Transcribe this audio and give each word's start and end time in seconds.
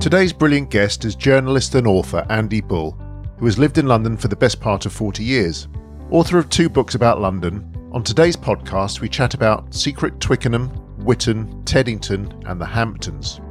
Today's 0.00 0.32
brilliant 0.32 0.70
guest 0.70 1.04
is 1.04 1.14
journalist 1.14 1.74
and 1.74 1.86
author 1.86 2.24
Andy 2.30 2.62
Bull, 2.62 2.92
who 3.36 3.44
has 3.44 3.58
lived 3.58 3.76
in 3.76 3.86
London 3.86 4.16
for 4.16 4.28
the 4.28 4.34
best 4.34 4.58
part 4.58 4.86
of 4.86 4.94
40 4.94 5.22
years. 5.22 5.68
Author 6.10 6.38
of 6.38 6.48
two 6.48 6.70
books 6.70 6.94
about 6.94 7.20
London, 7.20 7.70
on 7.92 8.02
today's 8.02 8.34
podcast 8.34 9.02
we 9.02 9.10
chat 9.10 9.34
about 9.34 9.74
secret 9.74 10.18
Twickenham, 10.18 10.68
Whitton, 11.04 11.62
Teddington, 11.66 12.32
and 12.46 12.58
the 12.58 12.64
Hamptons. 12.64 13.42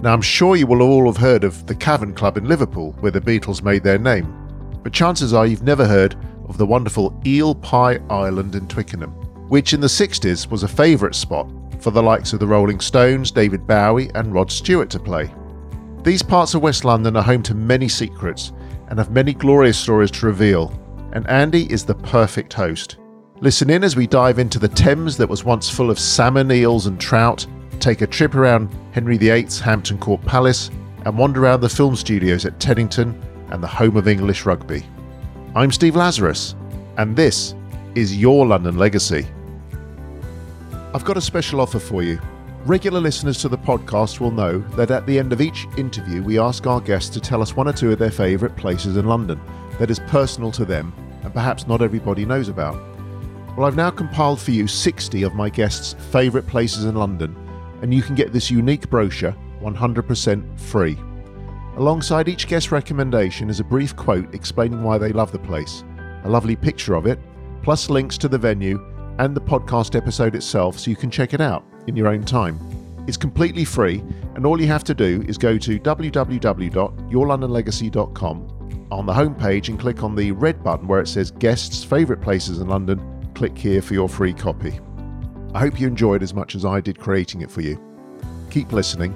Now, 0.00 0.12
I'm 0.12 0.22
sure 0.22 0.54
you 0.54 0.68
will 0.68 0.82
all 0.82 1.06
have 1.06 1.16
heard 1.16 1.42
of 1.42 1.66
the 1.66 1.74
Cavern 1.74 2.14
Club 2.14 2.36
in 2.36 2.46
Liverpool, 2.46 2.92
where 3.00 3.10
the 3.10 3.20
Beatles 3.20 3.64
made 3.64 3.82
their 3.82 3.98
name, 3.98 4.32
but 4.84 4.92
chances 4.92 5.34
are 5.34 5.48
you've 5.48 5.64
never 5.64 5.84
heard 5.84 6.14
of 6.48 6.58
the 6.58 6.66
wonderful 6.66 7.20
Eel 7.26 7.56
Pie 7.56 7.98
Island 8.08 8.54
in 8.54 8.68
Twickenham, 8.68 9.10
which 9.48 9.72
in 9.72 9.80
the 9.80 9.88
60s 9.88 10.48
was 10.48 10.62
a 10.62 10.68
favourite 10.68 11.16
spot 11.16 11.50
for 11.80 11.90
the 11.90 12.02
likes 12.04 12.32
of 12.32 12.38
the 12.38 12.46
Rolling 12.46 12.78
Stones, 12.78 13.32
David 13.32 13.66
Bowie, 13.66 14.12
and 14.14 14.32
Rod 14.32 14.52
Stewart 14.52 14.90
to 14.90 15.00
play. 15.00 15.28
These 16.04 16.22
parts 16.22 16.54
of 16.54 16.62
West 16.62 16.84
London 16.84 17.16
are 17.16 17.22
home 17.22 17.42
to 17.42 17.54
many 17.54 17.88
secrets 17.88 18.52
and 18.88 18.98
have 18.98 19.10
many 19.10 19.34
glorious 19.34 19.76
stories 19.76 20.10
to 20.12 20.26
reveal, 20.26 20.72
and 21.12 21.28
Andy 21.28 21.70
is 21.72 21.84
the 21.84 21.94
perfect 21.94 22.52
host. 22.52 22.98
Listen 23.40 23.68
in 23.68 23.82
as 23.82 23.96
we 23.96 24.06
dive 24.06 24.38
into 24.38 24.58
the 24.58 24.68
Thames 24.68 25.16
that 25.16 25.28
was 25.28 25.44
once 25.44 25.68
full 25.68 25.90
of 25.90 25.98
salmon, 25.98 26.50
eels, 26.52 26.86
and 26.86 27.00
trout, 27.00 27.46
take 27.80 28.00
a 28.00 28.06
trip 28.06 28.34
around 28.34 28.74
Henry 28.92 29.18
VIII's 29.18 29.60
Hampton 29.60 29.98
Court 29.98 30.22
Palace, 30.22 30.70
and 31.04 31.18
wander 31.18 31.44
around 31.44 31.60
the 31.60 31.68
film 31.68 31.96
studios 31.96 32.46
at 32.46 32.58
Teddington 32.60 33.20
and 33.50 33.62
the 33.62 33.66
home 33.66 33.96
of 33.96 34.08
English 34.08 34.46
rugby. 34.46 34.84
I'm 35.54 35.72
Steve 35.72 35.96
Lazarus, 35.96 36.54
and 36.96 37.16
this 37.16 37.54
is 37.94 38.16
your 38.16 38.46
London 38.46 38.78
Legacy. 38.78 39.26
I've 40.94 41.04
got 41.04 41.16
a 41.16 41.20
special 41.20 41.60
offer 41.60 41.78
for 41.78 42.02
you. 42.02 42.20
Regular 42.68 43.00
listeners 43.00 43.38
to 43.38 43.48
the 43.48 43.56
podcast 43.56 44.20
will 44.20 44.30
know 44.30 44.58
that 44.76 44.90
at 44.90 45.06
the 45.06 45.18
end 45.18 45.32
of 45.32 45.40
each 45.40 45.66
interview, 45.78 46.22
we 46.22 46.38
ask 46.38 46.66
our 46.66 46.82
guests 46.82 47.08
to 47.14 47.18
tell 47.18 47.40
us 47.40 47.56
one 47.56 47.66
or 47.66 47.72
two 47.72 47.92
of 47.92 47.98
their 47.98 48.10
favourite 48.10 48.58
places 48.58 48.98
in 48.98 49.06
London 49.06 49.40
that 49.78 49.90
is 49.90 50.00
personal 50.00 50.52
to 50.52 50.66
them 50.66 50.92
and 51.22 51.32
perhaps 51.32 51.66
not 51.66 51.80
everybody 51.80 52.26
knows 52.26 52.50
about. 52.50 52.74
Well, 53.56 53.66
I've 53.66 53.74
now 53.74 53.88
compiled 53.88 54.38
for 54.38 54.50
you 54.50 54.68
60 54.68 55.22
of 55.22 55.34
my 55.34 55.48
guests' 55.48 55.94
favourite 56.10 56.46
places 56.46 56.84
in 56.84 56.94
London, 56.94 57.34
and 57.80 57.94
you 57.94 58.02
can 58.02 58.14
get 58.14 58.34
this 58.34 58.50
unique 58.50 58.90
brochure 58.90 59.34
100% 59.62 60.60
free. 60.60 60.98
Alongside 61.78 62.28
each 62.28 62.46
guest 62.48 62.70
recommendation 62.70 63.48
is 63.48 63.60
a 63.60 63.64
brief 63.64 63.96
quote 63.96 64.34
explaining 64.34 64.82
why 64.82 64.98
they 64.98 65.12
love 65.12 65.32
the 65.32 65.38
place, 65.38 65.84
a 66.24 66.28
lovely 66.28 66.54
picture 66.54 66.96
of 66.96 67.06
it, 67.06 67.18
plus 67.62 67.88
links 67.88 68.18
to 68.18 68.28
the 68.28 68.36
venue 68.36 68.78
and 69.20 69.34
the 69.34 69.40
podcast 69.40 69.96
episode 69.96 70.34
itself 70.34 70.78
so 70.78 70.90
you 70.90 70.96
can 70.96 71.10
check 71.10 71.32
it 71.32 71.40
out 71.40 71.67
in 71.88 71.96
your 71.96 72.08
own 72.08 72.24
time. 72.24 72.58
It's 73.06 73.16
completely 73.16 73.64
free, 73.64 74.02
and 74.34 74.44
all 74.44 74.60
you 74.60 74.66
have 74.66 74.84
to 74.84 74.94
do 74.94 75.24
is 75.26 75.38
go 75.38 75.56
to 75.58 75.80
www.yourlondonlegacy.com 75.80 78.58
on 78.90 79.06
the 79.06 79.12
homepage 79.12 79.68
and 79.68 79.78
click 79.78 80.02
on 80.02 80.14
the 80.14 80.32
red 80.32 80.62
button 80.62 80.86
where 80.86 81.00
it 81.00 81.08
says 81.08 81.30
Guests 81.30 81.84
Favourite 81.84 82.22
Places 82.22 82.58
in 82.58 82.68
London. 82.68 83.00
Click 83.34 83.56
here 83.56 83.82
for 83.82 83.94
your 83.94 84.08
free 84.08 84.34
copy. 84.34 84.78
I 85.54 85.60
hope 85.60 85.80
you 85.80 85.86
enjoyed 85.86 86.22
as 86.22 86.34
much 86.34 86.54
as 86.54 86.64
I 86.64 86.80
did 86.80 86.98
creating 86.98 87.40
it 87.40 87.50
for 87.50 87.62
you. 87.62 87.80
Keep 88.50 88.72
listening. 88.72 89.14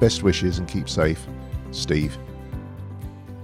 Best 0.00 0.22
wishes 0.22 0.58
and 0.58 0.68
keep 0.68 0.88
safe. 0.88 1.24
Steve. 1.70 2.16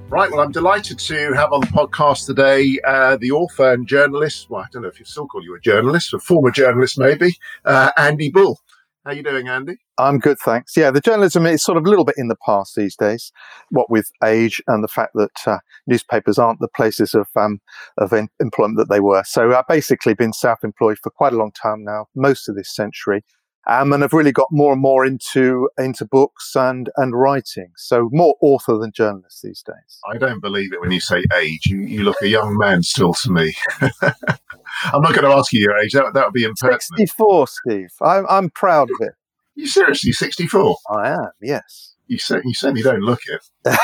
Right, 0.08 0.30
well, 0.30 0.40
I'm 0.40 0.52
delighted 0.52 0.98
to 0.98 1.32
have 1.32 1.52
on 1.52 1.62
the 1.62 1.66
podcast 1.66 2.26
today 2.26 2.78
uh, 2.86 3.16
the 3.16 3.32
author 3.32 3.72
and 3.72 3.86
journalist. 3.86 4.48
Well, 4.48 4.62
I 4.62 4.66
don't 4.70 4.82
know 4.82 4.88
if 4.88 5.00
you 5.00 5.04
still 5.04 5.26
call 5.26 5.42
you 5.42 5.56
a 5.56 5.60
journalist, 5.60 6.14
a 6.14 6.18
former 6.18 6.50
journalist, 6.50 6.98
maybe, 6.98 7.36
uh, 7.64 7.90
Andy 7.96 8.30
Bull. 8.30 8.60
How 9.04 9.12
you 9.12 9.22
doing, 9.22 9.48
Andy? 9.48 9.76
I'm 9.98 10.18
good, 10.18 10.38
thanks. 10.38 10.74
Yeah, 10.78 10.90
the 10.90 11.00
journalism 11.00 11.44
is 11.44 11.62
sort 11.62 11.76
of 11.76 11.84
a 11.84 11.90
little 11.90 12.06
bit 12.06 12.14
in 12.16 12.28
the 12.28 12.36
past 12.44 12.74
these 12.74 12.96
days. 12.96 13.30
What 13.68 13.90
with 13.90 14.10
age 14.24 14.62
and 14.66 14.82
the 14.82 14.88
fact 14.88 15.12
that 15.14 15.46
uh, 15.46 15.58
newspapers 15.86 16.38
aren't 16.38 16.60
the 16.60 16.68
places 16.74 17.12
of 17.12 17.26
um, 17.36 17.60
of 17.98 18.14
em- 18.14 18.30
employment 18.40 18.78
that 18.78 18.88
they 18.88 19.00
were. 19.00 19.22
So 19.26 19.54
I've 19.54 19.68
basically 19.68 20.14
been 20.14 20.32
self-employed 20.32 20.98
for 21.02 21.10
quite 21.10 21.34
a 21.34 21.36
long 21.36 21.52
time 21.52 21.84
now, 21.84 22.06
most 22.14 22.48
of 22.48 22.56
this 22.56 22.74
century 22.74 23.22
um, 23.66 23.92
and 23.92 24.04
I've 24.04 24.12
really 24.12 24.32
got 24.32 24.48
more 24.50 24.72
and 24.72 24.82
more 24.82 25.04
into 25.04 25.68
into 25.78 26.04
books 26.04 26.54
and 26.54 26.90
and 26.96 27.14
writing. 27.14 27.72
So 27.76 28.08
more 28.12 28.36
author 28.40 28.78
than 28.78 28.92
journalist 28.92 29.42
these 29.42 29.62
days. 29.62 30.00
I 30.10 30.18
don't 30.18 30.40
believe 30.40 30.72
it 30.72 30.80
when 30.80 30.90
you 30.90 31.00
say 31.00 31.24
age. 31.36 31.66
You, 31.66 31.80
you 31.80 32.02
look 32.02 32.16
a 32.22 32.28
young 32.28 32.56
man 32.58 32.82
still 32.82 33.14
to 33.14 33.30
me. 33.30 33.54
I'm 33.80 35.02
not 35.02 35.14
going 35.14 35.24
to 35.24 35.36
ask 35.36 35.52
you 35.52 35.60
your 35.60 35.76
age. 35.78 35.92
That 35.92 36.14
that 36.14 36.24
would 36.26 36.34
be 36.34 36.44
impertinent. 36.44 36.82
Sixty-four, 36.82 37.46
Steve. 37.48 37.90
I'm 38.02 38.26
I'm 38.28 38.50
proud 38.50 38.90
of 38.90 38.96
it. 39.00 39.14
You 39.54 39.66
seriously 39.66 40.12
sixty-four? 40.12 40.76
I 40.90 41.10
am. 41.10 41.30
Yes. 41.40 41.94
You, 42.06 42.18
you 42.44 42.54
certainly 42.54 42.82
don't 42.82 43.00
look 43.00 43.20
it. 43.26 43.76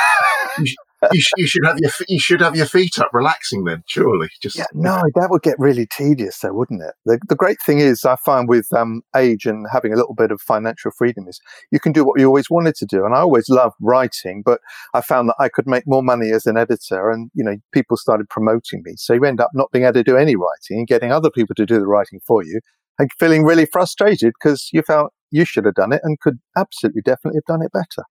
you, 0.59 0.75
sh- 1.15 1.31
you, 1.37 1.47
should 1.47 1.65
have 1.65 1.77
your 1.79 1.91
you 2.07 2.19
should 2.19 2.41
have 2.41 2.55
your 2.55 2.65
feet 2.65 2.99
up, 2.99 3.09
relaxing. 3.13 3.63
Then 3.65 3.83
surely, 3.87 4.29
just 4.41 4.57
yeah. 4.57 4.65
No, 4.73 5.01
that 5.15 5.29
would 5.29 5.41
get 5.41 5.57
really 5.59 5.85
tedious, 5.85 6.39
though, 6.39 6.53
wouldn't 6.53 6.81
it? 6.81 6.93
The, 7.05 7.19
the 7.27 7.35
great 7.35 7.61
thing 7.61 7.79
is, 7.79 8.05
I 8.05 8.15
find 8.17 8.47
with 8.47 8.71
um, 8.73 9.01
age 9.15 9.45
and 9.45 9.65
having 9.71 9.93
a 9.93 9.95
little 9.95 10.13
bit 10.13 10.31
of 10.31 10.41
financial 10.41 10.91
freedom 10.91 11.27
is 11.27 11.39
you 11.71 11.79
can 11.79 11.91
do 11.91 12.05
what 12.05 12.19
you 12.19 12.27
always 12.27 12.49
wanted 12.49 12.75
to 12.75 12.85
do. 12.85 13.05
And 13.05 13.15
I 13.15 13.19
always 13.19 13.49
loved 13.49 13.75
writing, 13.81 14.43
but 14.45 14.61
I 14.93 15.01
found 15.01 15.29
that 15.29 15.35
I 15.39 15.49
could 15.49 15.67
make 15.67 15.83
more 15.87 16.03
money 16.03 16.31
as 16.31 16.45
an 16.45 16.57
editor, 16.57 17.09
and 17.09 17.31
you 17.33 17.43
know, 17.43 17.55
people 17.73 17.97
started 17.97 18.29
promoting 18.29 18.81
me. 18.83 18.93
So 18.97 19.13
you 19.13 19.23
end 19.25 19.41
up 19.41 19.51
not 19.53 19.71
being 19.71 19.85
able 19.85 19.93
to 19.93 20.03
do 20.03 20.17
any 20.17 20.35
writing 20.35 20.79
and 20.79 20.87
getting 20.87 21.11
other 21.11 21.29
people 21.29 21.55
to 21.55 21.65
do 21.65 21.79
the 21.79 21.87
writing 21.87 22.19
for 22.25 22.43
you, 22.43 22.59
and 22.99 23.09
feeling 23.19 23.43
really 23.43 23.67
frustrated 23.71 24.33
because 24.39 24.69
you 24.71 24.81
felt 24.81 25.13
you 25.31 25.45
should 25.45 25.65
have 25.65 25.75
done 25.75 25.93
it 25.93 26.01
and 26.03 26.19
could 26.19 26.39
absolutely 26.57 27.01
definitely 27.01 27.37
have 27.37 27.55
done 27.57 27.65
it 27.65 27.71
better. 27.71 28.05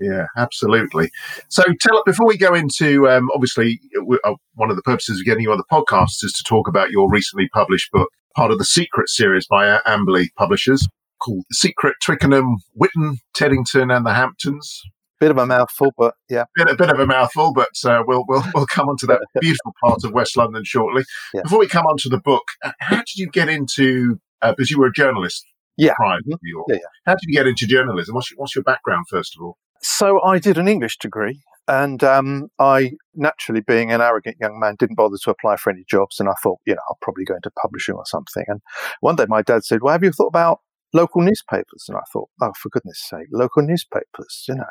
Yeah, 0.00 0.26
absolutely. 0.36 1.10
So, 1.48 1.62
tell 1.80 2.02
before 2.06 2.26
we 2.26 2.38
go 2.38 2.54
into 2.54 3.08
um, 3.08 3.28
obviously 3.34 3.80
uh, 4.24 4.34
one 4.54 4.70
of 4.70 4.76
the 4.76 4.82
purposes 4.82 5.20
of 5.20 5.26
getting 5.26 5.42
you 5.42 5.52
on 5.52 5.58
the 5.58 5.64
podcast 5.70 6.22
is 6.22 6.32
to 6.36 6.44
talk 6.44 6.68
about 6.68 6.90
your 6.90 7.10
recently 7.10 7.48
published 7.48 7.90
book, 7.90 8.08
part 8.36 8.52
of 8.52 8.58
the 8.58 8.64
Secret 8.64 9.08
series 9.08 9.46
by 9.46 9.80
Amberley 9.86 10.28
Publishers, 10.36 10.86
called 11.20 11.44
"The 11.50 11.54
"Secret 11.54 11.96
Twickenham, 12.02 12.58
Whitton, 12.74 13.18
Teddington, 13.34 13.94
and 13.94 14.06
the 14.06 14.14
Hamptons." 14.14 14.82
Bit 15.18 15.32
of 15.32 15.38
a 15.38 15.46
mouthful, 15.46 15.90
but 15.98 16.14
yeah, 16.30 16.44
bit, 16.54 16.70
a 16.70 16.76
bit 16.76 16.90
of 16.90 17.00
a 17.00 17.06
mouthful, 17.06 17.52
but 17.52 17.70
uh, 17.84 18.04
we'll 18.06 18.24
we'll 18.28 18.44
we'll 18.54 18.66
come 18.66 18.88
on 18.88 18.96
to 18.98 19.06
that 19.06 19.20
beautiful 19.40 19.74
part 19.82 20.04
of 20.04 20.12
West 20.12 20.36
London 20.36 20.62
shortly. 20.64 21.02
Yeah. 21.34 21.42
Before 21.42 21.58
we 21.58 21.66
come 21.66 21.86
on 21.86 21.96
to 21.98 22.08
the 22.08 22.20
book, 22.20 22.44
how 22.78 22.98
did 22.98 23.16
you 23.16 23.28
get 23.28 23.48
into? 23.48 24.20
Uh, 24.40 24.52
because 24.52 24.70
you 24.70 24.78
were 24.78 24.86
a 24.86 24.92
journalist 24.92 25.44
yeah. 25.76 25.94
prior 25.96 26.20
to 26.20 26.38
York. 26.42 26.66
Yeah, 26.68 26.76
yeah. 26.76 26.80
How 27.06 27.12
did 27.14 27.22
you 27.26 27.34
get 27.34 27.48
into 27.48 27.66
journalism? 27.66 28.14
What's 28.14 28.30
your, 28.30 28.38
what's 28.38 28.54
your 28.54 28.62
background, 28.62 29.06
first 29.10 29.34
of 29.36 29.42
all? 29.42 29.56
So 29.80 30.20
I 30.22 30.38
did 30.38 30.58
an 30.58 30.68
English 30.68 30.98
degree, 30.98 31.40
and 31.66 32.02
um, 32.02 32.48
I 32.58 32.92
naturally, 33.14 33.60
being 33.60 33.92
an 33.92 34.00
arrogant 34.00 34.36
young 34.40 34.58
man, 34.58 34.76
didn't 34.78 34.96
bother 34.96 35.16
to 35.22 35.30
apply 35.30 35.56
for 35.56 35.70
any 35.70 35.84
jobs. 35.88 36.18
And 36.18 36.28
I 36.28 36.34
thought, 36.42 36.58
you 36.66 36.74
know, 36.74 36.80
I'll 36.88 36.98
probably 37.02 37.24
go 37.24 37.34
into 37.34 37.50
publishing 37.62 37.94
or 37.94 38.06
something. 38.06 38.44
And 38.48 38.60
one 39.00 39.16
day 39.16 39.26
my 39.28 39.42
dad 39.42 39.64
said, 39.64 39.82
"Well, 39.82 39.92
have 39.92 40.04
you 40.04 40.12
thought 40.12 40.28
about 40.28 40.60
local 40.92 41.22
newspapers?" 41.22 41.84
And 41.88 41.96
I 41.96 42.02
thought, 42.12 42.28
"Oh, 42.42 42.52
for 42.56 42.70
goodness' 42.70 43.04
sake, 43.08 43.28
local 43.32 43.62
newspapers! 43.62 44.44
You 44.48 44.56
know, 44.56 44.64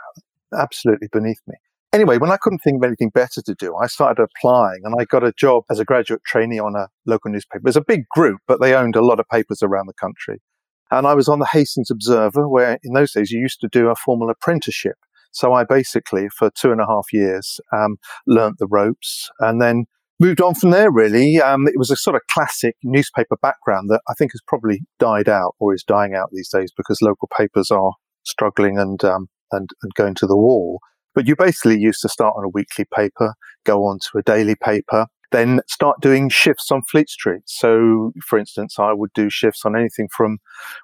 absolutely 0.59 1.07
beneath 1.12 1.41
me." 1.47 1.56
Anyway, 1.94 2.18
when 2.18 2.31
I 2.31 2.38
couldn't 2.38 2.59
think 2.59 2.78
of 2.78 2.84
anything 2.84 3.09
better 3.09 3.41
to 3.41 3.56
do, 3.56 3.75
I 3.75 3.88
started 3.88 4.22
applying 4.22 4.81
and 4.84 4.94
I 5.00 5.06
got 5.06 5.24
a 5.24 5.31
job 5.31 5.63
as 5.69 5.79
a 5.79 5.85
graduate 5.85 6.22
trainee 6.25 6.59
on 6.59 6.75
a 6.75 6.89
local 7.06 7.31
newspaper. 7.31 7.59
It 7.59 7.63
was 7.63 7.78
a 7.78 7.81
big 7.81 8.07
group, 8.09 8.41
but 8.45 8.59
they 8.59 8.75
owned 8.75 8.95
a 8.97 9.06
lot 9.06 9.19
of 9.19 9.28
papers 9.29 9.63
around 9.63 9.88
the 9.88 9.94
country. 9.94 10.41
And 10.91 11.05
I 11.05 11.13
was 11.13 11.27
on 11.27 11.39
the 11.39 11.47
Hastings 11.51 11.91
Observer, 11.91 12.47
where 12.47 12.79
in 12.83 12.93
those 12.93 13.11
days 13.11 13.31
you 13.31 13.39
used 13.39 13.59
to 13.61 13.69
do 13.71 13.89
a 13.89 13.95
formal 13.95 14.29
apprenticeship. 14.29 14.95
So 15.31 15.53
I 15.53 15.63
basically, 15.63 16.29
for 16.29 16.49
two 16.49 16.71
and 16.71 16.81
a 16.81 16.85
half 16.87 17.11
years, 17.11 17.59
um, 17.75 17.97
learnt 18.25 18.57
the 18.59 18.67
ropes 18.67 19.29
and 19.39 19.61
then 19.61 19.85
moved 20.19 20.41
on 20.41 20.55
from 20.55 20.71
there, 20.71 20.91
really. 20.91 21.39
Um, 21.39 21.67
it 21.67 21.77
was 21.77 21.91
a 21.91 21.95
sort 21.95 22.15
of 22.15 22.21
classic 22.31 22.75
newspaper 22.83 23.38
background 23.41 23.89
that 23.89 24.01
I 24.09 24.13
think 24.13 24.31
has 24.31 24.41
probably 24.47 24.81
died 25.00 25.29
out 25.29 25.56
or 25.59 25.73
is 25.73 25.83
dying 25.83 26.15
out 26.15 26.29
these 26.31 26.50
days 26.50 26.71
because 26.75 27.01
local 27.01 27.29
papers 27.38 27.69
are 27.69 27.94
struggling 28.23 28.79
and, 28.79 29.03
um, 29.03 29.27
and, 29.51 29.69
and 29.83 29.94
going 29.94 30.15
to 30.15 30.27
the 30.27 30.38
wall. 30.38 30.79
But 31.13 31.27
you 31.27 31.35
basically 31.35 31.79
used 31.79 32.01
to 32.01 32.09
start 32.09 32.35
on 32.38 32.44
a 32.44 32.50
weekly 32.50 32.85
paper, 32.95 33.33
go 33.63 33.85
on 33.85 34.00
to 34.00 34.19
a 34.19 34.23
daily 34.23 34.56
paper, 34.56 35.07
then 35.31 35.62
start 35.68 36.00
doing 36.01 36.29
shifts 36.29 36.71
on 36.71 36.81
Fleet 36.83 37.09
Street. 37.09 37.44
So, 37.45 38.13
for 38.25 38.39
instance, 38.39 38.79
I 38.79 38.94
would 38.94 39.12
do 39.13 39.29
shifts 39.29 39.65
on 39.65 39.75
anything 39.75 40.07
from, 40.15 40.39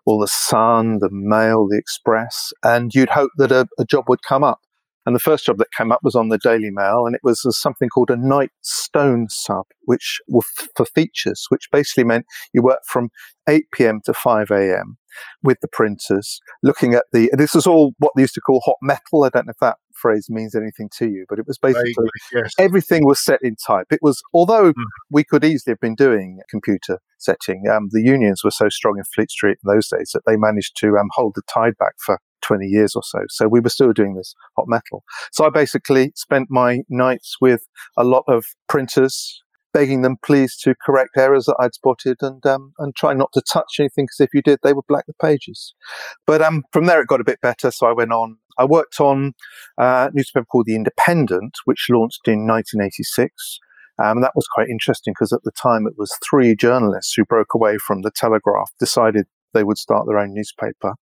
well, 0.06 0.20
the 0.20 0.28
Sun, 0.28 1.00
the 1.00 1.10
Mail, 1.12 1.68
the 1.68 1.78
Express, 1.78 2.52
and 2.64 2.94
you'd 2.94 3.10
hope 3.10 3.32
that 3.38 3.52
a, 3.52 3.68
a 3.80 3.86
job 3.86 4.06
would 4.08 4.24
come 4.24 4.44
up. 4.44 4.62
And 5.06 5.16
the 5.16 5.20
first 5.20 5.46
job 5.46 5.58
that 5.58 5.72
came 5.78 5.92
up 5.92 6.00
was 6.04 6.16
on 6.16 6.30
the 6.30 6.38
Daily 6.38 6.70
Mail, 6.72 7.06
and 7.06 7.16
it 7.16 7.22
was 7.24 7.46
something 7.60 7.90
called 7.90 8.10
a 8.10 8.16
night 8.16 8.52
stone 8.62 9.28
sub, 9.30 9.66
which 9.84 10.22
were 10.28 10.44
f- 10.60 10.68
for 10.76 10.86
features, 10.86 11.46
which 11.50 11.70
basically 11.72 12.06
meant 12.06 12.26
you 12.54 12.62
worked 12.62 12.88
from 12.88 13.10
8 13.50 13.66
p.m. 13.74 14.00
to 14.06 14.14
5 14.14 14.50
a.m. 14.52 14.98
with 15.42 15.58
the 15.62 15.68
printers, 15.68 16.40
looking 16.62 16.94
at 16.94 17.04
the. 17.12 17.30
This 17.34 17.54
was 17.54 17.68
all 17.68 17.94
what 18.00 18.14
they 18.16 18.22
used 18.22 18.36
to 18.36 18.42
call 18.42 18.62
hot 18.66 18.78
metal. 18.82 19.26
I 19.26 19.30
don't 19.30 19.48
know 19.48 19.52
if 19.52 19.60
that 19.60 19.78
phrase 19.94 20.28
means 20.30 20.56
anything 20.56 20.90
to 20.98 21.08
you, 21.08 21.26
but 21.30 21.40
it 21.40 21.48
was 21.48 21.58
basically 21.58 21.94
yes. 22.32 22.54
everything 22.58 23.06
was 23.06 23.24
set 23.24 23.40
in 23.42 23.56
type. 23.56 23.88
It 23.92 24.00
was, 24.02 24.22
although 24.34 24.72
mm. 24.72 24.84
we 25.12 25.24
could 25.24 25.44
easily 25.44 25.72
have 25.72 25.80
been 25.80 25.96
doing 25.96 26.40
computer 26.50 27.00
setting, 27.20 27.64
um, 27.72 27.90
the 27.92 28.02
unions 28.02 28.42
were 28.44 28.52
so 28.52 28.70
strong 28.70 28.98
in 28.98 29.04
Fleet 29.04 29.32
Street 29.32 29.58
in 29.64 29.74
those 29.74 29.88
days 29.88 30.12
that 30.14 30.24
they 30.26 30.36
managed 30.38 30.78
to 30.78 30.98
um, 30.98 31.10
hold 31.12 31.34
the 31.36 31.42
tide 31.54 31.78
back 31.78 31.94
for 32.00 32.20
20 32.44 32.66
years 32.68 32.96
or 32.96 33.04
so. 33.04 33.20
So 33.30 33.48
we 33.48 33.60
were 33.60 33.70
still 33.70 33.94
doing 33.94 34.16
this 34.16 34.34
hot 34.58 34.66
metal. 34.68 35.04
So 35.32 35.46
I 35.46 35.50
basically 35.50 36.12
spent 36.16 36.48
my 36.50 36.82
nights 36.90 37.36
with 37.42 37.62
a 37.98 38.04
lot 38.04 38.24
of 38.28 38.46
printers, 38.68 39.42
begging 39.74 40.04
them 40.04 40.18
please 40.24 40.56
to 40.58 40.76
correct 40.86 41.18
errors 41.18 41.46
that 41.46 41.56
I'd 41.60 41.74
spotted 41.74 42.18
and 42.22 42.46
um, 42.46 42.74
and 42.78 42.96
try 42.96 43.14
not 43.14 43.32
to 43.34 43.42
touch 43.42 43.80
anything 43.80 44.06
because 44.06 44.20
if 44.20 44.30
you 44.34 44.42
did, 44.42 44.60
they 44.64 44.74
would 44.74 44.88
black 44.88 45.06
the 45.08 45.14
pages. 45.22 45.74
But 46.28 46.42
um, 46.42 46.64
from 46.72 46.86
there, 46.86 47.02
it 47.02 47.08
got 47.08 47.22
a 47.22 47.26
bit 47.26 47.42
better. 47.42 47.72
So 47.72 47.88
I 47.88 47.94
went 47.94 48.12
on. 48.12 48.38
I 48.58 48.66
worked 48.66 49.00
on 49.00 49.34
a 49.80 50.12
newspaper 50.14 50.46
called 50.46 50.68
The 50.68 50.76
Independent, 50.76 51.56
which 51.66 51.88
launched 51.90 52.28
in 52.28 52.46
1986. 52.46 53.60
Um, 54.04 54.22
that 54.22 54.34
was 54.36 54.48
quite 54.54 54.70
interesting 54.70 55.14
because 55.14 55.34
at 55.34 55.44
the 55.44 55.52
time 55.52 55.86
it 55.88 55.94
was 55.98 56.16
three 56.28 56.56
journalists 56.56 57.14
who 57.16 57.26
broke 57.26 57.54
away 57.54 57.78
from 57.78 58.02
the 58.02 58.12
Telegraph, 58.16 58.72
decided 58.80 59.26
they 59.54 59.64
would 59.64 59.78
start 59.78 60.08
their 60.08 60.18
own 60.18 60.34
newspaper. 60.34 60.96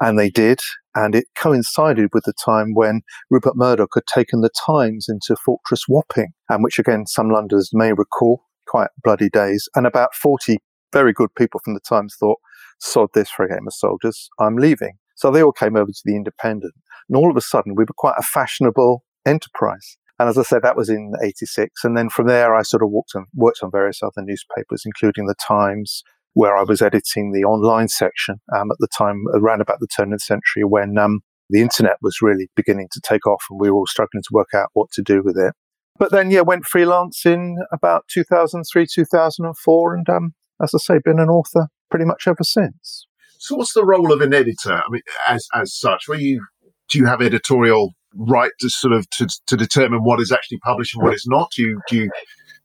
And 0.00 0.18
they 0.18 0.30
did. 0.30 0.60
And 0.94 1.14
it 1.14 1.26
coincided 1.36 2.10
with 2.12 2.24
the 2.24 2.32
time 2.44 2.72
when 2.74 3.02
Rupert 3.30 3.56
Murdoch 3.56 3.92
had 3.94 4.06
taken 4.06 4.40
the 4.40 4.50
Times 4.66 5.06
into 5.08 5.36
Fortress 5.36 5.84
Wapping, 5.88 6.32
and 6.48 6.62
which 6.62 6.78
again, 6.78 7.06
some 7.06 7.30
Londoners 7.30 7.70
may 7.72 7.92
recall, 7.92 8.44
quite 8.66 8.90
bloody 9.02 9.28
days. 9.28 9.68
And 9.74 9.86
about 9.86 10.14
40 10.14 10.58
very 10.92 11.12
good 11.12 11.34
people 11.36 11.60
from 11.64 11.74
the 11.74 11.80
Times 11.80 12.16
thought, 12.18 12.38
sod 12.78 13.08
this 13.14 13.28
for 13.28 13.44
a 13.44 13.48
game 13.48 13.66
of 13.66 13.74
soldiers, 13.74 14.28
I'm 14.38 14.56
leaving. 14.56 14.94
So 15.16 15.30
they 15.30 15.42
all 15.42 15.52
came 15.52 15.76
over 15.76 15.90
to 15.90 16.02
the 16.04 16.16
Independent. 16.16 16.74
And 17.08 17.16
all 17.16 17.30
of 17.30 17.36
a 17.36 17.40
sudden, 17.40 17.74
we 17.74 17.84
were 17.84 17.94
quite 17.96 18.14
a 18.16 18.22
fashionable 18.22 19.04
enterprise. 19.26 19.96
And 20.18 20.28
as 20.28 20.38
I 20.38 20.42
said, 20.42 20.62
that 20.62 20.76
was 20.76 20.88
in 20.88 21.12
86. 21.22 21.82
And 21.82 21.96
then 21.96 22.08
from 22.08 22.28
there, 22.28 22.54
I 22.54 22.62
sort 22.62 22.82
of 22.82 22.90
walked 22.90 23.12
worked 23.34 23.62
on 23.62 23.70
various 23.72 24.00
other 24.02 24.22
newspapers, 24.22 24.84
including 24.86 25.26
the 25.26 25.34
Times, 25.34 26.04
where 26.34 26.56
I 26.56 26.62
was 26.62 26.82
editing 26.82 27.32
the 27.32 27.44
online 27.44 27.88
section 27.88 28.40
um, 28.54 28.70
at 28.70 28.76
the 28.78 28.88
time, 28.96 29.24
around 29.32 29.60
about 29.60 29.80
the 29.80 29.86
turn 29.86 30.12
of 30.12 30.18
the 30.18 30.24
century 30.24 30.64
when 30.64 30.98
um, 30.98 31.20
the 31.50 31.60
internet 31.60 31.96
was 32.02 32.18
really 32.20 32.48
beginning 32.56 32.88
to 32.92 33.00
take 33.00 33.26
off 33.26 33.44
and 33.50 33.60
we 33.60 33.70
were 33.70 33.78
all 33.78 33.86
struggling 33.86 34.22
to 34.22 34.30
work 34.32 34.48
out 34.54 34.68
what 34.72 34.90
to 34.92 35.02
do 35.02 35.22
with 35.22 35.36
it. 35.36 35.54
But 35.98 36.10
then, 36.10 36.30
yeah, 36.30 36.40
went 36.40 36.64
freelance 36.64 37.24
in 37.24 37.58
about 37.72 38.04
2003, 38.12 38.86
2004. 38.92 39.94
And 39.94 40.08
um, 40.08 40.34
as 40.62 40.72
I 40.74 40.78
say, 40.78 40.98
been 41.04 41.20
an 41.20 41.28
author 41.28 41.68
pretty 41.90 42.04
much 42.04 42.26
ever 42.26 42.42
since. 42.42 43.06
So, 43.38 43.56
what's 43.56 43.74
the 43.74 43.84
role 43.84 44.12
of 44.12 44.20
an 44.20 44.34
editor? 44.34 44.72
I 44.72 44.90
mean, 44.90 45.02
as 45.28 45.46
as 45.54 45.72
such, 45.72 46.08
where 46.08 46.18
you 46.18 46.44
do 46.88 46.98
you 46.98 47.06
have 47.06 47.20
editorial 47.20 47.92
right 48.16 48.52
to 48.60 48.70
sort 48.70 48.92
of 48.92 49.08
to, 49.10 49.28
to 49.46 49.56
determine 49.56 50.00
what 50.00 50.20
is 50.20 50.32
actually 50.32 50.58
published 50.58 50.94
and 50.94 51.04
what 51.04 51.14
is 51.14 51.26
not? 51.28 51.50
Do 51.54 51.62
you 51.62 51.80
do 51.88 51.96
you 51.96 52.10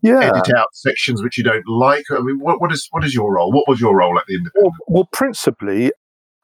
yeah. 0.01 0.19
edit 0.19 0.49
out 0.55 0.67
sections 0.73 1.21
which 1.21 1.37
you 1.37 1.43
don't 1.43 1.67
like? 1.67 2.05
I 2.11 2.19
mean, 2.19 2.39
what, 2.39 2.61
what 2.61 2.71
is 2.71 2.87
what 2.91 3.03
is 3.03 3.13
your 3.13 3.33
role? 3.33 3.51
What 3.51 3.67
was 3.67 3.79
your 3.79 3.97
role 3.97 4.17
at 4.17 4.25
the 4.27 4.35
Independent? 4.35 4.73
Well, 4.87 4.87
well, 4.87 5.09
principally, 5.11 5.91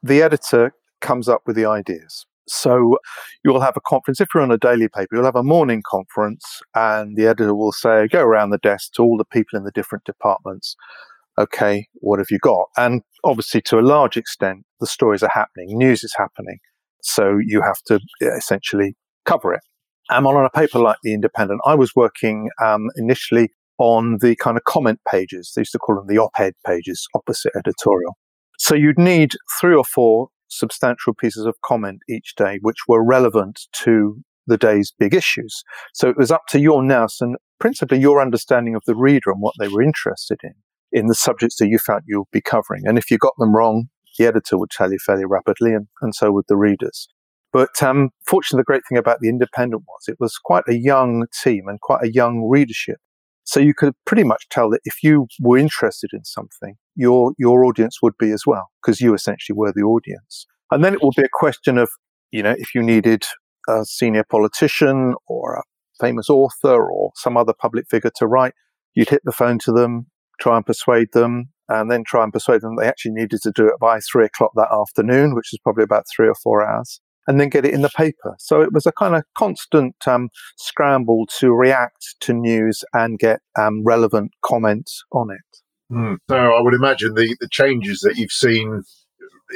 the 0.02 0.22
editor 0.22 0.72
comes 1.00 1.28
up 1.28 1.42
with 1.46 1.56
the 1.56 1.66
ideas. 1.66 2.26
So 2.48 2.98
you'll 3.44 3.60
have 3.60 3.76
a 3.76 3.80
conference. 3.80 4.20
If 4.20 4.28
you're 4.32 4.42
on 4.42 4.52
a 4.52 4.58
daily 4.58 4.88
paper, 4.88 5.16
you'll 5.16 5.24
have 5.24 5.34
a 5.36 5.42
morning 5.42 5.82
conference, 5.88 6.44
and 6.74 7.16
the 7.16 7.26
editor 7.26 7.54
will 7.54 7.72
say, 7.72 8.06
"Go 8.06 8.22
around 8.22 8.50
the 8.50 8.58
desk 8.58 8.92
to 8.94 9.02
all 9.02 9.16
the 9.16 9.24
people 9.24 9.58
in 9.58 9.64
the 9.64 9.72
different 9.72 10.04
departments." 10.04 10.76
Okay, 11.38 11.88
what 11.94 12.18
have 12.18 12.28
you 12.30 12.38
got? 12.38 12.68
And 12.76 13.02
obviously, 13.24 13.60
to 13.62 13.78
a 13.78 13.80
large 13.80 14.16
extent, 14.16 14.64
the 14.80 14.86
stories 14.86 15.22
are 15.22 15.30
happening, 15.32 15.76
news 15.76 16.02
is 16.02 16.14
happening. 16.16 16.58
So 17.02 17.38
you 17.44 17.62
have 17.62 17.82
to 17.86 18.00
essentially 18.20 18.96
cover 19.24 19.52
it. 19.52 19.60
I'm 20.08 20.26
on 20.26 20.44
a 20.44 20.50
paper 20.50 20.78
like 20.78 20.98
The 21.02 21.14
Independent. 21.14 21.60
I 21.66 21.74
was 21.74 21.94
working 21.96 22.48
um, 22.64 22.88
initially 22.96 23.50
on 23.78 24.18
the 24.20 24.36
kind 24.36 24.56
of 24.56 24.64
comment 24.64 25.00
pages. 25.10 25.52
They 25.54 25.60
used 25.60 25.72
to 25.72 25.78
call 25.78 25.96
them 25.96 26.06
the 26.06 26.18
op 26.18 26.38
ed 26.38 26.54
pages, 26.66 27.06
opposite 27.14 27.52
editorial. 27.56 28.16
So 28.58 28.74
you'd 28.74 28.98
need 28.98 29.32
three 29.60 29.74
or 29.74 29.84
four 29.84 30.28
substantial 30.48 31.12
pieces 31.12 31.44
of 31.44 31.56
comment 31.64 32.00
each 32.08 32.34
day, 32.36 32.58
which 32.62 32.76
were 32.88 33.04
relevant 33.04 33.62
to 33.72 34.22
the 34.46 34.56
day's 34.56 34.92
big 34.98 35.12
issues. 35.12 35.62
So 35.92 36.08
it 36.08 36.16
was 36.16 36.30
up 36.30 36.42
to 36.50 36.60
your 36.60 36.82
nous 36.82 37.20
and 37.20 37.36
principally 37.58 37.98
your 37.98 38.22
understanding 38.22 38.74
of 38.74 38.82
the 38.86 38.94
reader 38.94 39.30
and 39.30 39.40
what 39.40 39.54
they 39.58 39.68
were 39.68 39.82
interested 39.82 40.38
in, 40.42 40.54
in 40.92 41.06
the 41.06 41.14
subjects 41.14 41.56
that 41.56 41.68
you 41.68 41.78
felt 41.78 42.04
you'd 42.06 42.30
be 42.32 42.40
covering. 42.40 42.82
And 42.86 42.96
if 42.96 43.10
you 43.10 43.18
got 43.18 43.34
them 43.38 43.54
wrong, 43.54 43.88
the 44.18 44.26
editor 44.26 44.56
would 44.56 44.70
tell 44.70 44.90
you 44.92 44.98
fairly 45.04 45.24
rapidly, 45.26 45.74
and, 45.74 45.88
and 46.00 46.14
so 46.14 46.32
would 46.32 46.46
the 46.48 46.56
readers. 46.56 47.08
But 47.56 47.82
um, 47.82 48.10
fortunately, 48.28 48.60
the 48.60 48.70
great 48.70 48.82
thing 48.86 48.98
about 48.98 49.20
the 49.20 49.30
Independent 49.30 49.84
was 49.88 50.08
it 50.08 50.18
was 50.20 50.36
quite 50.36 50.64
a 50.68 50.76
young 50.76 51.24
team 51.42 51.68
and 51.68 51.80
quite 51.80 52.04
a 52.04 52.12
young 52.12 52.46
readership. 52.46 52.98
So 53.44 53.60
you 53.60 53.72
could 53.72 53.94
pretty 54.04 54.24
much 54.24 54.46
tell 54.50 54.68
that 54.72 54.82
if 54.84 55.02
you 55.02 55.26
were 55.40 55.56
interested 55.56 56.10
in 56.12 56.22
something, 56.26 56.74
your 56.96 57.32
your 57.38 57.64
audience 57.64 58.02
would 58.02 58.12
be 58.18 58.30
as 58.30 58.42
well, 58.46 58.68
because 58.82 59.00
you 59.00 59.14
essentially 59.14 59.56
were 59.56 59.72
the 59.74 59.84
audience. 59.84 60.44
And 60.70 60.84
then 60.84 60.92
it 60.92 61.02
will 61.02 61.14
be 61.16 61.22
a 61.22 61.30
question 61.32 61.78
of, 61.78 61.88
you 62.30 62.42
know, 62.42 62.54
if 62.58 62.74
you 62.74 62.82
needed 62.82 63.24
a 63.66 63.86
senior 63.86 64.24
politician 64.30 65.14
or 65.26 65.54
a 65.54 65.62
famous 65.98 66.28
author 66.28 66.90
or 66.90 67.12
some 67.14 67.38
other 67.38 67.54
public 67.58 67.86
figure 67.90 68.12
to 68.16 68.26
write, 68.26 68.52
you'd 68.94 69.08
hit 69.08 69.22
the 69.24 69.32
phone 69.32 69.58
to 69.60 69.72
them, 69.72 70.08
try 70.38 70.58
and 70.58 70.66
persuade 70.66 71.08
them, 71.14 71.46
and 71.70 71.90
then 71.90 72.04
try 72.06 72.22
and 72.22 72.34
persuade 72.34 72.60
them 72.60 72.76
they 72.76 72.86
actually 72.86 73.12
needed 73.12 73.40
to 73.44 73.50
do 73.50 73.66
it 73.66 73.80
by 73.80 73.98
three 74.00 74.26
o'clock 74.26 74.50
that 74.56 74.68
afternoon, 74.70 75.34
which 75.34 75.54
is 75.54 75.58
probably 75.62 75.84
about 75.84 76.04
three 76.14 76.28
or 76.28 76.34
four 76.34 76.62
hours, 76.62 77.00
and 77.26 77.40
then 77.40 77.48
get 77.48 77.64
it 77.64 77.74
in 77.74 77.82
the 77.82 77.90
paper. 77.90 78.36
So 78.38 78.62
it 78.62 78.72
was 78.72 78.86
a 78.86 78.92
kind 78.92 79.14
of 79.14 79.24
constant 79.36 79.96
um, 80.06 80.28
scramble 80.56 81.26
to 81.38 81.52
react 81.52 82.16
to 82.20 82.32
news 82.32 82.84
and 82.92 83.18
get 83.18 83.40
um, 83.58 83.82
relevant 83.84 84.32
comments 84.44 85.04
on 85.12 85.30
it. 85.30 85.92
Mm. 85.92 86.18
So 86.28 86.36
I 86.36 86.60
would 86.60 86.74
imagine 86.74 87.14
the, 87.14 87.36
the 87.40 87.48
changes 87.48 88.00
that 88.00 88.16
you've 88.16 88.32
seen 88.32 88.82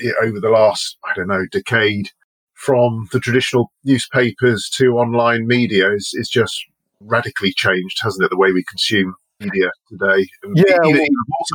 eh, 0.02 0.10
over 0.22 0.40
the 0.40 0.50
last, 0.50 0.96
I 1.04 1.12
don't 1.14 1.28
know, 1.28 1.46
decade 1.50 2.10
from 2.54 3.08
the 3.12 3.20
traditional 3.20 3.72
newspapers 3.84 4.68
to 4.76 4.98
online 4.98 5.46
media 5.46 5.92
is, 5.92 6.10
is 6.14 6.28
just 6.28 6.62
radically 7.00 7.52
changed, 7.56 7.98
hasn't 8.02 8.24
it? 8.24 8.30
The 8.30 8.36
way 8.36 8.52
we 8.52 8.64
consume 8.68 9.14
media 9.40 9.70
today. 9.88 10.28
Yeah, 10.54 10.76
even, 10.84 11.00
well, 11.00 11.06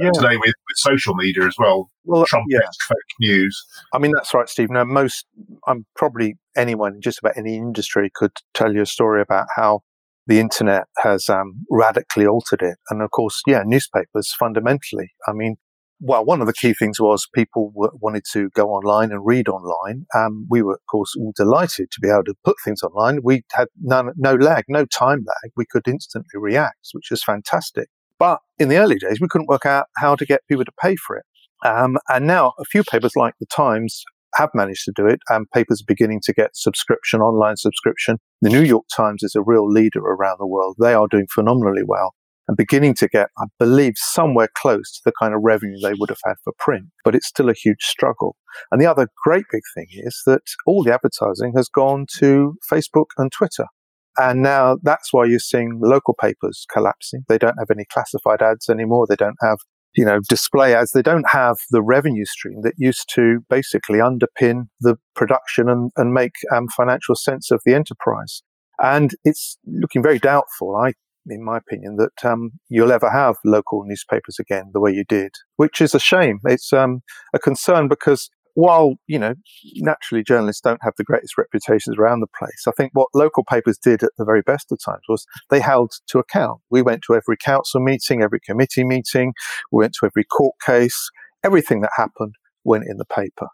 yeah. 0.02 0.12
today 0.14 0.38
with, 0.38 0.46
with 0.46 0.78
social 0.78 1.16
media 1.16 1.46
as 1.46 1.56
well. 1.58 1.90
Well, 2.04 2.26
Trump 2.26 2.46
yeah. 2.50 2.60
fake 2.88 2.98
news. 3.20 3.64
I 3.94 4.00
mean, 4.00 4.12
that's 4.16 4.34
right, 4.34 4.50
Steve. 4.50 4.70
Now, 4.70 4.84
most, 4.84 5.26
I'm 5.68 5.86
probably 5.96 6.36
anyone 6.58 6.96
in 6.96 7.02
just 7.02 7.20
about 7.20 7.38
any 7.38 7.56
industry 7.56 8.12
could 8.14 8.32
tell 8.54 8.74
you 8.74 8.82
a 8.82 8.86
story 8.86 9.22
about 9.22 9.48
how 9.56 9.82
the 10.28 10.40
internet 10.40 10.86
has 10.98 11.30
um, 11.30 11.66
radically 11.70 12.26
altered 12.26 12.62
it. 12.62 12.78
And 12.90 13.02
of 13.02 13.12
course, 13.12 13.42
yeah, 13.46 13.64
newspapers 13.66 14.34
fundamentally. 14.38 15.12
I 15.28 15.34
mean, 15.34 15.58
well, 16.00 16.26
one 16.26 16.42
of 16.42 16.48
the 16.48 16.54
key 16.54 16.74
things 16.74 17.00
was 17.00 17.28
people 17.34 17.72
w- 17.74 17.98
wanted 18.02 18.24
to 18.34 18.50
go 18.54 18.70
online 18.70 19.12
and 19.12 19.26
read 19.26 19.48
online. 19.48 20.06
Um, 20.16 20.46
we 20.50 20.62
were, 20.62 20.74
of 20.74 20.86
course, 20.90 21.14
all 21.18 21.34
delighted 21.36 21.90
to 21.92 22.00
be 22.02 22.10
able 22.10 22.26
to 22.26 22.36
put 22.44 22.58
things 22.64 22.84
online. 22.84 23.20
We 23.24 23.44
had 23.54 23.68
none, 23.82 24.12
no 24.18 24.36
lag, 24.36 24.66
no 24.68 24.86
time 24.86 25.24
lag. 25.26 25.52
We 25.56 25.66
could 25.70 25.88
instantly 25.88 26.40
react, 26.40 26.90
which 26.94 27.08
was 27.12 27.24
fantastic. 27.24 27.88
But 28.20 28.40
in 28.60 28.70
the 28.70 28.78
early 28.78 28.96
days, 28.96 29.20
we 29.22 29.28
couldn't 29.28 29.48
work 29.48 29.66
out 29.66 29.88
how 29.98 30.16
to 30.16 30.26
get 30.26 30.42
people 30.50 30.66
to 30.66 30.72
pay 30.82 30.96
for 30.96 31.18
it. 31.18 31.26
Um, 31.66 31.98
and 32.10 32.28
now 32.28 32.54
a 32.60 32.66
few 32.66 32.84
papers 32.84 33.14
like 33.16 33.34
the 33.40 33.48
Times 33.48 34.04
have 34.36 34.50
managed 34.54 34.84
to 34.86 34.94
do 34.94 35.08
it, 35.08 35.20
and 35.30 35.50
papers 35.52 35.82
are 35.82 35.88
beginning 35.88 36.20
to 36.24 36.34
get 36.34 36.56
subscription, 36.56 37.22
online 37.22 37.56
subscription. 37.56 38.18
The 38.42 38.50
New 38.50 38.64
York 38.64 38.86
Times 38.96 39.24
is 39.24 39.34
a 39.36 39.42
real 39.42 39.68
leader 39.68 40.00
around 40.00 40.38
the 40.40 40.48
world. 40.48 40.76
They 40.80 40.94
are 40.94 41.08
doing 41.08 41.28
phenomenally 41.34 41.84
well 41.86 42.14
and 42.48 42.58
beginning 42.58 42.94
to 42.96 43.08
get, 43.08 43.30
I 43.38 43.46
believe, 43.60 43.94
somewhere 43.96 44.50
close 44.56 44.92
to 44.94 45.02
the 45.06 45.14
kind 45.20 45.34
of 45.34 45.42
revenue 45.44 45.78
they 45.82 45.94
would 45.94 46.10
have 46.10 46.20
had 46.26 46.36
for 46.44 46.54
print. 46.60 46.86
But 47.04 47.16
it's 47.16 47.28
still 47.28 47.50
a 47.50 47.54
huge 47.54 47.82
struggle. 47.82 48.36
And 48.72 48.82
the 48.82 48.86
other 48.86 49.08
great 49.24 49.46
big 49.52 49.64
thing 49.76 49.88
is 49.92 50.22
that 50.26 50.42
all 50.66 50.84
the 50.84 50.94
advertising 50.94 51.54
has 51.56 51.70
gone 51.70 52.06
to 52.20 52.56
Facebook 52.72 53.08
and 53.18 53.32
Twitter. 53.32 53.66
And 54.18 54.42
now 54.42 54.78
that's 54.82 55.12
why 55.12 55.26
you're 55.26 55.40
seeing 55.40 55.80
local 55.82 56.14
papers 56.14 56.66
collapsing. 56.72 57.26
They 57.28 57.38
don't 57.38 57.58
have 57.60 57.72
any 57.72 57.86
classified 57.92 58.42
ads 58.42 58.70
anymore. 58.70 59.08
They 59.10 59.18
don't 59.18 59.36
have, 59.42 59.58
you 59.96 60.06
know, 60.06 60.20
display 60.30 60.74
ads. 60.74 60.92
They 60.92 61.02
don't 61.02 61.30
have 61.30 61.58
the 61.72 61.82
revenue 61.82 62.26
stream 62.26 62.62
that 62.62 62.76
used 62.78 63.10
to 63.16 63.40
basically 63.50 64.00
underpin 64.00 64.68
the 64.80 64.96
production 65.16 65.68
and, 65.68 65.92
and 65.98 66.14
make 66.14 66.34
um, 66.56 66.68
financial 66.70 67.16
sense 67.16 67.52
of 67.52 67.62
the 67.66 67.74
enterprise. 67.74 68.42
And 68.80 69.12
it's 69.26 69.58
looking 69.66 70.04
very 70.04 70.20
doubtful, 70.20 70.76
I 70.76 70.94
in 71.28 71.44
my 71.44 71.58
opinion, 71.58 71.98
that 71.98 72.26
um, 72.26 72.52
you'll 72.70 72.92
ever 72.92 73.10
have 73.10 73.36
local 73.44 73.84
newspapers 73.86 74.38
again 74.40 74.72
the 74.74 74.80
way 74.80 74.92
you 74.92 75.04
did, 75.04 75.32
which 75.58 75.82
is 75.82 75.96
a 75.96 76.00
shame. 76.00 76.40
It's 76.46 76.72
um, 76.74 77.02
a 77.34 77.40
concern 77.40 77.88
because 77.88 78.30
while, 78.56 78.96
you 79.06 79.20
know, 79.20 79.36
naturally 79.76 80.24
journalists 80.24 80.62
don't 80.62 80.82
have 80.82 80.94
the 80.98 81.04
greatest 81.04 81.38
reputations 81.38 81.98
around 82.00 82.22
the 82.22 82.28
place, 82.28 82.64
I 82.68 82.72
think 82.72 82.92
what 82.94 83.10
local 83.14 83.44
papers 83.44 83.78
did 83.78 84.02
at 84.02 84.12
the 84.18 84.26
very 84.26 84.42
best 84.42 84.72
of 84.72 84.80
times 84.84 85.04
was 85.10 85.26
they 85.50 85.60
held 85.60 85.92
to 86.08 86.20
account. 86.20 86.62
We 86.70 86.82
went 86.82 87.04
to 87.08 87.16
every 87.16 87.38
council 87.38 87.82
meeting, 87.82 88.24
every 88.24 88.40
committee 88.40 88.86
meeting, 88.86 89.34
we 89.72 89.84
went 89.84 89.94
to 90.00 90.06
every 90.06 90.24
court 90.24 90.56
case, 90.66 91.10
everything 91.44 91.82
that 91.82 91.92
happened 91.98 92.36
went 92.64 92.86
in 92.88 92.98
the 92.98 93.06
paper. 93.06 93.48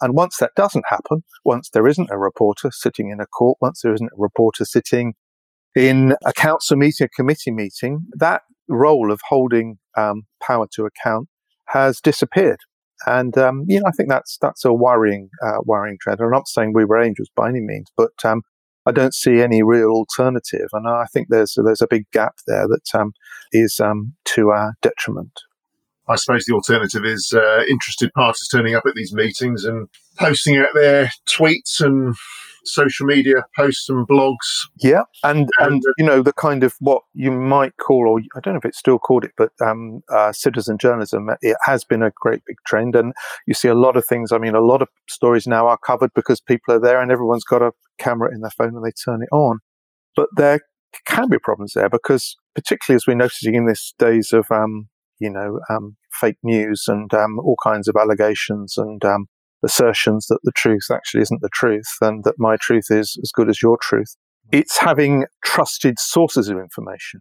And 0.00 0.14
once 0.14 0.38
that 0.38 0.52
doesn't 0.56 0.86
happen, 0.88 1.24
once 1.44 1.68
there 1.68 1.86
isn't 1.86 2.10
a 2.10 2.18
reporter 2.18 2.70
sitting 2.72 3.10
in 3.10 3.20
a 3.20 3.26
court, 3.26 3.58
once 3.60 3.82
there 3.82 3.92
isn't 3.92 4.10
a 4.10 4.20
reporter 4.20 4.64
sitting 4.64 5.14
in 5.76 6.14
a 6.24 6.32
council 6.32 6.76
meeting, 6.76 7.06
a 7.06 7.16
committee 7.16 7.50
meeting, 7.50 8.06
that 8.12 8.42
role 8.68 9.10
of 9.10 9.20
holding 9.28 9.78
um, 9.96 10.22
power 10.42 10.66
to 10.74 10.86
account 10.86 11.28
has 11.66 12.00
disappeared. 12.00 12.60
And 13.06 13.36
um, 13.38 13.64
you 13.66 13.80
know, 13.80 13.86
I 13.86 13.92
think 13.92 14.08
that's 14.08 14.36
that's 14.40 14.64
a 14.64 14.72
worrying 14.72 15.30
uh, 15.42 15.58
worrying 15.64 15.96
trend. 16.00 16.20
I'm 16.20 16.30
not 16.30 16.48
saying 16.48 16.72
we 16.74 16.84
were 16.84 17.02
angels 17.02 17.30
by 17.34 17.48
any 17.48 17.60
means, 17.60 17.86
but 17.96 18.12
um, 18.24 18.42
I 18.84 18.92
don't 18.92 19.14
see 19.14 19.40
any 19.40 19.62
real 19.62 19.88
alternative, 19.88 20.68
and 20.72 20.86
I 20.86 21.06
think 21.12 21.28
there's 21.30 21.56
there's 21.56 21.80
a 21.80 21.86
big 21.88 22.04
gap 22.12 22.34
there 22.46 22.66
that 22.68 22.98
um, 22.98 23.12
is 23.52 23.80
um, 23.80 24.14
to 24.36 24.50
our 24.50 24.74
detriment. 24.82 25.32
I 26.08 26.16
suppose 26.16 26.44
the 26.44 26.54
alternative 26.54 27.04
is 27.04 27.32
uh, 27.32 27.62
interested 27.70 28.12
parties 28.14 28.48
turning 28.50 28.74
up 28.74 28.82
at 28.86 28.96
these 28.96 29.14
meetings 29.14 29.64
and 29.64 29.88
posting 30.18 30.58
out 30.58 30.74
their 30.74 31.12
tweets 31.28 31.80
and 31.80 32.16
social 32.64 33.06
media 33.06 33.44
posts 33.56 33.88
and 33.88 34.06
blogs. 34.06 34.66
Yeah, 34.78 35.02
and 35.22 35.48
and, 35.58 35.72
and 35.72 35.82
you 35.98 36.04
know 36.04 36.22
the 36.22 36.32
kind 36.32 36.64
of 36.64 36.74
what 36.80 37.02
you 37.14 37.30
might 37.30 37.76
call, 37.76 38.08
or 38.08 38.20
I 38.36 38.40
don't 38.40 38.54
know 38.54 38.58
if 38.58 38.64
it's 38.64 38.78
still 38.78 38.98
called 38.98 39.24
it, 39.24 39.32
but 39.36 39.50
um, 39.64 40.02
uh, 40.10 40.32
citizen 40.32 40.78
journalism. 40.78 41.28
It 41.40 41.56
has 41.64 41.84
been 41.84 42.02
a 42.02 42.12
great 42.20 42.42
big 42.46 42.56
trend, 42.66 42.96
and 42.96 43.12
you 43.46 43.54
see 43.54 43.68
a 43.68 43.74
lot 43.74 43.96
of 43.96 44.06
things. 44.06 44.32
I 44.32 44.38
mean, 44.38 44.54
a 44.54 44.60
lot 44.60 44.82
of 44.82 44.88
stories 45.08 45.46
now 45.46 45.66
are 45.66 45.78
covered 45.78 46.10
because 46.14 46.40
people 46.40 46.74
are 46.74 46.80
there, 46.80 47.00
and 47.00 47.10
everyone's 47.10 47.44
got 47.44 47.62
a 47.62 47.72
camera 47.98 48.32
in 48.34 48.40
their 48.40 48.50
phone 48.50 48.74
and 48.74 48.84
they 48.84 48.92
turn 48.92 49.22
it 49.22 49.34
on. 49.34 49.60
But 50.16 50.28
there 50.36 50.60
can 51.06 51.28
be 51.28 51.38
problems 51.38 51.72
there 51.74 51.88
because, 51.88 52.36
particularly 52.54 52.96
as 52.96 53.06
we're 53.06 53.14
noticing 53.14 53.54
in 53.54 53.66
these 53.66 53.94
days 53.98 54.32
of 54.32 54.46
um, 54.50 54.88
you 55.20 55.30
know 55.30 55.60
um, 55.68 55.96
fake 56.12 56.38
news 56.42 56.84
and 56.88 57.12
um, 57.14 57.38
all 57.38 57.56
kinds 57.62 57.86
of 57.86 57.96
allegations 57.96 58.76
and 58.76 59.04
um, 59.04 59.26
assertions 59.64 60.26
that 60.28 60.40
the 60.42 60.52
truth 60.52 60.86
actually 60.90 61.22
isn't 61.22 61.42
the 61.42 61.50
truth 61.52 61.88
and 62.00 62.24
that 62.24 62.34
my 62.38 62.56
truth 62.56 62.86
is 62.90 63.18
as 63.22 63.30
good 63.32 63.48
as 63.48 63.62
your 63.62 63.78
truth. 63.80 64.16
It's 64.52 64.78
having 64.78 65.26
trusted 65.44 65.98
sources 65.98 66.48
of 66.48 66.58
information. 66.58 67.20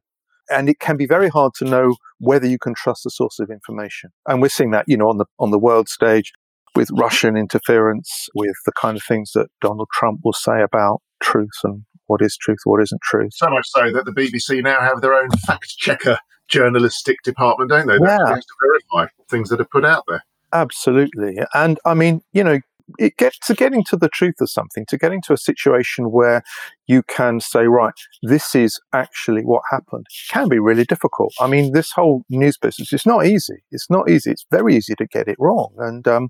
And 0.50 0.68
it 0.68 0.80
can 0.80 0.98
be 0.98 1.06
very 1.06 1.30
hard 1.30 1.54
to 1.60 1.66
know 1.66 1.96
whether 2.18 2.48
you 2.48 2.58
can 2.58 2.74
trust 2.74 3.06
a 3.06 3.12
source 3.12 3.40
of 3.40 3.52
information. 3.52 4.10
And 4.28 4.42
we're 4.42 4.50
seeing 4.50 4.72
that, 4.72 4.86
you 4.88 4.98
know, 4.98 5.10
on 5.10 5.18
the, 5.18 5.26
on 5.38 5.52
the 5.52 5.60
world 5.60 5.90
stage 5.90 6.32
with 6.76 6.90
Russian 6.92 7.38
interference, 7.38 8.30
with 8.34 8.56
the 8.66 8.72
kind 8.72 8.98
of 8.98 9.04
things 9.04 9.32
that 9.36 9.48
Donald 9.62 9.90
Trump 9.94 10.22
will 10.24 10.34
say 10.34 10.62
about 10.62 11.02
truth 11.22 11.50
and 11.64 11.84
what 12.08 12.22
is 12.22 12.36
truth, 12.36 12.60
what 12.64 12.82
isn't 12.82 13.02
truth. 13.02 13.34
So 13.36 13.50
much 13.50 13.68
so 13.70 13.92
that 13.92 14.06
the 14.06 14.12
BBC 14.12 14.64
now 14.64 14.80
have 14.80 15.02
their 15.02 15.14
own 15.14 15.30
fact 15.46 15.78
checker 15.78 16.18
journalistic 16.48 17.18
department, 17.24 17.70
don't 17.70 17.88
they? 17.88 17.94
Yeah. 17.94 18.18
They 18.26 18.34
to 18.34 18.82
verify 18.92 19.12
things 19.30 19.50
that 19.50 19.62
are 19.62 19.68
put 19.72 19.86
out 19.86 20.04
there. 20.08 20.24
Absolutely. 20.54 21.38
And 21.54 21.80
I 21.86 21.94
mean, 21.94 22.22
you 22.34 22.44
know, 22.44 22.60
it 22.98 23.18
gets 23.18 23.38
to 23.46 23.54
getting 23.54 23.84
to 23.86 23.96
the 23.98 24.10
truth 24.10 24.36
of 24.42 24.50
something, 24.50 24.84
to 24.88 24.98
getting 24.98 25.22
to 25.24 25.34
a 25.34 25.38
situation 25.38 26.12
where 26.12 26.42
you 26.88 27.04
can 27.04 27.40
say, 27.40 27.68
right, 27.68 27.94
this 28.24 28.56
is 28.56 28.80
actually 28.94 29.44
what 29.44 29.62
happened, 29.70 30.08
can 30.32 30.50
be 30.50 30.58
really 30.58 30.86
difficult. 30.86 31.32
I 31.40 31.46
mean, 31.48 31.72
this 31.74 31.92
whole 31.92 32.24
news 32.30 32.58
business, 32.58 32.92
it's 32.92 33.06
not 33.06 33.28
easy. 33.28 33.64
It's 33.72 33.90
not 33.92 34.10
easy. 34.10 34.32
It's 34.32 34.46
very 34.50 34.76
easy 34.76 34.96
to 34.96 35.06
get 35.06 35.28
it 35.28 35.36
wrong. 35.40 35.72
And, 35.78 36.08
um, 36.08 36.30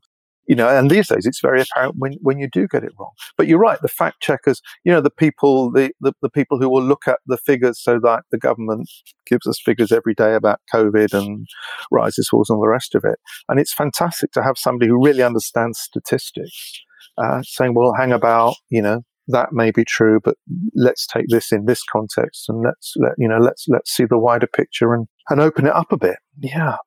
you 0.50 0.56
know, 0.56 0.68
and 0.68 0.90
these 0.90 1.08
days 1.08 1.28
it's 1.28 1.42
very 1.42 1.62
apparent 1.62 1.94
when, 2.00 2.14
when 2.22 2.40
you 2.40 2.50
do 2.52 2.68
get 2.68 2.84
it 2.84 2.92
wrong. 3.00 3.12
But 3.38 3.48
you're 3.48 3.60
right, 3.60 3.78
the 3.84 3.88
fact 3.88 4.20
checkers, 4.20 4.64
you 4.84 4.92
know, 4.92 5.00
the 5.00 5.12
people, 5.12 5.72
the, 5.72 5.92
the, 6.02 6.12
the 6.24 6.30
people 6.30 6.60
who 6.60 6.68
will 6.68 6.82
look 6.82 7.08
at 7.08 7.20
the 7.28 7.38
figures 7.38 7.80
so 7.80 8.00
that 8.00 8.24
the 8.32 8.40
government 8.40 8.90
gives 9.28 9.46
us 9.46 9.62
figures 9.64 9.92
every 9.92 10.16
day 10.16 10.34
about 10.34 10.60
COVID 10.74 11.14
and 11.14 11.46
rises, 11.92 12.28
falls, 12.28 12.50
and 12.50 12.58
all 12.58 12.64
the 12.64 12.68
rest 12.68 12.96
of 12.96 13.04
it. 13.06 13.20
And 13.48 13.60
it's 13.60 13.74
fantastic 13.74 14.32
to 14.32 14.42
have 14.42 14.58
somebody 14.58 14.90
who 14.90 15.06
really 15.06 15.22
understands 15.22 15.80
statistics 15.80 16.82
uh, 17.20 17.44
saying, 17.44 17.76
well, 17.76 17.94
hang 17.96 18.12
about, 18.12 18.56
you 18.70 18.82
know, 18.82 19.04
that 19.28 19.50
may 19.52 19.70
be 19.70 19.86
true, 19.86 20.20
but 20.24 20.36
let's 20.74 21.06
take 21.06 21.26
this 21.28 21.52
in 21.52 21.66
this 21.66 21.84
context 21.84 22.50
and 22.50 22.64
let's 22.64 22.96
let 22.98 23.12
you 23.20 23.28
know 23.28 23.38
let's 23.38 23.68
let's 23.68 23.92
see 23.92 24.06
the 24.06 24.18
wider 24.18 24.48
picture 24.48 24.96
and 24.96 25.06
and 25.30 25.40
open 25.40 25.68
it 25.68 25.74
up 25.74 25.92
a 25.92 25.98
bit. 25.98 26.18
Yeah. 26.40 26.78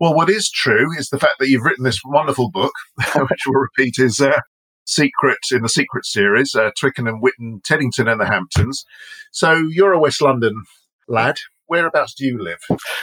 Well, 0.00 0.14
what 0.14 0.30
is 0.30 0.50
true 0.50 0.88
is 0.98 1.08
the 1.08 1.18
fact 1.18 1.34
that 1.38 1.48
you've 1.48 1.64
written 1.64 1.84
this 1.84 2.00
wonderful 2.04 2.50
book, 2.50 2.72
which 3.16 3.40
we'll 3.46 3.60
repeat 3.60 3.98
is 3.98 4.20
uh, 4.20 4.40
Secret 4.86 5.38
in 5.52 5.62
the 5.62 5.68
Secret 5.68 6.04
series, 6.04 6.54
uh, 6.54 6.70
Twickenham, 6.78 7.20
Whitton, 7.20 7.60
Teddington, 7.64 8.08
and 8.08 8.20
the 8.20 8.26
Hamptons. 8.26 8.84
So 9.30 9.54
you're 9.70 9.92
a 9.92 10.00
West 10.00 10.20
London 10.20 10.62
lad. 11.08 11.36
Whereabouts 11.66 12.14
do 12.14 12.26
you 12.26 12.42
live? 12.42 12.58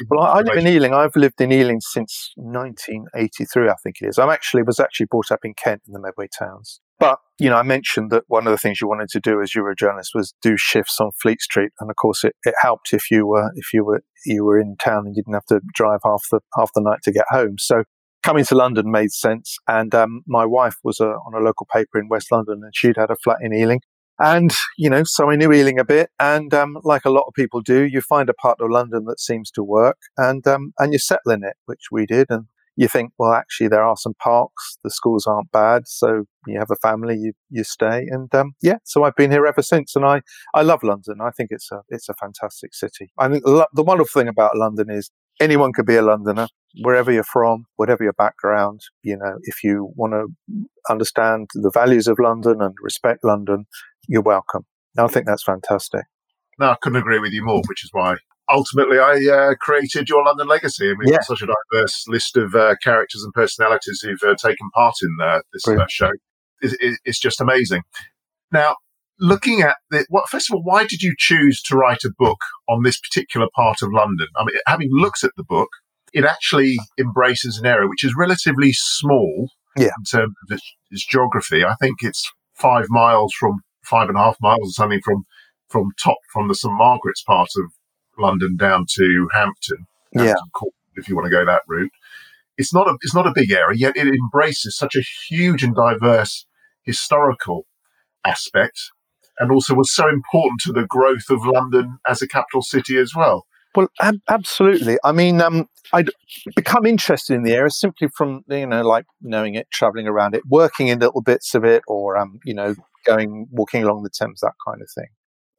Well, 0.10 0.20
I, 0.20 0.40
I 0.40 0.42
live 0.42 0.58
in 0.58 0.68
Ealing. 0.68 0.94
I've 0.94 1.16
lived 1.16 1.42
in 1.42 1.52
Ealing 1.52 1.80
since 1.82 2.32
1983, 2.36 3.70
I 3.70 3.74
think 3.82 3.96
it 4.02 4.08
is. 4.08 4.20
I 4.20 4.32
actually 4.32 4.64
was 4.64 4.80
actually 4.80 5.08
brought 5.08 5.32
up 5.32 5.40
in 5.44 5.54
Kent 5.54 5.84
in 5.88 5.94
the 5.94 6.00
Medway 6.00 6.28
towns. 6.38 6.82
But, 7.00 7.20
you 7.40 7.50
know, 7.50 7.56
I 7.56 7.64
mentioned 7.64 8.12
that 8.12 8.26
one 8.28 8.46
of 8.46 8.52
the 8.52 8.58
things 8.58 8.82
you 8.82 8.88
wanted 8.88 9.08
to 9.10 9.22
do 9.22 9.42
as 9.42 9.56
you 9.56 9.64
were 9.64 9.72
a 9.72 9.76
journalist 9.76 10.12
was 10.14 10.34
do 10.42 10.56
shifts 10.58 11.00
on 11.00 11.12
Fleet 11.22 11.42
Street. 11.42 11.72
And 11.80 11.90
of 11.90 11.96
course 11.96 12.24
it, 12.26 12.36
it 12.44 12.56
helped 12.62 12.92
if 12.92 13.10
you 13.10 13.26
were, 13.26 13.52
if 13.56 13.74
you 13.74 13.86
were, 13.86 14.04
you 14.26 14.44
were 14.44 14.60
in 14.60 14.76
town 14.84 15.06
and 15.06 15.16
you 15.16 15.24
didn't 15.24 15.36
have 15.36 15.46
to 15.46 15.62
drive 15.74 16.00
half 16.04 16.24
the, 16.30 16.42
half 16.58 16.72
the 16.76 16.82
night 16.82 17.00
to 17.04 17.14
get 17.14 17.26
home. 17.30 17.56
So 17.58 17.84
coming 18.22 18.44
to 18.46 18.56
London 18.56 18.92
made 18.92 19.12
sense. 19.12 19.58
And, 19.68 19.96
um, 19.96 20.24
my 20.28 20.46
wife 20.46 20.76
was 20.84 21.00
a, 21.00 21.06
on 21.06 21.34
a 21.34 21.44
local 21.44 21.68
paper 21.74 22.00
in 22.00 22.10
West 22.10 22.32
London 22.34 22.62
and 22.64 22.74
she'd 22.76 22.98
had 22.98 23.12
a 23.12 23.16
flat 23.16 23.38
in 23.42 23.54
Ealing. 23.54 23.80
And, 24.22 24.54
you 24.78 24.90
know, 24.90 25.04
so 25.06 25.30
I 25.30 25.38
knew 25.38 25.54
Ealing 25.54 25.80
a 25.80 25.86
bit. 25.86 26.10
And, 26.20 26.54
um, 26.54 26.78
like 26.84 27.06
a 27.06 27.10
lot 27.10 27.24
of 27.28 27.34
people 27.34 27.62
do, 27.62 27.84
you 27.86 28.02
find 28.02 28.30
a 28.30 28.34
part 28.34 28.60
of 28.60 28.70
London 28.70 29.06
that 29.06 29.22
seems 29.22 29.50
to 29.52 29.64
work 29.64 29.96
and, 30.18 30.46
um, 30.46 30.74
and 30.78 30.92
you 30.92 31.00
settle 31.00 31.32
in 31.32 31.46
it, 31.46 31.56
which 31.66 31.84
we 31.90 32.06
did. 32.06 32.28
And 32.30 32.48
you 32.80 32.88
think, 32.88 33.12
well, 33.20 33.34
actually, 33.34 33.68
there 33.68 33.84
are 33.84 33.98
some 33.98 34.14
parks. 34.24 34.78
The 34.86 34.90
schools 34.90 35.28
aren't 35.28 35.52
bad. 35.52 35.82
So 35.86 36.24
you 36.48 36.58
have 36.58 36.72
a 36.72 36.78
family, 36.78 37.18
you, 37.18 37.34
you 37.50 37.66
stay. 37.66 38.06
And, 38.10 38.34
um, 38.34 38.54
yeah, 38.62 38.78
so 38.86 39.04
I've 39.04 39.18
been 39.18 39.32
here 39.32 39.46
ever 39.46 39.62
since. 39.62 39.98
And 39.98 40.06
I, 40.06 40.22
I 40.56 40.62
love 40.62 40.82
London. 40.82 41.18
I 41.22 41.32
think 41.32 41.50
it's 41.52 41.70
a, 41.74 41.82
it's 41.90 42.08
a 42.08 42.14
fantastic 42.14 42.74
city. 42.74 43.12
I 43.18 43.28
think 43.28 43.44
the, 43.44 43.68
the 43.74 43.84
wonderful 43.84 44.22
thing 44.22 44.30
about 44.30 44.56
London 44.56 44.90
is 44.90 45.12
anyone 45.42 45.74
could 45.74 45.88
be 45.88 45.98
a 45.98 46.02
Londoner, 46.02 46.48
wherever 46.82 47.12
you're 47.12 47.26
from, 47.26 47.66
whatever 47.76 48.02
your 48.02 48.14
background. 48.14 48.80
You 49.04 49.18
know, 49.18 49.34
if 49.42 49.62
you 49.62 49.92
want 49.98 50.14
to 50.14 50.28
understand 50.90 51.50
the 51.56 51.72
values 51.74 52.08
of 52.08 52.18
London 52.18 52.62
and 52.62 52.74
respect 52.82 53.26
London, 53.26 53.66
you're 54.08 54.22
welcome. 54.22 54.66
I 54.98 55.08
think 55.08 55.26
that's 55.26 55.44
fantastic. 55.44 56.06
No, 56.58 56.70
I 56.70 56.78
couldn't 56.82 57.00
agree 57.00 57.20
with 57.20 57.34
you 57.34 57.44
more, 57.44 57.62
which 57.68 57.84
is 57.84 57.90
why 57.92 58.16
ultimately 58.50 59.00
I 59.00 59.16
uh, 59.32 59.56
created 59.60 60.10
Your 60.10 60.24
London 60.26 60.48
Legacy. 60.48 60.90
and 60.90 60.98
we've 60.98 61.12
yeah. 61.12 61.22
such 61.22 61.42
a 61.42 61.48
diverse 61.48 62.06
list 62.08 62.38
of 62.38 62.56
uh, 62.56 62.76
characters 62.84 63.24
and 63.24 63.34
personalities 63.34 64.02
who've 64.02 64.30
uh, 64.30 64.36
taken 64.36 64.70
part 64.74 64.96
in 65.02 65.18
uh, 65.22 65.40
this 65.54 65.68
uh, 65.68 65.86
show. 65.90 66.12
It, 66.62 66.78
it, 66.80 67.00
it's 67.06 67.20
just 67.20 67.42
amazing. 67.42 67.84
Now, 68.52 68.76
looking 69.20 69.62
at 69.62 69.78
the, 69.92 70.06
what, 70.10 70.30
first 70.30 70.50
of 70.50 70.56
all, 70.56 70.64
why 70.64 70.86
did 70.86 71.02
you 71.02 71.14
choose 71.18 71.62
to 71.64 71.76
write 71.76 72.04
a 72.06 72.12
book 72.18 72.40
on 72.68 72.84
this 72.84 73.00
particular 73.00 73.48
part 73.56 73.82
of 73.82 73.92
London? 73.92 74.28
I 74.38 74.46
mean, 74.46 74.58
having 74.68 74.90
looked 74.92 75.24
at 75.24 75.32
the 75.38 75.44
book, 75.44 75.70
it 76.14 76.26
actually 76.26 76.78
embraces 77.00 77.58
an 77.58 77.66
area 77.66 77.88
which 77.88 78.04
is 78.04 78.16
relatively 78.18 78.72
small 78.74 79.50
yeah. 79.78 79.90
in 79.98 80.04
terms 80.10 80.34
of 80.44 80.56
its, 80.56 80.76
its 80.90 81.06
geography. 81.06 81.64
I 81.64 81.76
think 81.80 81.98
it's 82.02 82.30
five 82.56 82.86
miles 82.90 83.34
from 83.40 83.60
five 83.84 84.10
and 84.10 84.18
a 84.18 84.22
half 84.22 84.38
miles 84.42 84.70
or 84.70 84.72
something 84.72 85.02
from 85.04 85.24
from 85.70 85.92
top 86.04 86.18
from 86.34 86.48
the 86.48 86.56
St 86.56 86.74
Margaret's 86.74 87.24
part 87.24 87.50
of 87.58 87.72
London 88.20 88.56
down 88.56 88.86
to 88.96 89.30
Hampton. 89.34 89.88
Hampton 90.16 90.36
yeah. 90.36 90.52
Court, 90.54 90.74
if 90.96 91.08
you 91.08 91.16
want 91.16 91.26
to 91.26 91.32
go 91.32 91.46
that 91.46 91.62
route. 91.68 91.92
It's 92.58 92.74
not 92.74 92.88
a 92.88 92.98
it's 93.02 93.16
not 93.16 93.28
a 93.28 93.32
big 93.34 93.52
area, 93.52 93.78
yet 93.78 93.96
it 93.96 94.08
embraces 94.08 94.78
such 94.78 94.96
a 94.96 95.02
huge 95.30 95.64
and 95.64 95.74
diverse 95.74 96.46
historical 96.84 97.66
aspect, 98.26 98.92
and 99.40 99.52
also 99.52 99.74
was 99.76 99.94
so 99.94 100.10
important 100.10 100.60
to 100.62 100.74
the 100.74 100.86
growth 100.86 101.30
of 101.30 101.46
London 101.46 102.00
as 102.08 102.22
a 102.22 102.28
capital 102.28 102.62
city 102.62 102.98
as 102.98 103.14
well. 103.16 103.46
Well, 103.76 103.88
ab- 104.02 104.22
absolutely. 104.28 104.98
I 105.04 105.12
mean, 105.12 105.42
um, 105.42 105.68
I'd 105.94 106.10
become 106.56 106.86
interested 106.86 107.36
in 107.36 107.44
the 107.44 107.54
area 107.54 107.70
simply 107.70 108.10
from 108.16 108.44
you 108.50 108.66
know, 108.66 108.82
like 108.82 109.06
knowing 109.22 109.56
it, 109.56 109.70
traveling 109.72 110.08
around 110.08 110.36
it, 110.36 110.44
working 110.48 110.88
in 110.88 111.00
little 111.00 111.22
bits 111.22 111.56
of 111.56 111.64
it, 111.64 111.84
or 111.88 112.18
um, 112.18 112.40
you 112.44 112.54
know, 112.54 112.76
going 113.06 113.48
walking 113.52 113.84
along 113.84 114.04
the 114.04 114.10
Thames, 114.10 114.42
that 114.42 114.54
kind 114.68 114.82
of 114.82 114.90
thing. 114.94 115.08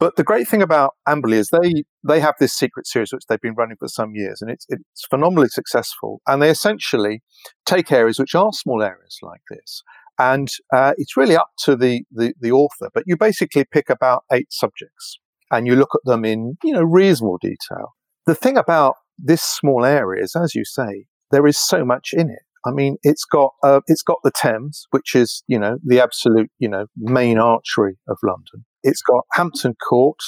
But 0.01 0.17
the 0.17 0.25
great 0.25 0.49
thing 0.49 0.63
about 0.63 0.95
Amberley 1.07 1.35
is 1.35 1.51
they 1.51 1.85
they 2.03 2.21
have 2.21 2.35
this 2.41 2.55
secret 2.55 2.87
series 2.87 3.13
which 3.13 3.27
they've 3.29 3.41
been 3.41 3.55
running 3.55 3.77
for 3.77 3.87
some 3.87 4.15
years, 4.15 4.41
and 4.41 4.51
it's 4.51 4.65
it's 4.71 5.07
phenomenally 5.11 5.49
successful. 5.49 6.23
And 6.27 6.41
they 6.41 6.49
essentially 6.49 7.23
take 7.67 7.93
areas 7.93 8.19
which 8.19 8.35
are 8.35 8.51
small 8.53 8.83
areas 8.83 9.19
like 9.23 9.43
this, 9.51 9.83
and 10.19 10.49
uh, 10.75 10.95
it's 10.97 11.19
really 11.19 11.37
up 11.37 11.51
to 11.65 11.77
the, 11.77 12.05
the 12.11 12.33
the 12.41 12.51
author. 12.51 12.89
But 12.95 13.05
you 13.07 13.17
basically 13.19 13.65
pick 13.71 13.91
about 13.91 14.25
eight 14.33 14.51
subjects, 14.51 15.19
and 15.51 15.67
you 15.67 15.77
look 15.77 15.95
at 15.95 16.01
them 16.05 16.25
in 16.25 16.57
you 16.65 16.73
know 16.73 16.83
reasonable 16.83 17.39
detail. 17.39 17.95
The 18.25 18.35
thing 18.35 18.57
about 18.57 18.95
this 19.19 19.43
small 19.43 19.85
area 19.85 20.25
is, 20.25 20.35
as 20.35 20.55
you 20.55 20.65
say, 20.65 21.05
there 21.31 21.47
is 21.47 21.59
so 21.59 21.85
much 21.85 22.15
in 22.15 22.31
it. 22.31 22.43
I 22.65 22.71
mean, 22.71 22.97
it's 23.03 23.27
got 23.27 23.53
uh, 23.63 23.81
it's 23.87 24.03
got 24.03 24.19
the 24.25 24.33
Thames, 24.35 24.87
which 24.93 25.15
is 25.15 25.43
you 25.47 25.59
know 25.59 25.77
the 25.85 26.01
absolute 26.01 26.51
you 26.59 26.71
know 26.71 26.87
main 26.97 27.39
artery 27.39 27.99
of 28.09 28.17
London. 28.23 28.65
It's 28.83 29.03
got 29.03 29.25
Hampton 29.33 29.75
Court. 29.89 30.19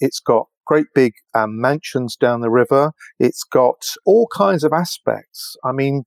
It's 0.00 0.20
got 0.20 0.46
great 0.66 0.86
big 0.94 1.14
um, 1.34 1.60
mansions 1.60 2.16
down 2.16 2.40
the 2.40 2.50
river. 2.50 2.92
It's 3.18 3.42
got 3.42 3.82
all 4.06 4.28
kinds 4.32 4.62
of 4.62 4.72
aspects. 4.72 5.56
I 5.64 5.72
mean, 5.72 6.04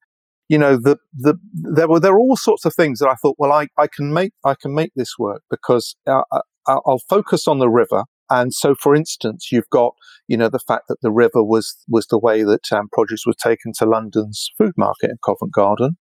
you 0.48 0.58
know, 0.58 0.78
the, 0.78 0.98
the, 1.14 1.36
there 1.54 1.88
were, 1.88 2.00
there 2.00 2.14
were 2.14 2.20
all 2.20 2.38
sorts 2.38 2.66
of 2.66 2.74
things 2.74 3.00
that 3.00 3.10
I 3.10 3.16
thought, 3.16 3.36
well, 3.38 3.52
I, 3.52 3.68
I 3.78 3.88
can 3.88 4.14
make, 4.14 4.34
I 4.46 4.56
can 4.56 4.74
make 4.74 4.92
this 4.96 5.18
work 5.20 5.42
because 5.50 5.96
uh, 6.08 6.22
uh 6.32 6.42
I'll 6.66 7.02
focus 7.10 7.48
on 7.48 7.60
the 7.60 7.70
river. 7.70 8.06
And 8.30 8.54
so, 8.54 8.74
for 8.74 8.96
instance, 8.96 9.50
you've 9.52 9.70
got, 9.70 9.94
you 10.28 10.38
know, 10.38 10.48
the 10.48 10.60
fact 10.60 10.86
that 10.88 11.02
the 11.02 11.12
river 11.12 11.44
was, 11.44 11.76
was 11.90 12.08
the 12.08 12.18
way 12.18 12.44
that 12.44 12.72
um, 12.72 12.88
produce 12.92 13.26
was 13.26 13.36
taken 13.36 13.74
to 13.80 13.86
London's 13.86 14.50
food 14.58 14.74
market 14.78 15.10
in 15.10 15.18
Covent 15.24 15.52
Garden. 15.52 15.98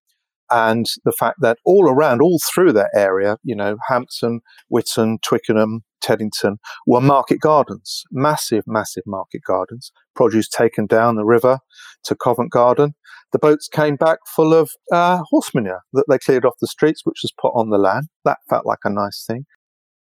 and 0.49 0.85
the 1.03 1.11
fact 1.11 1.37
that 1.41 1.57
all 1.65 1.89
around, 1.89 2.21
all 2.21 2.39
through 2.53 2.73
that 2.73 2.91
area, 2.95 3.37
you 3.43 3.55
know, 3.55 3.75
Hampton, 3.89 4.39
Whitton, 4.69 5.19
Twickenham, 5.21 5.83
Teddington 6.03 6.57
were 6.85 7.01
market 7.01 7.39
gardens, 7.39 8.03
massive, 8.11 8.63
massive 8.67 9.03
market 9.05 9.41
gardens, 9.45 9.91
produce 10.15 10.47
taken 10.47 10.85
down 10.85 11.15
the 11.15 11.25
river 11.25 11.59
to 12.03 12.15
Covent 12.15 12.51
Garden. 12.51 12.93
The 13.31 13.39
boats 13.39 13.67
came 13.67 13.95
back 13.95 14.19
full 14.27 14.53
of 14.53 14.71
uh, 14.91 15.23
horse 15.29 15.55
manure 15.55 15.81
that 15.93 16.05
they 16.07 16.19
cleared 16.19 16.45
off 16.45 16.53
the 16.61 16.67
streets, 16.67 17.01
which 17.03 17.21
was 17.23 17.33
put 17.41 17.53
on 17.55 17.69
the 17.69 17.77
land. 17.77 18.07
That 18.25 18.37
felt 18.49 18.65
like 18.65 18.79
a 18.83 18.89
nice 18.91 19.23
thing. 19.25 19.45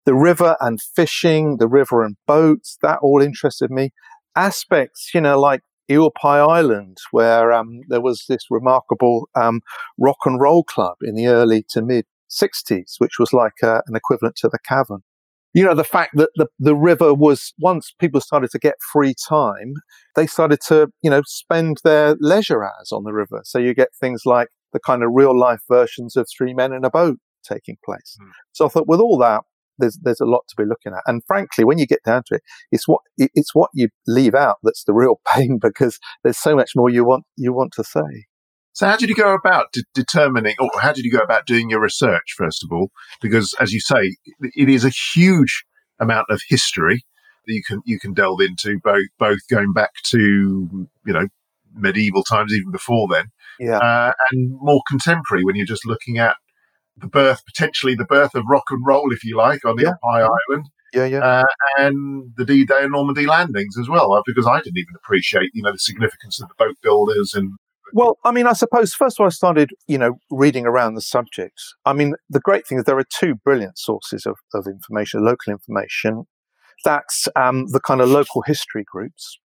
The 0.05 0.15
river 0.15 0.57
and 0.59 0.81
fishing, 0.81 1.57
the 1.57 1.67
river 1.67 2.03
and 2.03 2.17
boats, 2.27 2.77
that 2.81 2.99
all 3.01 3.21
interested 3.21 3.69
me. 3.69 3.91
Aspects, 4.35 5.11
you 5.13 5.21
know, 5.21 5.39
like 5.39 5.61
Pie 5.89 6.39
Island, 6.39 6.97
where 7.11 7.51
um, 7.51 7.81
there 7.89 8.01
was 8.01 8.25
this 8.27 8.45
remarkable 8.49 9.29
um, 9.35 9.61
rock 9.97 10.19
and 10.25 10.39
roll 10.39 10.63
club 10.63 10.95
in 11.01 11.15
the 11.15 11.27
early 11.27 11.63
to 11.69 11.81
mid 11.81 12.05
60s, 12.29 12.95
which 12.99 13.19
was 13.19 13.33
like 13.33 13.63
uh, 13.63 13.81
an 13.87 13.95
equivalent 13.95 14.35
to 14.37 14.47
the 14.47 14.59
Cavern. 14.67 15.03
You 15.53 15.65
know, 15.65 15.75
the 15.75 15.83
fact 15.83 16.11
that 16.15 16.29
the, 16.35 16.47
the 16.59 16.75
river 16.75 17.13
was, 17.13 17.53
once 17.59 17.93
people 17.99 18.21
started 18.21 18.51
to 18.51 18.59
get 18.59 18.75
free 18.93 19.13
time, 19.27 19.73
they 20.15 20.27
started 20.27 20.59
to, 20.67 20.89
you 21.01 21.09
know, 21.09 21.21
spend 21.25 21.77
their 21.83 22.15
leisure 22.19 22.63
hours 22.63 22.91
on 22.91 23.03
the 23.03 23.13
river. 23.13 23.41
So 23.43 23.59
you 23.59 23.73
get 23.73 23.89
things 23.99 24.21
like 24.25 24.47
the 24.73 24.79
kind 24.79 25.03
of 25.03 25.09
real 25.13 25.37
life 25.37 25.61
versions 25.69 26.15
of 26.15 26.27
Three 26.35 26.53
Men 26.53 26.73
in 26.73 26.85
a 26.85 26.89
Boat 26.89 27.17
taking 27.43 27.77
place. 27.83 28.17
Mm. 28.21 28.29
So 28.53 28.65
I 28.65 28.69
thought 28.69 28.87
with 28.87 28.99
all 28.99 29.17
that, 29.17 29.43
there's 29.77 29.97
there's 30.01 30.21
a 30.21 30.25
lot 30.25 30.43
to 30.49 30.55
be 30.55 30.67
looking 30.67 30.93
at. 30.93 31.01
And 31.07 31.21
frankly, 31.25 31.63
when 31.65 31.77
you 31.77 31.87
get 31.87 32.03
down 32.05 32.23
to 32.27 32.35
it, 32.35 32.43
it's 32.71 32.87
what 32.87 33.01
it's 33.17 33.53
what 33.53 33.69
you 33.73 33.89
leave 34.07 34.35
out 34.35 34.57
that's 34.63 34.83
the 34.85 34.93
real 34.93 35.19
pain 35.33 35.59
because 35.61 35.99
there's 36.23 36.37
so 36.37 36.55
much 36.55 36.71
more 36.75 36.89
you 36.89 37.03
want 37.03 37.25
you 37.35 37.53
want 37.53 37.73
to 37.73 37.83
say. 37.83 38.25
So, 38.73 38.87
how 38.87 38.95
did 38.95 39.09
you 39.09 39.15
go 39.15 39.33
about 39.33 39.71
de- 39.73 39.83
determining, 39.93 40.55
or 40.59 40.69
how 40.79 40.93
did 40.93 41.03
you 41.03 41.11
go 41.11 41.19
about 41.19 41.45
doing 41.45 41.69
your 41.69 41.81
research? 41.81 42.33
First 42.37 42.63
of 42.63 42.71
all, 42.71 42.89
because 43.21 43.53
as 43.59 43.73
you 43.73 43.79
say, 43.79 44.15
it 44.55 44.69
is 44.69 44.85
a 44.85 44.89
huge 44.89 45.63
amount 45.99 46.27
of 46.29 46.41
history 46.47 47.03
that 47.45 47.53
you 47.53 47.63
can 47.67 47.81
you 47.85 47.99
can 47.99 48.13
delve 48.13 48.41
into, 48.41 48.79
both 48.83 49.07
both 49.19 49.39
going 49.49 49.73
back 49.73 49.91
to 50.05 50.87
you 51.05 51.13
know 51.13 51.27
medieval 51.73 52.23
times, 52.23 52.53
even 52.53 52.71
before 52.71 53.07
then, 53.11 53.25
yeah, 53.59 53.77
uh, 53.77 54.13
and 54.31 54.51
more 54.61 54.81
contemporary 54.87 55.43
when 55.43 55.55
you're 55.55 55.65
just 55.65 55.85
looking 55.85 56.17
at 56.17 56.35
the 56.97 57.07
birth, 57.07 57.41
potentially 57.45 57.95
the 57.95 58.05
birth 58.05 58.35
of 58.35 58.43
rock 58.49 58.65
and 58.69 58.85
roll, 58.85 59.11
if 59.11 59.23
you 59.23 59.35
like, 59.35 59.65
on 59.65 59.75
the 59.75 59.83
yeah. 59.83 59.93
Pie 60.03 60.21
Island. 60.21 60.69
Yeah, 60.93 61.05
yeah. 61.05 61.19
Uh, 61.19 61.43
and 61.77 62.31
the 62.35 62.43
D-Day 62.43 62.83
and 62.83 62.91
Normandy 62.91 63.25
landings 63.25 63.77
as 63.77 63.87
well, 63.87 64.11
uh, 64.11 64.21
because 64.25 64.45
I 64.45 64.59
didn't 64.59 64.77
even 64.77 64.93
appreciate, 64.97 65.49
you 65.53 65.63
know, 65.63 65.71
the 65.71 65.79
significance 65.79 66.41
of 66.41 66.49
the 66.49 66.55
boat 66.57 66.77
builders 66.81 67.33
and. 67.33 67.53
Well, 67.93 68.17
I 68.23 68.31
mean, 68.31 68.47
I 68.47 68.53
suppose 68.53 68.93
first 68.93 69.17
of 69.19 69.23
all, 69.23 69.27
I 69.27 69.31
started, 69.31 69.71
you 69.87 69.97
know, 69.97 70.13
reading 70.29 70.65
around 70.65 70.95
the 70.95 71.01
subjects. 71.01 71.73
I 71.85 71.93
mean, 71.93 72.13
the 72.29 72.39
great 72.39 72.65
thing 72.65 72.77
is 72.77 72.85
there 72.85 72.97
are 72.97 73.03
two 73.03 73.35
brilliant 73.35 73.77
sources 73.77 74.25
of, 74.25 74.37
of 74.53 74.65
information, 74.67 75.25
local 75.25 75.51
information. 75.51 76.23
That's 76.85 77.27
um, 77.35 77.67
the 77.67 77.79
kind 77.79 78.01
of 78.01 78.09
local 78.09 78.43
history 78.43 78.85
groups 78.85 79.37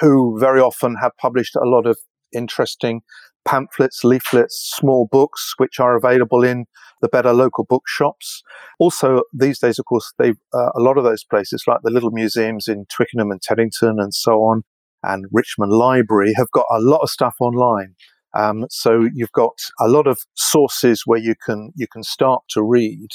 who 0.00 0.38
very 0.38 0.60
often 0.60 0.96
have 1.02 1.12
published 1.18 1.56
a 1.56 1.68
lot 1.68 1.86
of 1.86 1.98
interesting 2.32 3.02
pamphlets, 3.46 4.04
leaflets, 4.04 4.56
small 4.76 5.08
books, 5.10 5.54
which 5.56 5.80
are 5.80 5.96
available 5.96 6.44
in 6.44 6.66
the 7.00 7.08
better 7.08 7.32
local 7.32 7.64
bookshops. 7.64 8.42
Also, 8.78 9.22
these 9.32 9.58
days, 9.58 9.78
of 9.78 9.86
course, 9.86 10.12
they 10.18 10.30
uh, 10.54 10.70
a 10.74 10.80
lot 10.80 10.98
of 10.98 11.04
those 11.04 11.24
places, 11.24 11.64
like 11.66 11.78
the 11.82 11.90
little 11.90 12.10
museums 12.10 12.68
in 12.68 12.86
Twickenham 12.86 13.30
and 13.30 13.40
Teddington 13.40 13.98
and 13.98 14.14
so 14.14 14.42
on, 14.42 14.62
and 15.02 15.26
Richmond 15.32 15.72
Library, 15.72 16.32
have 16.36 16.50
got 16.52 16.66
a 16.70 16.80
lot 16.80 17.00
of 17.00 17.10
stuff 17.10 17.34
online. 17.40 17.94
Um, 18.32 18.66
so 18.70 19.08
you've 19.12 19.32
got 19.32 19.58
a 19.80 19.88
lot 19.88 20.06
of 20.06 20.20
sources 20.34 21.02
where 21.04 21.18
you 21.18 21.34
can 21.44 21.72
you 21.74 21.86
can 21.92 22.04
start 22.04 22.42
to 22.50 22.62
read, 22.62 23.08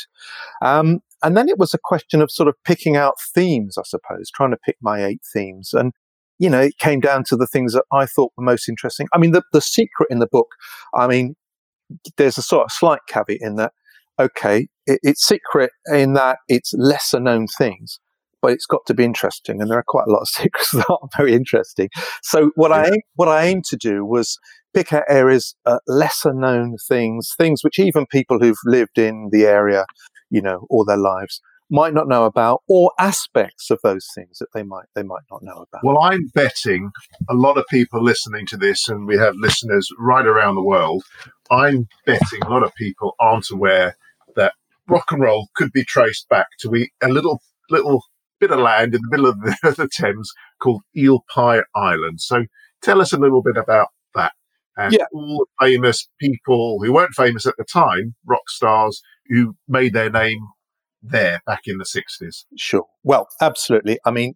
um, 0.61 0.99
and 1.23 1.37
then 1.37 1.47
it 1.47 1.57
was 1.57 1.73
a 1.73 1.79
question 1.81 2.21
of 2.21 2.29
sort 2.29 2.49
of 2.49 2.55
picking 2.65 2.97
out 2.97 3.13
themes, 3.33 3.77
I 3.77 3.83
suppose, 3.85 4.29
trying 4.29 4.51
to 4.51 4.57
pick 4.57 4.75
my 4.81 5.05
eight 5.05 5.21
themes, 5.33 5.73
and 5.73 5.93
you 6.37 6.49
know, 6.49 6.61
it 6.61 6.77
came 6.79 6.99
down 6.99 7.23
to 7.25 7.35
the 7.35 7.47
things 7.47 7.73
that 7.73 7.85
I 7.91 8.05
thought 8.05 8.33
were 8.37 8.43
most 8.43 8.67
interesting. 8.67 9.07
I 9.13 9.17
mean, 9.17 9.31
the, 9.31 9.43
the 9.53 9.61
secret 9.61 10.07
in 10.09 10.19
the 10.19 10.27
book, 10.27 10.47
I 10.93 11.07
mean, 11.07 11.35
there's 12.17 12.37
a 12.37 12.41
sort 12.41 12.65
of 12.65 12.71
slight 12.71 12.99
caveat 13.07 13.39
in 13.41 13.55
that, 13.55 13.71
okay, 14.19 14.67
it, 14.85 14.99
it's 15.03 15.25
secret 15.25 15.71
in 15.87 16.13
that 16.13 16.39
it's 16.47 16.73
lesser 16.73 17.19
known 17.19 17.47
things, 17.47 17.99
but 18.45 18.53
it's 18.53 18.67
got 18.67 18.85
to 18.85 18.93
be 18.93 19.03
interesting. 19.03 19.59
And 19.59 19.71
there 19.71 19.79
are 19.79 19.83
quite 19.87 20.05
a 20.07 20.11
lot 20.11 20.21
of 20.21 20.27
secrets 20.41 20.69
that 20.69 20.85
are 20.87 21.09
very 21.17 21.33
interesting. 21.33 21.89
So 22.21 22.51
what 22.55 22.69
yeah. 22.69 22.91
I, 22.91 22.97
what 23.15 23.27
I 23.27 23.45
aimed 23.45 23.65
to 23.69 23.75
do 23.75 24.05
was 24.05 24.37
pick 24.71 24.93
out 24.93 25.03
areas, 25.09 25.55
uh, 25.65 25.79
lesser 25.87 26.31
known 26.31 26.75
things, 26.87 27.31
things 27.35 27.63
which 27.63 27.79
even 27.79 28.05
people 28.05 28.37
who've 28.37 28.55
lived 28.63 28.99
in 28.99 29.29
the 29.31 29.45
area, 29.45 29.85
you 30.29 30.43
know, 30.43 30.67
all 30.69 30.85
their 30.85 30.95
lives 30.95 31.41
might 31.71 31.95
not 31.95 32.07
know 32.07 32.25
about 32.25 32.61
or 32.69 32.91
aspects 32.99 33.71
of 33.71 33.79
those 33.81 34.05
things 34.13 34.37
that 34.37 34.49
they 34.53 34.61
might 34.61 34.85
they 34.93 35.01
might 35.01 35.23
not 35.31 35.41
know 35.41 35.65
about 35.67 35.83
well 35.83 35.99
i'm 36.03 36.27
betting 36.35 36.91
a 37.27 37.33
lot 37.33 37.57
of 37.57 37.65
people 37.71 38.03
listening 38.03 38.45
to 38.45 38.55
this 38.55 38.87
and 38.87 39.07
we 39.07 39.17
have 39.17 39.33
listeners 39.37 39.89
right 39.97 40.27
around 40.27 40.53
the 40.53 40.61
world 40.61 41.03
i'm 41.49 41.87
betting 42.05 42.43
a 42.43 42.49
lot 42.49 42.61
of 42.61 42.71
people 42.75 43.15
aren't 43.19 43.49
aware 43.49 43.97
that 44.35 44.53
rock 44.87 45.11
and 45.11 45.23
roll 45.23 45.47
could 45.55 45.71
be 45.71 45.83
traced 45.83 46.29
back 46.29 46.45
to 46.59 46.71
a 47.01 47.09
little 47.09 47.41
little 47.71 48.03
bit 48.39 48.51
of 48.51 48.59
land 48.59 48.93
in 48.93 49.01
the 49.01 49.09
middle 49.09 49.27
of 49.27 49.39
the, 49.41 49.55
the 49.77 49.89
thames 49.89 50.31
called 50.59 50.81
eel 50.95 51.23
pie 51.33 51.61
island 51.75 52.19
so 52.19 52.43
tell 52.81 53.01
us 53.01 53.13
a 53.13 53.17
little 53.17 53.41
bit 53.41 53.57
about 53.57 53.87
that 54.13 54.33
and 54.77 54.93
yeah. 54.93 55.05
all 55.13 55.45
the 55.59 55.65
famous 55.65 56.07
people 56.19 56.79
who 56.83 56.93
weren't 56.93 57.13
famous 57.13 57.45
at 57.45 57.55
the 57.57 57.65
time 57.65 58.15
rock 58.25 58.49
stars 58.49 59.01
who 59.27 59.55
made 59.67 59.93
their 59.93 60.09
name 60.09 60.39
there 61.09 61.41
back 61.45 61.61
in 61.65 61.77
the 61.77 61.85
60s. 61.85 62.45
Sure. 62.57 62.85
Well, 63.03 63.27
absolutely. 63.41 63.99
I 64.05 64.11
mean, 64.11 64.33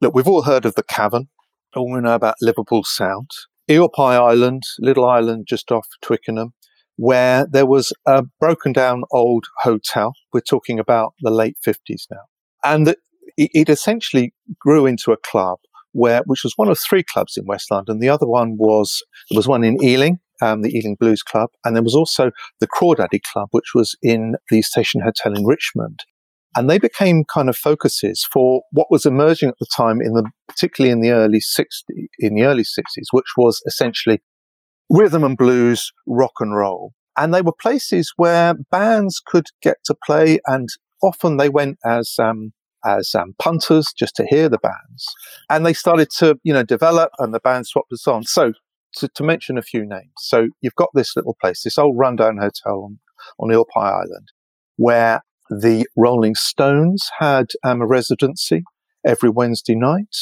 look, 0.00 0.14
we've 0.14 0.28
all 0.28 0.42
heard 0.42 0.64
of 0.64 0.74
the 0.74 0.82
Cavern. 0.82 1.28
All 1.74 1.90
we 1.90 2.00
know 2.00 2.14
about 2.14 2.36
Liverpool 2.40 2.84
Sound. 2.84 3.30
Eel 3.70 3.88
Pie 3.88 4.16
Island, 4.16 4.62
little 4.78 5.08
island 5.08 5.46
just 5.48 5.70
off 5.70 5.86
Twickenham, 6.02 6.52
where 6.96 7.46
there 7.50 7.66
was 7.66 7.92
a 8.06 8.24
broken 8.40 8.72
down 8.72 9.04
old 9.10 9.46
hotel. 9.58 10.12
We're 10.32 10.40
talking 10.40 10.78
about 10.78 11.14
the 11.20 11.30
late 11.30 11.56
50s 11.66 12.06
now. 12.10 12.24
And 12.64 12.94
it, 13.36 13.68
essentially 13.68 14.34
grew 14.58 14.86
into 14.86 15.12
a 15.12 15.16
club 15.16 15.58
where, 15.92 16.22
which 16.26 16.42
was 16.44 16.54
one 16.56 16.68
of 16.68 16.78
three 16.78 17.02
clubs 17.02 17.36
in 17.36 17.44
West 17.46 17.70
London. 17.70 17.98
The 17.98 18.08
other 18.08 18.26
one 18.26 18.56
was, 18.56 19.02
there 19.30 19.36
was 19.36 19.48
one 19.48 19.64
in 19.64 19.82
Ealing, 19.82 20.20
um, 20.40 20.62
the 20.62 20.76
Ealing 20.76 20.96
Blues 20.98 21.22
Club, 21.22 21.50
and 21.64 21.76
there 21.76 21.82
was 21.82 21.94
also 21.94 22.30
the 22.60 22.66
Crawdaddy 22.66 23.20
Club, 23.32 23.48
which 23.52 23.74
was 23.74 23.94
in 24.02 24.34
the 24.50 24.62
Station 24.62 25.00
Hotel 25.00 25.34
in 25.34 25.44
Richmond. 25.44 26.00
And 26.54 26.68
they 26.68 26.78
became 26.78 27.24
kind 27.24 27.48
of 27.48 27.56
focuses 27.56 28.26
for 28.30 28.62
what 28.72 28.90
was 28.90 29.06
emerging 29.06 29.48
at 29.48 29.54
the 29.58 29.66
time 29.74 30.02
in 30.02 30.12
the, 30.12 30.30
particularly 30.48 30.92
in 30.92 31.00
the 31.00 31.10
early 31.10 31.40
60s, 31.40 31.84
in 32.18 32.34
the 32.34 32.42
early 32.42 32.64
60s, 32.64 33.06
which 33.10 33.32
was 33.38 33.62
essentially 33.66 34.20
rhythm 34.90 35.24
and 35.24 35.36
blues, 35.36 35.92
rock 36.06 36.32
and 36.40 36.54
roll. 36.54 36.92
And 37.16 37.32
they 37.32 37.42
were 37.42 37.52
places 37.52 38.12
where 38.16 38.54
bands 38.70 39.20
could 39.24 39.46
get 39.62 39.78
to 39.84 39.94
play 40.06 40.40
and 40.46 40.68
often 41.02 41.36
they 41.36 41.48
went 41.48 41.78
as, 41.84 42.14
um, 42.18 42.52
as 42.84 43.14
um, 43.14 43.34
punters 43.38 43.92
just 43.96 44.16
to 44.16 44.26
hear 44.26 44.48
the 44.48 44.58
bands. 44.58 45.06
And 45.50 45.64
they 45.64 45.72
started 45.72 46.08
to, 46.18 46.38
you 46.42 46.52
know, 46.52 46.62
develop 46.62 47.10
and 47.18 47.32
the 47.32 47.40
band 47.40 47.66
swapped 47.66 47.92
us 47.92 48.06
on. 48.06 48.24
So 48.24 48.52
to, 48.96 49.08
to 49.08 49.22
mention 49.22 49.58
a 49.58 49.62
few 49.62 49.86
names. 49.86 50.12
So 50.18 50.48
you've 50.60 50.74
got 50.74 50.90
this 50.94 51.16
little 51.16 51.36
place, 51.40 51.62
this 51.62 51.78
old 51.78 51.98
rundown 51.98 52.38
hotel 52.38 52.84
on, 52.84 52.98
on 53.38 53.64
Pie 53.74 53.88
Island, 53.88 54.28
where 54.76 55.22
the 55.48 55.86
Rolling 55.96 56.34
Stones 56.34 57.10
had 57.18 57.46
um, 57.64 57.82
a 57.82 57.86
residency 57.86 58.64
every 59.04 59.30
Wednesday 59.30 59.74
night, 59.74 60.16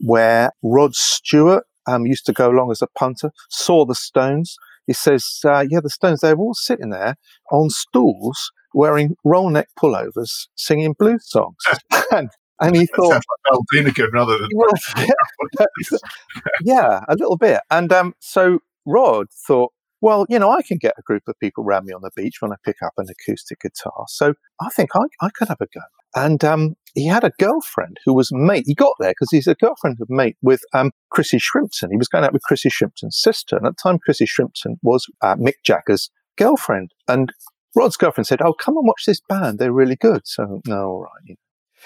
where 0.00 0.50
Rod 0.62 0.94
Stewart 0.94 1.64
um, 1.86 2.06
used 2.06 2.26
to 2.26 2.32
go 2.32 2.50
along 2.50 2.70
as 2.70 2.82
a 2.82 2.86
punter, 2.98 3.30
saw 3.50 3.84
the 3.84 3.94
Stones. 3.94 4.56
He 4.86 4.92
says, 4.92 5.40
uh, 5.44 5.64
yeah, 5.68 5.80
the 5.82 5.90
Stones, 5.90 6.20
they 6.20 6.34
were 6.34 6.44
all 6.44 6.54
sitting 6.54 6.90
there 6.90 7.16
on 7.50 7.70
stools 7.70 8.50
wearing 8.74 9.16
roll 9.24 9.50
neck 9.50 9.68
pullovers, 9.78 10.48
singing 10.54 10.94
blues 10.98 11.28
songs. 11.28 11.56
and 12.12 12.30
and 12.60 12.76
he 12.76 12.86
thought, 12.86 13.22
like 13.52 14.12
rather 14.12 14.36
than. 14.38 14.48
yeah, 14.96 15.66
yeah, 16.64 17.00
a 17.08 17.14
little 17.14 17.36
bit. 17.36 17.60
And 17.70 17.92
um, 17.92 18.14
so 18.18 18.58
Rod 18.84 19.28
thought, 19.46 19.72
well, 20.00 20.26
you 20.28 20.38
know, 20.38 20.50
I 20.50 20.62
can 20.62 20.78
get 20.78 20.94
a 20.98 21.02
group 21.02 21.22
of 21.28 21.34
people 21.40 21.64
around 21.64 21.86
me 21.86 21.92
on 21.92 22.02
the 22.02 22.10
beach 22.16 22.36
when 22.40 22.52
I 22.52 22.56
pick 22.64 22.76
up 22.84 22.92
an 22.98 23.06
acoustic 23.08 23.60
guitar. 23.60 24.04
So 24.08 24.34
I 24.60 24.68
think 24.70 24.90
I, 24.94 25.02
I 25.20 25.30
could 25.30 25.48
have 25.48 25.60
a 25.60 25.66
go. 25.66 25.80
And 26.14 26.42
um, 26.44 26.74
he 26.94 27.06
had 27.06 27.24
a 27.24 27.32
girlfriend 27.38 27.98
who 28.04 28.14
was 28.14 28.30
mate. 28.32 28.64
He 28.66 28.74
got 28.74 28.94
there 28.98 29.10
because 29.10 29.28
he's 29.30 29.46
a 29.46 29.54
girlfriend 29.54 29.98
of 30.00 30.08
mate 30.08 30.36
with 30.40 30.62
um, 30.72 30.92
Chrissie 31.10 31.38
Shrimpton. 31.38 31.90
He 31.90 31.96
was 31.96 32.08
going 32.08 32.24
out 32.24 32.32
with 32.32 32.42
Chrissie 32.42 32.70
Shrimpton's 32.70 33.18
sister. 33.20 33.56
And 33.56 33.66
at 33.66 33.76
the 33.76 33.82
time, 33.82 33.98
Chrissie 33.98 34.26
Shrimpton 34.26 34.78
was 34.82 35.06
uh, 35.20 35.36
Mick 35.36 35.54
Jagger's 35.64 36.10
girlfriend. 36.36 36.92
And 37.06 37.32
Rod's 37.78 37.96
girlfriend 37.96 38.26
said, 38.26 38.42
Oh, 38.42 38.52
come 38.52 38.76
and 38.76 38.86
watch 38.86 39.04
this 39.06 39.20
band. 39.20 39.58
They're 39.58 39.72
really 39.72 39.94
good. 39.94 40.22
So, 40.24 40.60
no, 40.66 40.84
all 40.84 41.02
right. 41.02 41.38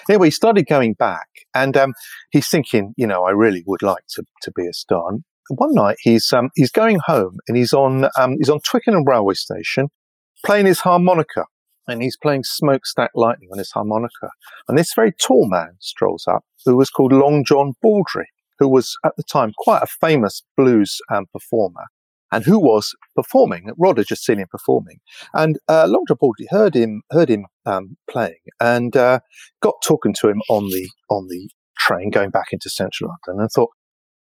Anyway, 0.09 0.27
he 0.27 0.31
started 0.31 0.65
going 0.65 0.93
back 0.93 1.27
and 1.53 1.77
um, 1.77 1.93
he's 2.31 2.49
thinking, 2.49 2.95
you 2.97 3.05
know, 3.05 3.23
I 3.23 3.29
really 3.29 3.63
would 3.67 3.83
like 3.83 4.03
to, 4.15 4.23
to 4.41 4.51
be 4.51 4.65
a 4.65 4.73
star. 4.73 5.09
And 5.09 5.23
one 5.49 5.75
night 5.75 5.97
he's 5.99 6.33
um, 6.33 6.49
he's 6.55 6.71
going 6.71 6.99
home 7.05 7.37
and 7.47 7.55
he's 7.55 7.73
on 7.73 8.09
um, 8.17 8.37
he's 8.39 8.49
on 8.49 8.59
Twickenham 8.61 9.03
railway 9.05 9.35
station 9.35 9.89
playing 10.43 10.65
his 10.65 10.79
harmonica 10.79 11.45
and 11.87 12.01
he's 12.01 12.17
playing 12.17 12.43
Smokestack 12.43 13.11
Lightning 13.13 13.49
on 13.51 13.59
his 13.59 13.71
harmonica. 13.71 14.31
And 14.67 14.77
this 14.77 14.93
very 14.95 15.11
tall 15.11 15.47
man 15.47 15.75
strolls 15.79 16.25
up 16.27 16.43
who 16.65 16.75
was 16.75 16.89
called 16.89 17.13
Long 17.13 17.45
John 17.45 17.73
Baldry, 17.83 18.29
who 18.57 18.67
was 18.67 18.97
at 19.05 19.15
the 19.15 19.23
time 19.23 19.53
quite 19.59 19.83
a 19.83 19.87
famous 19.87 20.43
blues 20.57 20.99
um, 21.11 21.27
performer 21.31 21.85
and 22.33 22.43
who 22.43 22.59
was 22.59 22.95
performing. 23.15 23.69
Rod 23.77 23.99
had 23.99 24.07
just 24.07 24.25
seen 24.25 24.39
him 24.39 24.47
performing, 24.49 24.97
and 25.33 25.59
uh, 25.69 25.85
Long 25.87 26.03
John 26.07 26.17
Baldry 26.19 26.47
heard 26.49 26.75
him 26.75 27.03
heard 27.11 27.29
him 27.29 27.45
um, 27.65 27.95
playing 28.09 28.39
and 28.59 28.97
uh, 28.97 29.19
got 29.61 29.75
talking 29.85 30.13
to 30.19 30.29
him 30.29 30.41
on 30.49 30.65
the 30.65 30.89
on 31.09 31.27
the 31.27 31.49
train 31.77 32.09
going 32.09 32.31
back 32.31 32.47
into 32.51 32.69
central 32.69 33.11
London, 33.27 33.41
and 33.41 33.49
thought. 33.51 33.69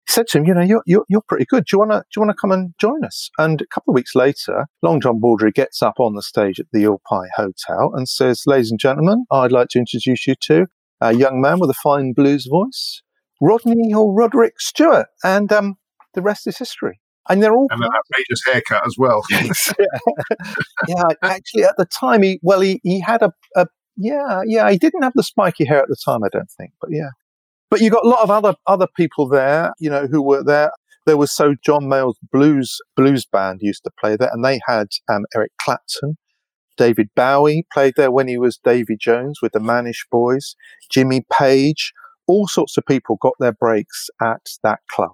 Said 0.08 0.28
to 0.28 0.38
him, 0.38 0.44
"You 0.44 0.54
know, 0.54 0.60
you're, 0.60 0.84
you're, 0.86 1.04
you're 1.08 1.24
pretty 1.28 1.46
good. 1.46 1.64
Do 1.64 1.74
you 1.74 1.78
want 1.80 1.90
to 1.90 1.98
do 1.98 2.04
you 2.16 2.22
want 2.22 2.30
to 2.30 2.40
come 2.40 2.52
and 2.52 2.74
join 2.78 3.04
us?" 3.04 3.28
And 3.38 3.60
a 3.60 3.66
couple 3.74 3.90
of 3.90 3.96
weeks 3.96 4.14
later, 4.14 4.66
Long 4.80 5.00
John 5.00 5.18
Baldry 5.18 5.50
gets 5.50 5.82
up 5.82 5.94
on 5.98 6.14
the 6.14 6.22
stage 6.22 6.60
at 6.60 6.66
the 6.72 6.82
Eel 6.82 7.00
Pie 7.08 7.26
Hotel 7.34 7.90
and 7.92 8.08
says, 8.08 8.44
"Ladies 8.46 8.70
and 8.70 8.78
gentlemen, 8.78 9.24
I'd 9.32 9.50
like 9.50 9.66
to 9.70 9.80
introduce 9.80 10.28
you 10.28 10.36
to 10.42 10.66
a 11.00 11.12
young 11.12 11.40
man 11.40 11.58
with 11.58 11.70
a 11.70 11.74
fine 11.82 12.12
blues 12.12 12.46
voice, 12.48 13.02
Rodney 13.40 13.92
or 13.92 14.14
Roderick 14.14 14.60
Stewart." 14.60 15.08
And 15.24 15.52
um, 15.52 15.74
the 16.14 16.22
rest 16.22 16.46
is 16.46 16.56
history 16.56 17.00
and 17.28 17.42
they're 17.42 17.54
all 17.54 17.66
and 17.70 17.82
that 17.82 17.90
outrageous 17.96 18.40
haircut 18.46 18.86
as 18.86 18.94
well. 18.98 19.22
yeah. 19.30 19.86
yeah, 20.88 21.02
actually, 21.22 21.64
at 21.64 21.76
the 21.76 21.86
time, 21.86 22.22
he 22.22 22.38
well, 22.42 22.60
he 22.60 22.80
he 22.82 23.00
had 23.00 23.22
a, 23.22 23.32
a 23.56 23.66
yeah, 23.96 24.42
yeah, 24.44 24.70
he 24.70 24.78
didn't 24.78 25.02
have 25.02 25.12
the 25.14 25.22
spiky 25.22 25.64
hair 25.64 25.80
at 25.80 25.88
the 25.88 25.96
time, 26.04 26.22
I 26.24 26.28
don't 26.32 26.50
think, 26.58 26.72
but 26.80 26.90
yeah. 26.92 27.10
But 27.70 27.80
you 27.80 27.90
got 27.90 28.04
a 28.04 28.08
lot 28.08 28.22
of 28.22 28.30
other 28.30 28.54
other 28.66 28.86
people 28.96 29.28
there, 29.28 29.72
you 29.78 29.90
know, 29.90 30.06
who 30.06 30.22
were 30.22 30.44
there. 30.44 30.70
There 31.04 31.16
was 31.16 31.32
so 31.32 31.54
John 31.64 31.88
Mayall's 31.88 32.18
blues 32.32 32.78
blues 32.96 33.26
band 33.26 33.60
used 33.62 33.84
to 33.84 33.90
play 34.00 34.16
there, 34.16 34.30
and 34.32 34.44
they 34.44 34.60
had 34.66 34.88
um, 35.08 35.24
Eric 35.34 35.52
Clapton, 35.60 36.16
David 36.76 37.08
Bowie 37.16 37.66
played 37.72 37.94
there 37.96 38.10
when 38.10 38.28
he 38.28 38.38
was 38.38 38.58
Davy 38.62 38.96
Jones 38.98 39.38
with 39.42 39.52
the 39.52 39.60
Mannish 39.60 40.06
Boys, 40.10 40.54
Jimmy 40.90 41.24
Page, 41.32 41.92
all 42.26 42.46
sorts 42.46 42.76
of 42.76 42.84
people 42.86 43.18
got 43.20 43.34
their 43.38 43.52
breaks 43.52 44.08
at 44.20 44.42
that 44.62 44.80
club 44.90 45.12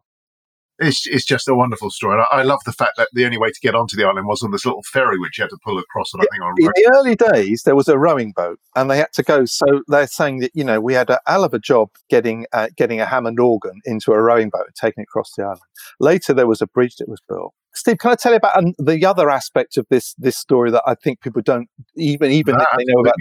it's, 0.78 1.06
it's 1.06 1.24
just 1.24 1.48
a 1.48 1.54
wonderful 1.54 1.90
story. 1.90 2.22
I, 2.30 2.38
I, 2.38 2.42
love 2.42 2.60
the 2.64 2.72
fact 2.72 2.92
that 2.96 3.08
the 3.12 3.24
only 3.24 3.38
way 3.38 3.50
to 3.50 3.60
get 3.60 3.74
onto 3.74 3.96
the 3.96 4.04
island 4.04 4.26
was 4.26 4.42
on 4.42 4.50
this 4.50 4.64
little 4.64 4.82
ferry 4.82 5.18
which 5.18 5.38
you 5.38 5.42
had 5.42 5.50
to 5.50 5.58
pull 5.64 5.78
across. 5.78 6.12
And 6.12 6.22
I 6.22 6.26
think 6.30 6.42
on 6.42 6.54
in 6.58 6.66
the 6.66 6.92
early 6.96 7.14
days 7.14 7.62
there 7.64 7.76
was 7.76 7.88
a 7.88 7.98
rowing 7.98 8.32
boat, 8.32 8.58
and 8.74 8.90
they 8.90 8.98
had 8.98 9.12
to 9.14 9.22
go. 9.22 9.44
So 9.44 9.82
they're 9.88 10.06
saying 10.06 10.40
that 10.40 10.52
you 10.54 10.64
know 10.64 10.80
we 10.80 10.94
had 10.94 11.10
a 11.10 11.20
hell 11.26 11.44
of 11.44 11.54
a 11.54 11.58
job 11.58 11.90
getting 12.08 12.46
uh, 12.52 12.68
getting 12.76 13.00
a 13.00 13.06
Hammond 13.06 13.38
organ 13.38 13.80
into 13.84 14.12
a 14.12 14.20
rowing 14.22 14.50
boat 14.50 14.66
and 14.66 14.74
taking 14.74 15.02
it 15.02 15.08
across 15.08 15.32
the 15.36 15.44
island. 15.44 15.60
Later 16.00 16.32
there 16.32 16.46
was 16.46 16.62
a 16.62 16.66
bridge 16.66 16.96
that 16.96 17.08
was 17.08 17.20
built. 17.28 17.54
Steve, 17.74 17.98
can 17.98 18.10
I 18.10 18.14
tell 18.16 18.32
you 18.32 18.36
about 18.36 18.56
um, 18.56 18.74
the 18.78 19.04
other 19.06 19.30
aspect 19.30 19.76
of 19.76 19.86
this 19.88 20.14
this 20.18 20.36
story 20.36 20.70
that 20.70 20.82
I 20.86 20.94
think 20.94 21.20
people 21.20 21.42
don't 21.42 21.68
even 21.96 22.30
even 22.30 22.56
if 22.58 22.66
they 22.76 22.84
know 22.86 23.00
about 23.00 23.14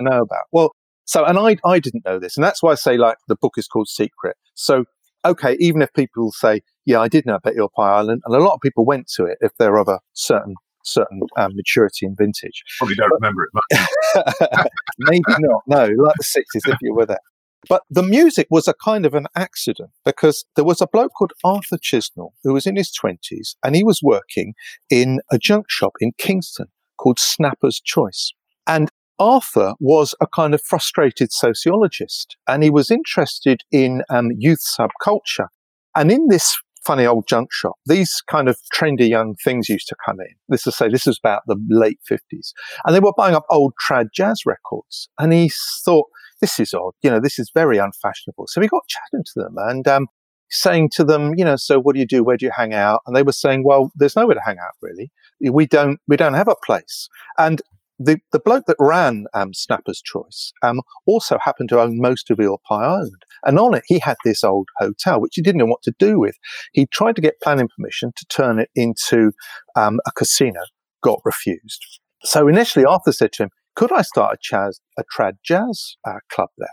know 0.00 0.22
about? 0.22 0.44
Well, 0.52 0.72
so 1.04 1.24
and 1.24 1.38
I 1.38 1.56
I 1.64 1.78
didn't 1.78 2.04
know 2.04 2.18
this, 2.18 2.36
and 2.36 2.44
that's 2.44 2.62
why 2.62 2.72
I 2.72 2.76
say 2.76 2.96
like 2.96 3.18
the 3.28 3.36
book 3.36 3.54
is 3.56 3.66
called 3.66 3.88
Secret. 3.88 4.36
So 4.54 4.84
okay, 5.24 5.56
even 5.60 5.82
if 5.82 5.92
people 5.92 6.32
say, 6.32 6.62
yeah, 6.84 7.00
I 7.00 7.08
did 7.08 7.26
know 7.26 7.36
about 7.36 7.54
Eel 7.54 7.70
Pie 7.74 7.90
Island, 7.90 8.22
and 8.24 8.34
a 8.34 8.40
lot 8.40 8.54
of 8.54 8.60
people 8.60 8.84
went 8.84 9.08
to 9.16 9.24
it 9.24 9.38
if 9.40 9.52
they're 9.58 9.76
of 9.76 9.88
a 9.88 10.00
certain 10.12 10.54
certain 10.84 11.20
um, 11.36 11.52
maturity 11.54 12.06
and 12.06 12.16
vintage. 12.16 12.62
Probably 12.78 12.96
don't 12.96 13.08
but, 13.10 13.20
remember 13.20 13.44
it 13.44 13.50
much. 13.54 14.66
maybe 14.98 15.22
not. 15.38 15.62
No, 15.66 15.84
like 15.84 16.16
the 16.18 16.24
sixties 16.24 16.62
if 16.66 16.78
you 16.80 16.94
were 16.94 17.06
there. 17.06 17.20
But 17.68 17.82
the 17.88 18.02
music 18.02 18.48
was 18.50 18.66
a 18.66 18.74
kind 18.74 19.06
of 19.06 19.14
an 19.14 19.26
accident 19.36 19.90
because 20.04 20.44
there 20.56 20.64
was 20.64 20.80
a 20.80 20.88
bloke 20.88 21.12
called 21.16 21.32
Arthur 21.44 21.78
Chisnall 21.78 22.32
who 22.42 22.52
was 22.52 22.66
in 22.66 22.76
his 22.76 22.90
twenties 22.90 23.56
and 23.64 23.76
he 23.76 23.84
was 23.84 24.00
working 24.02 24.54
in 24.90 25.20
a 25.30 25.38
junk 25.38 25.66
shop 25.68 25.92
in 26.00 26.12
Kingston 26.18 26.66
called 26.98 27.18
Snapper's 27.18 27.80
Choice. 27.80 28.32
And 28.66 28.90
Arthur 29.18 29.74
was 29.78 30.14
a 30.20 30.26
kind 30.26 30.54
of 30.54 30.62
frustrated 30.62 31.32
sociologist 31.32 32.36
and 32.48 32.64
he 32.64 32.70
was 32.70 32.90
interested 32.90 33.62
in 33.70 34.02
um, 34.10 34.30
youth 34.36 34.64
subculture. 34.64 35.46
And 35.94 36.10
in 36.10 36.28
this 36.28 36.56
funny 36.84 37.06
old 37.06 37.26
junk 37.26 37.52
shop, 37.52 37.76
these 37.86 38.22
kind 38.30 38.48
of 38.48 38.58
trendy 38.74 39.08
young 39.08 39.34
things 39.36 39.68
used 39.68 39.88
to 39.88 39.96
come 40.04 40.20
in. 40.20 40.34
This 40.48 40.66
is 40.66 40.76
say 40.76 40.88
this 40.88 41.06
was 41.06 41.18
about 41.22 41.42
the 41.46 41.56
late 41.68 42.00
50s. 42.10 42.52
And 42.84 42.94
they 42.94 43.00
were 43.00 43.12
buying 43.16 43.34
up 43.34 43.44
old 43.50 43.74
trad 43.88 44.06
jazz 44.14 44.42
records. 44.46 45.08
And 45.18 45.32
he 45.32 45.50
thought, 45.84 46.08
this 46.40 46.58
is 46.58 46.74
odd. 46.74 46.94
You 47.02 47.10
know, 47.10 47.20
this 47.20 47.38
is 47.38 47.50
very 47.54 47.78
unfashionable. 47.78 48.46
So 48.48 48.60
he 48.60 48.68
got 48.68 48.82
chatting 48.88 49.24
to 49.24 49.32
them 49.36 49.54
and 49.58 49.86
um, 49.86 50.08
saying 50.50 50.90
to 50.94 51.04
them, 51.04 51.34
you 51.36 51.44
know, 51.44 51.56
so 51.56 51.80
what 51.80 51.94
do 51.94 52.00
you 52.00 52.06
do? 52.06 52.24
Where 52.24 52.36
do 52.36 52.44
you 52.44 52.52
hang 52.54 52.74
out? 52.74 53.00
And 53.06 53.16
they 53.16 53.22
were 53.22 53.32
saying, 53.32 53.64
well, 53.64 53.90
there's 53.94 54.16
nowhere 54.16 54.34
to 54.34 54.42
hang 54.44 54.58
out 54.58 54.74
really. 54.80 55.10
We 55.40 55.66
don't, 55.66 55.98
we 56.08 56.16
don't 56.16 56.34
have 56.34 56.48
a 56.48 56.56
place. 56.64 57.08
And 57.38 57.62
the, 58.04 58.18
the 58.32 58.40
bloke 58.40 58.66
that 58.66 58.76
ran 58.78 59.26
um, 59.34 59.54
Snapper's 59.54 60.00
Choice 60.00 60.52
um, 60.62 60.80
also 61.06 61.38
happened 61.42 61.68
to 61.70 61.80
own 61.80 62.00
most 62.00 62.30
of 62.30 62.40
Eel 62.40 62.60
Pie 62.68 62.84
Island. 62.84 63.22
And 63.44 63.58
on 63.58 63.74
it, 63.74 63.82
he 63.86 63.98
had 63.98 64.16
this 64.24 64.44
old 64.44 64.68
hotel, 64.78 65.20
which 65.20 65.34
he 65.34 65.42
didn't 65.42 65.58
know 65.58 65.66
what 65.66 65.82
to 65.82 65.94
do 65.98 66.18
with. 66.18 66.36
He 66.72 66.86
tried 66.86 67.16
to 67.16 67.22
get 67.22 67.40
planning 67.42 67.68
permission 67.76 68.12
to 68.16 68.26
turn 68.26 68.58
it 68.58 68.70
into 68.74 69.32
um, 69.76 70.00
a 70.06 70.12
casino, 70.12 70.60
got 71.02 71.20
refused. 71.24 72.00
So 72.24 72.48
initially, 72.48 72.84
Arthur 72.84 73.12
said 73.12 73.32
to 73.32 73.44
him, 73.44 73.50
could 73.74 73.92
I 73.92 74.02
start 74.02 74.34
a, 74.34 74.38
jazz, 74.42 74.80
a 74.98 75.02
trad 75.04 75.38
jazz 75.44 75.96
uh, 76.06 76.18
club 76.30 76.50
there? 76.58 76.68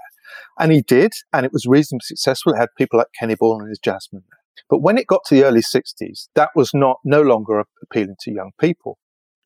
And 0.60 0.72
he 0.72 0.82
did, 0.82 1.12
and 1.34 1.46
it 1.46 1.54
was 1.54 1.65
reasonably 1.65 2.04
successful. 2.04 2.54
It 2.54 2.60
had 2.60 2.70
people 2.78 3.00
like 3.00 3.08
Kenny 3.18 3.36
Ball 3.36 3.60
and 3.62 3.70
his 3.70 3.80
jazzmen 3.80 4.24
there. 4.30 4.39
But 4.70 4.82
when 4.82 4.98
it 4.98 5.08
got 5.08 5.22
to 5.26 5.36
the 5.36 5.46
early 5.46 5.62
60s, 5.62 6.28
that 6.36 6.50
was 6.56 6.72
not 6.74 6.98
no 7.04 7.22
longer 7.22 7.63
appealing 7.82 8.15
to 8.22 8.32
young 8.32 8.52
people. 8.60 9.00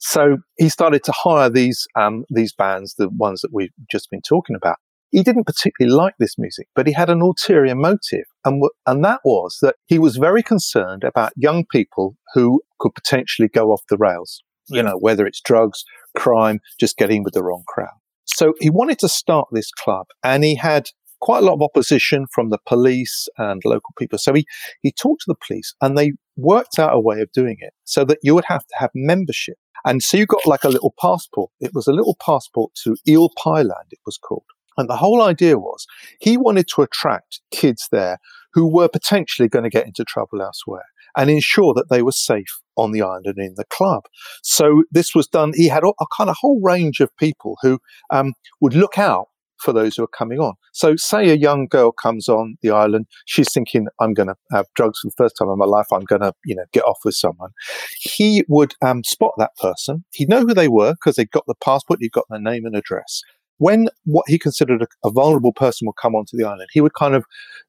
So 0.05 0.39
he 0.57 0.67
started 0.67 1.05
to 1.05 1.13
hire 1.13 1.49
these 1.49 1.87
um, 1.95 2.25
these 2.29 2.53
bands, 2.53 2.95
the 2.95 3.07
ones 3.07 3.39
that 3.39 3.53
we've 3.53 3.71
just 3.89 4.11
been 4.11 4.21
talking 4.21 4.55
about. 4.55 4.75
He 5.11 5.23
didn't 5.23 5.45
particularly 5.45 5.95
like 5.95 6.15
this 6.19 6.37
music, 6.37 6.67
but 6.75 6.87
he 6.87 6.93
had 6.93 7.09
an 7.09 7.21
ulterior 7.21 7.73
motive, 7.73 8.25
and 8.43 8.57
w- 8.57 8.69
and 8.85 9.03
that 9.05 9.21
was 9.23 9.59
that 9.61 9.75
he 9.85 9.99
was 9.99 10.17
very 10.17 10.43
concerned 10.43 11.05
about 11.05 11.31
young 11.37 11.63
people 11.65 12.17
who 12.33 12.61
could 12.79 12.93
potentially 12.93 13.47
go 13.47 13.71
off 13.71 13.81
the 13.89 13.97
rails. 13.97 14.43
You 14.67 14.83
know, 14.83 14.97
whether 14.99 15.25
it's 15.25 15.39
drugs, 15.39 15.85
crime, 16.17 16.59
just 16.77 16.97
getting 16.97 17.23
with 17.23 17.33
the 17.33 17.43
wrong 17.43 17.63
crowd. 17.65 17.97
So 18.25 18.53
he 18.59 18.69
wanted 18.69 18.99
to 18.99 19.07
start 19.07 19.47
this 19.53 19.71
club, 19.71 20.07
and 20.21 20.43
he 20.43 20.55
had 20.55 20.89
quite 21.21 21.43
a 21.43 21.45
lot 21.45 21.53
of 21.53 21.61
opposition 21.61 22.25
from 22.33 22.49
the 22.49 22.59
police 22.65 23.29
and 23.37 23.61
local 23.63 23.93
people. 23.97 24.19
So 24.19 24.33
he, 24.33 24.45
he 24.81 24.91
talked 24.91 25.21
to 25.21 25.29
the 25.31 25.47
police 25.47 25.73
and 25.79 25.97
they 25.97 26.11
worked 26.35 26.77
out 26.77 26.93
a 26.93 26.99
way 26.99 27.21
of 27.21 27.31
doing 27.31 27.55
it 27.59 27.71
so 27.85 28.03
that 28.03 28.17
you 28.21 28.35
would 28.35 28.43
have 28.49 28.65
to 28.65 28.75
have 28.77 28.89
membership 28.93 29.55
and 29.85 30.01
so 30.01 30.17
you 30.17 30.25
got 30.25 30.45
like 30.45 30.63
a 30.63 30.69
little 30.69 30.93
passport. 30.99 31.51
It 31.59 31.71
was 31.73 31.87
a 31.87 31.93
little 31.93 32.15
passport 32.23 32.73
to 32.83 32.95
Eel 33.07 33.29
Pie 33.37 33.63
Land, 33.63 33.89
it 33.91 33.99
was 34.05 34.17
called. 34.17 34.43
And 34.77 34.89
the 34.89 34.97
whole 34.97 35.21
idea 35.21 35.57
was 35.57 35.85
he 36.19 36.37
wanted 36.37 36.67
to 36.75 36.81
attract 36.81 37.41
kids 37.51 37.87
there 37.91 38.17
who 38.53 38.67
were 38.67 38.87
potentially 38.87 39.47
going 39.47 39.63
to 39.63 39.69
get 39.69 39.85
into 39.85 40.03
trouble 40.03 40.41
elsewhere 40.41 40.85
and 41.15 41.29
ensure 41.29 41.73
that 41.73 41.89
they 41.89 42.01
were 42.01 42.11
safe 42.11 42.59
on 42.75 42.91
the 42.91 43.01
island 43.01 43.25
and 43.27 43.37
in 43.37 43.53
the 43.55 43.65
club. 43.65 44.03
So 44.41 44.83
this 44.91 45.13
was 45.13 45.27
done. 45.27 45.53
He 45.55 45.67
had 45.67 45.83
a, 45.83 45.93
kind 46.15 46.29
of 46.29 46.37
whole 46.39 46.59
range 46.61 46.99
of 46.99 47.15
people 47.17 47.57
who 47.61 47.79
um, 48.09 48.33
would 48.61 48.73
look 48.73 48.97
out 48.97 49.27
for 49.63 49.73
those 49.73 49.95
who 49.95 50.03
are 50.03 50.07
coming 50.07 50.39
on. 50.39 50.53
So, 50.73 50.95
say 50.95 51.29
a 51.29 51.35
young 51.35 51.67
girl 51.67 51.91
comes 51.91 52.27
on 52.27 52.57
the 52.61 52.71
island, 52.71 53.07
she's 53.25 53.51
thinking, 53.51 53.87
"I'm 53.99 54.13
going 54.13 54.27
to 54.27 54.35
have 54.51 54.67
drugs 54.75 54.99
for 54.99 55.07
the 55.07 55.15
first 55.17 55.35
time 55.37 55.49
in 55.49 55.57
my 55.57 55.65
life. 55.65 55.87
I'm 55.91 56.03
going 56.03 56.21
to, 56.21 56.33
you 56.45 56.55
know, 56.55 56.65
get 56.73 56.83
off 56.83 56.99
with 57.03 57.15
someone." 57.15 57.51
He 57.99 58.43
would 58.47 58.75
um, 58.81 59.03
spot 59.03 59.33
that 59.37 59.55
person. 59.59 60.03
He'd 60.11 60.29
know 60.29 60.41
who 60.41 60.53
they 60.53 60.67
were 60.67 60.93
because 60.93 61.15
they'd 61.15 61.31
got 61.31 61.45
the 61.47 61.55
passport, 61.63 61.99
he'd 62.01 62.11
got 62.11 62.25
their 62.29 62.39
name 62.39 62.65
and 62.65 62.75
address. 62.75 63.21
When 63.59 63.87
what 64.03 64.25
he 64.27 64.37
considered 64.37 64.81
a, 64.81 64.87
a 65.07 65.11
vulnerable 65.11 65.53
person 65.53 65.85
would 65.85 66.01
come 66.01 66.15
onto 66.15 66.35
the 66.35 66.43
island, 66.43 66.67
he 66.73 66.81
would 66.81 66.95
kind 66.95 67.15
of 67.15 67.23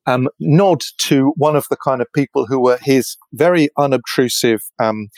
um, 0.06 0.28
nod 0.40 0.82
to 0.98 1.32
one 1.36 1.56
of 1.56 1.66
the 1.70 1.76
kind 1.76 2.00
of 2.00 2.08
people 2.14 2.46
who 2.46 2.58
were 2.58 2.78
his 2.82 3.16
very 3.32 3.68
unobtrusive 3.78 4.62
um, 4.78 5.08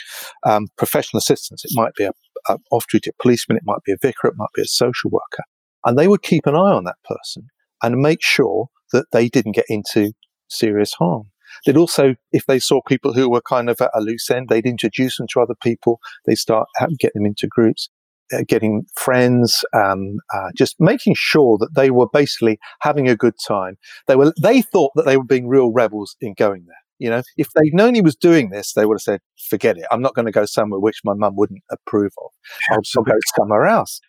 um 0.45 0.69
professional 0.77 1.19
assistants. 1.19 1.65
It 1.65 1.71
might 1.75 1.95
be 1.95 2.05
a, 2.05 2.13
a 2.49 2.59
off-duty 2.71 3.13
policeman, 3.23 3.57
it 3.57 3.65
might 3.65 3.83
be 3.85 3.93
a 3.93 3.97
vicar, 4.01 4.29
it 4.29 4.35
might 4.37 4.53
be 4.55 4.63
a 4.63 4.67
social 4.67 5.11
worker 5.11 5.45
and 5.87 5.97
they 5.97 6.09
would 6.09 6.23
keep 6.23 6.47
an 6.47 6.55
eye 6.55 6.73
on 6.73 6.85
that 6.85 6.97
person 7.05 7.47
and 7.83 7.97
make 7.97 8.23
sure 8.23 8.69
that 8.93 9.07
they 9.13 9.29
didn't 9.29 9.53
get 9.53 9.65
into 9.69 10.13
serious 10.49 10.93
harm. 10.95 11.31
They'd 11.65 11.77
also, 11.77 12.17
if 12.33 12.45
they 12.47 12.59
saw 12.59 12.81
people 12.87 13.13
who 13.13 13.31
were 13.31 13.41
kind 13.41 13.71
of 13.71 13.81
at 13.81 13.91
a 13.95 14.01
loose 14.01 14.31
end, 14.31 14.49
they'd 14.49 14.67
introduce 14.67 15.17
them 15.17 15.27
to 15.33 15.41
other 15.41 15.55
people. 15.63 16.01
They'd 16.27 16.37
start 16.37 16.69
get 16.99 17.15
them 17.15 17.25
into 17.25 17.47
groups, 17.47 17.89
uh, 18.33 18.43
getting 18.47 18.85
friends, 18.95 19.65
um, 19.73 20.19
uh, 20.35 20.51
just 20.57 20.77
making 20.81 21.15
sure 21.17 21.57
that 21.59 21.75
they 21.75 21.91
were 21.91 22.09
basically 22.13 22.59
having 22.81 23.09
a 23.09 23.17
good 23.17 23.35
time. 23.47 23.79
They 24.07 24.17
were, 24.17 24.35
they 24.41 24.61
thought 24.61 24.93
that 24.97 25.07
they 25.07 25.17
were 25.17 25.25
being 25.25 25.49
real 25.49 25.73
rebels 25.73 26.17
in 26.21 26.35
going 26.37 26.65
there. 26.67 26.77
You 26.99 27.11
know, 27.11 27.23
if 27.37 27.49
they'd 27.55 27.75
known 27.75 27.95
he 27.95 28.01
was 28.01 28.17
doing 28.17 28.51
this, 28.51 28.73
they 28.73 28.87
would 28.87 28.95
have 28.95 29.03
said, 29.03 29.21
forget 29.49 29.77
it. 29.77 29.85
I'm 29.91 30.01
not 30.01 30.15
going 30.15 30.27
to 30.27 30.33
go 30.33 30.47
somewhere 30.47 30.81
which 30.81 31.03
my 31.05 31.15
mum 31.15 31.37
wouldn't 31.37 31.63
approve 31.71 32.13
of. 32.19 32.31
I'll, 32.71 32.81
I'll 32.97 33.05
go 33.05 33.19
somewhere 33.37 33.67
else. 33.67 34.01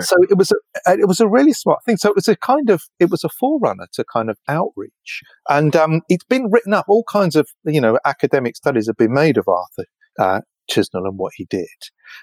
So 0.00 0.16
it 0.28 0.36
was 0.36 0.52
a 0.52 0.92
it 0.92 1.08
was 1.08 1.20
a 1.20 1.28
really 1.28 1.52
smart 1.52 1.84
thing. 1.84 1.96
So 1.96 2.08
it 2.08 2.14
was 2.14 2.28
a 2.28 2.36
kind 2.36 2.70
of 2.70 2.82
it 2.98 3.10
was 3.10 3.24
a 3.24 3.28
forerunner 3.28 3.86
to 3.94 4.04
kind 4.04 4.30
of 4.30 4.38
outreach, 4.48 5.22
and 5.48 5.74
um, 5.76 6.02
it's 6.08 6.24
been 6.24 6.50
written 6.50 6.74
up. 6.74 6.86
All 6.88 7.04
kinds 7.04 7.36
of 7.36 7.48
you 7.64 7.80
know 7.80 7.98
academic 8.04 8.56
studies 8.56 8.86
have 8.86 8.96
been 8.96 9.12
made 9.12 9.36
of 9.36 9.48
Arthur 9.48 9.84
uh, 10.18 10.40
Chisnall 10.70 11.06
and 11.06 11.18
what 11.18 11.32
he 11.36 11.46
did. 11.46 11.66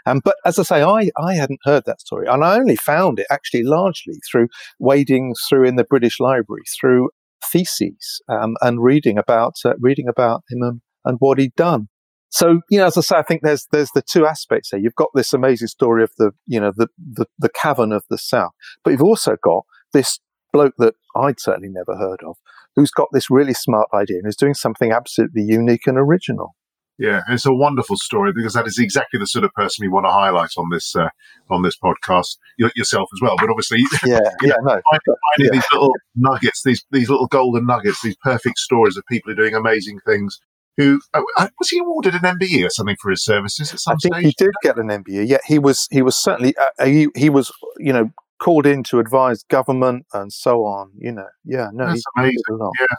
Um, 0.06 0.22
but 0.24 0.36
as 0.46 0.58
I 0.60 0.64
say, 0.64 0.84
I, 0.84 1.10
I 1.18 1.36
hadn't 1.36 1.60
heard 1.64 1.84
that 1.86 2.02
story. 2.02 2.28
And 2.28 2.44
I 2.44 2.56
only 2.56 2.76
found 2.76 3.20
it 3.20 3.28
actually 3.30 3.64
largely 3.64 4.16
through 4.30 4.48
wading 4.80 5.36
through 5.48 5.68
in 5.68 5.76
the 5.76 5.84
British 5.84 6.20
Library, 6.20 6.64
through 6.80 7.10
theses 7.44 8.22
um, 8.30 8.56
and 8.62 8.84
reading 8.84 9.18
about, 9.18 9.56
uh, 9.66 9.74
reading 9.80 10.08
about 10.08 10.44
him 10.50 10.62
and, 10.62 10.82
and 11.06 11.18
what 11.20 11.40
he'd 11.40 11.56
done. 11.56 11.88
So, 12.32 12.62
you 12.70 12.80
know, 12.80 12.88
as 12.88 12.98
I 12.98 13.02
say, 13.02 13.18
I 13.18 13.24
think 13.24 13.42
there's, 13.44 13.68
there's 13.72 13.92
the 13.94 14.02
two 14.02 14.26
aspects 14.26 14.70
there. 14.70 14.80
You've 14.80 14.96
got 14.96 15.10
this 15.14 15.34
amazing 15.34 15.68
story 15.68 16.02
of 16.02 16.12
the, 16.18 16.32
you 16.48 16.60
know, 16.60 16.72
the, 16.76 16.88
the, 16.98 17.26
the 17.38 17.50
cavern 17.50 17.92
of 17.92 18.04
the 18.10 18.18
South, 18.18 18.52
but 18.84 18.92
you've 18.92 19.04
also 19.04 19.36
got 19.44 19.64
this 19.94 20.20
bloke 20.54 20.74
that 20.78 20.96
I'd 21.16 21.40
certainly 21.40 21.70
never 21.70 21.98
heard 21.98 22.22
of, 22.26 22.38
who's 22.76 22.92
got 22.92 23.10
this 23.12 23.30
really 23.30 23.54
smart 23.54 23.90
idea 23.94 24.18
and 24.18 24.28
is 24.28 24.38
doing 24.38 24.54
something 24.54 24.92
absolutely 24.92 25.44
unique 25.44 25.88
and 25.88 25.98
original. 25.98 26.56
Yeah, 26.98 27.22
it's 27.30 27.48
a 27.48 27.54
wonderful 27.54 27.98
story 27.98 28.32
because 28.32 28.54
that 28.54 28.68
is 28.68 28.78
exactly 28.78 29.20
the 29.20 29.26
sort 29.26 29.44
of 29.44 29.52
person 29.54 29.84
we 29.84 29.90
want 29.90 30.06
to 30.06 30.12
highlight 30.12 30.52
on 30.56 30.70
this 30.72 30.96
uh, 30.96 31.10
on 31.50 31.64
this 31.64 31.76
podcast. 31.76 32.38
You, 32.60 32.70
yourself 32.76 33.10
as 33.12 33.20
well, 33.20 33.36
but 33.40 33.50
obviously, 33.50 33.80
yeah, 34.06 34.20
yeah, 34.44 34.54
know, 34.62 34.76
no, 34.76 34.82
finding, 34.92 35.02
finding 35.08 35.46
yeah. 35.46 35.50
these 35.52 35.66
little 35.72 35.94
nuggets, 36.16 36.62
these 36.64 36.86
these 36.92 37.10
little 37.10 37.26
golden 37.26 37.66
nuggets, 37.66 38.04
these 38.04 38.18
perfect 38.18 38.60
stories 38.60 38.98
of 38.98 39.04
people 39.10 39.32
who 39.32 39.34
are 39.34 39.44
doing 39.44 39.56
amazing 39.56 40.00
things. 40.06 40.40
Who 40.78 41.02
uh, 41.14 41.22
uh 41.38 41.48
was 41.60 41.70
he 41.70 41.80
awarded 41.80 42.16
an 42.16 42.22
MBE 42.22 42.66
or 42.66 42.70
something 42.70 42.96
for 43.02 43.12
his 43.12 43.24
services 43.24 43.74
at 43.74 43.80
some 43.80 43.94
I 43.94 43.98
think 43.98 44.16
stage? 44.16 44.26
he 44.26 44.46
did 44.46 44.54
get 44.64 44.78
an 44.78 44.88
MBE. 44.88 45.28
Yeah, 45.28 45.40
he 45.46 45.60
was 45.60 45.88
he 45.92 46.02
was 46.02 46.16
certainly 46.16 46.56
uh, 46.58 46.86
he 46.86 47.08
he 47.16 47.30
was 47.30 47.52
you 47.78 47.94
know 47.94 48.12
called 48.40 48.66
in 48.66 48.84
to 48.84 49.00
advise 49.00 49.44
government 49.44 50.06
and 50.14 50.32
so 50.32 50.66
on. 50.66 50.92
You 50.98 51.12
know, 51.12 51.28
yeah, 51.46 51.70
no, 51.74 51.88
that's 51.88 52.04
amazing. 52.18 52.42
Yeah, 52.80 52.96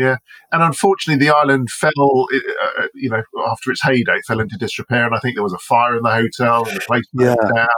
yeah. 0.00 0.16
And 0.50 0.62
unfortunately, 0.62 1.24
the 1.24 1.34
island 1.34 1.70
fell, 1.70 1.92
uh, 2.32 2.82
uh, 2.82 2.86
you 2.94 3.10
know, 3.10 3.22
after 3.46 3.70
its 3.70 3.82
heyday, 3.82 4.16
it 4.16 4.24
fell 4.26 4.40
into 4.40 4.56
disrepair. 4.56 5.04
And 5.04 5.14
I 5.14 5.18
think 5.18 5.36
there 5.36 5.44
was 5.44 5.52
a 5.52 5.58
fire 5.58 5.94
in 5.94 6.02
the 6.02 6.10
hotel 6.10 6.66
and 6.66 6.76
the 6.76 6.80
place 6.80 7.04
yeah. 7.12 7.34
down. 7.54 7.68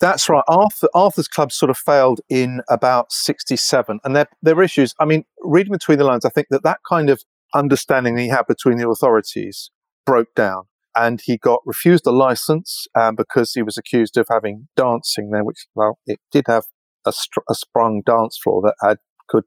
That's 0.00 0.28
right. 0.28 0.42
Arthur, 0.48 0.88
Arthur's 0.94 1.28
Club 1.28 1.52
sort 1.52 1.70
of 1.70 1.78
failed 1.78 2.20
in 2.28 2.62
about 2.68 3.12
67. 3.12 4.00
And 4.02 4.16
there, 4.16 4.26
there 4.42 4.56
were 4.56 4.62
issues. 4.62 4.92
I 4.98 5.04
mean, 5.04 5.24
reading 5.40 5.72
between 5.72 5.98
the 5.98 6.04
lines, 6.04 6.24
I 6.24 6.30
think 6.30 6.48
that 6.50 6.64
that 6.64 6.78
kind 6.88 7.10
of 7.10 7.22
understanding 7.54 8.16
he 8.16 8.28
had 8.28 8.46
between 8.46 8.78
the 8.78 8.88
authorities 8.88 9.70
broke 10.06 10.34
down. 10.34 10.64
And 10.94 11.20
he 11.22 11.36
got 11.36 11.60
refused 11.64 12.06
a 12.06 12.10
license 12.10 12.86
um, 12.98 13.14
because 13.14 13.52
he 13.52 13.62
was 13.62 13.78
accused 13.78 14.16
of 14.16 14.26
having 14.28 14.68
dancing 14.76 15.30
there, 15.30 15.44
which, 15.44 15.66
well, 15.74 15.98
it 16.06 16.18
did 16.32 16.44
have 16.48 16.64
a, 17.06 17.12
str- 17.12 17.40
a 17.48 17.54
sprung 17.54 18.02
dance 18.04 18.38
floor 18.42 18.62
that 18.62 18.74
had 18.82 18.98
could 19.28 19.44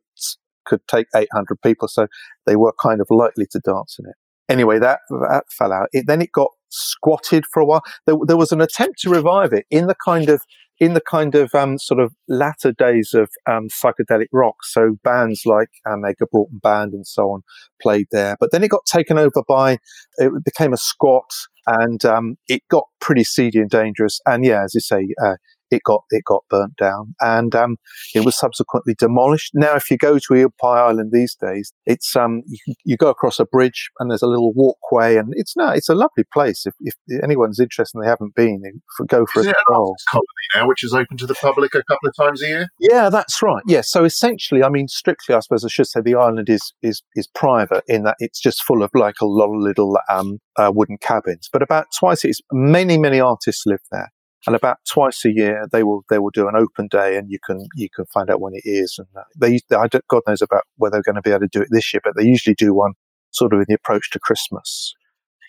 could 0.65 0.81
take 0.87 1.07
800 1.15 1.57
people, 1.63 1.87
so 1.87 2.07
they 2.45 2.55
were 2.55 2.73
kind 2.79 3.01
of 3.01 3.07
likely 3.09 3.45
to 3.51 3.59
dance 3.59 3.97
in 3.99 4.05
it. 4.07 4.15
Anyway, 4.47 4.79
that, 4.79 4.99
that 5.09 5.43
fell 5.49 5.73
out. 5.73 5.87
It, 5.91 6.05
then 6.07 6.21
it 6.21 6.31
got 6.31 6.49
squatted 6.69 7.45
for 7.51 7.61
a 7.61 7.65
while. 7.65 7.81
There, 8.05 8.15
there, 8.25 8.37
was 8.37 8.51
an 8.51 8.61
attempt 8.61 8.99
to 8.99 9.09
revive 9.09 9.53
it 9.53 9.65
in 9.69 9.87
the 9.87 9.95
kind 10.05 10.29
of 10.29 10.43
in 10.81 10.95
the 10.95 11.01
kind 11.01 11.35
of 11.35 11.53
um, 11.53 11.77
sort 11.77 11.99
of 11.99 12.11
latter 12.27 12.71
days 12.71 13.13
of 13.13 13.29
um, 13.47 13.67
psychedelic 13.69 14.25
rock. 14.33 14.55
So 14.63 14.97
bands 15.03 15.43
like 15.45 15.69
um, 15.87 16.03
Edgar 16.03 16.25
Broughton 16.25 16.59
Band 16.61 16.93
and 16.93 17.05
so 17.05 17.29
on 17.29 17.43
played 17.79 18.07
there. 18.11 18.35
But 18.39 18.51
then 18.51 18.63
it 18.63 18.69
got 18.69 18.87
taken 18.87 19.19
over 19.19 19.43
by, 19.47 19.77
it 20.17 20.43
became 20.43 20.73
a 20.73 20.77
squat 20.77 21.29
and 21.67 22.03
um, 22.03 22.35
it 22.47 22.63
got 22.67 22.85
pretty 22.99 23.23
seedy 23.23 23.59
and 23.59 23.69
dangerous. 23.69 24.19
And 24.25 24.43
yeah, 24.43 24.63
as 24.63 24.73
you 24.73 24.81
say, 24.81 25.09
uh, 25.23 25.35
it 25.71 25.83
got 25.83 26.03
it 26.09 26.23
got 26.25 26.43
burnt 26.49 26.75
down, 26.77 27.15
and 27.19 27.55
um, 27.55 27.77
it 28.13 28.25
was 28.25 28.37
subsequently 28.37 28.95
demolished. 28.97 29.51
Now, 29.53 29.75
if 29.75 29.89
you 29.89 29.97
go 29.97 30.19
to 30.19 30.35
Eel 30.35 30.53
Pie 30.61 30.79
Island 30.79 31.11
these 31.13 31.35
days, 31.35 31.73
it's 31.85 32.15
um, 32.15 32.43
you, 32.45 32.75
you 32.83 32.97
go 32.97 33.09
across 33.09 33.39
a 33.39 33.45
bridge 33.45 33.89
and 33.99 34.11
there's 34.11 34.21
a 34.21 34.27
little 34.27 34.53
walkway, 34.53 35.17
and 35.17 35.33
it's 35.35 35.55
no, 35.55 35.69
it's 35.69 35.89
a 35.89 35.95
lovely 35.95 36.25
place. 36.33 36.65
If, 36.65 36.73
if 36.81 36.93
anyone's 37.23 37.59
interested 37.59 37.97
and 37.97 38.05
they 38.05 38.09
haven't 38.09 38.35
been, 38.35 38.61
go 39.07 39.25
for 39.25 39.41
is 39.41 39.47
a 39.47 39.53
stroll. 39.67 39.95
colony 40.09 40.25
now, 40.55 40.67
which 40.67 40.83
is 40.83 40.93
open 40.93 41.17
to 41.17 41.25
the 41.25 41.35
public 41.35 41.73
a 41.75 41.83
couple 41.83 42.09
of 42.09 42.15
times 42.15 42.43
a 42.43 42.47
year. 42.47 42.67
Yeah, 42.79 43.09
that's 43.09 43.41
right. 43.41 43.63
Yeah, 43.67 43.81
so 43.81 44.03
essentially, 44.03 44.63
I 44.63 44.69
mean, 44.69 44.87
strictly, 44.87 45.35
I 45.35 45.39
suppose 45.39 45.63
I 45.63 45.69
should 45.69 45.87
say 45.87 46.01
the 46.01 46.15
island 46.15 46.49
is 46.49 46.73
is 46.81 47.01
is 47.15 47.27
private 47.33 47.83
in 47.87 48.03
that 48.03 48.15
it's 48.19 48.39
just 48.39 48.63
full 48.63 48.83
of 48.83 48.91
like 48.93 49.15
a 49.21 49.25
lot 49.25 49.53
of 49.53 49.61
little 49.61 49.97
um, 50.09 50.39
uh, 50.57 50.71
wooden 50.73 50.97
cabins. 50.97 51.49
But 51.51 51.61
about 51.61 51.87
twice, 51.97 52.25
it's 52.25 52.41
many 52.51 52.97
many 52.97 53.19
artists 53.19 53.63
live 53.65 53.81
there 53.91 54.11
and 54.47 54.55
about 54.55 54.77
twice 54.89 55.23
a 55.25 55.31
year 55.31 55.67
they 55.71 55.83
will 55.83 56.03
they 56.09 56.19
will 56.19 56.31
do 56.31 56.47
an 56.47 56.55
open 56.55 56.87
day 56.87 57.17
and 57.17 57.29
you 57.29 57.37
can 57.45 57.65
you 57.75 57.89
can 57.93 58.05
find 58.05 58.29
out 58.29 58.41
when 58.41 58.53
it 58.53 58.63
is. 58.65 58.97
And 58.97 59.07
uh, 59.15 59.23
they 59.35 59.59
I 59.75 59.87
don't, 59.87 60.07
God 60.07 60.23
knows 60.27 60.41
about 60.41 60.63
whether 60.77 60.93
they're 60.93 61.13
going 61.13 61.15
to 61.15 61.21
be 61.21 61.31
able 61.31 61.41
to 61.41 61.47
do 61.47 61.61
it 61.61 61.69
this 61.71 61.93
year 61.93 62.01
but 62.03 62.13
they 62.15 62.23
usually 62.23 62.55
do 62.55 62.73
one 62.73 62.93
sort 63.31 63.53
of 63.53 63.59
in 63.59 63.65
the 63.67 63.75
approach 63.75 64.09
to 64.11 64.19
Christmas. 64.19 64.93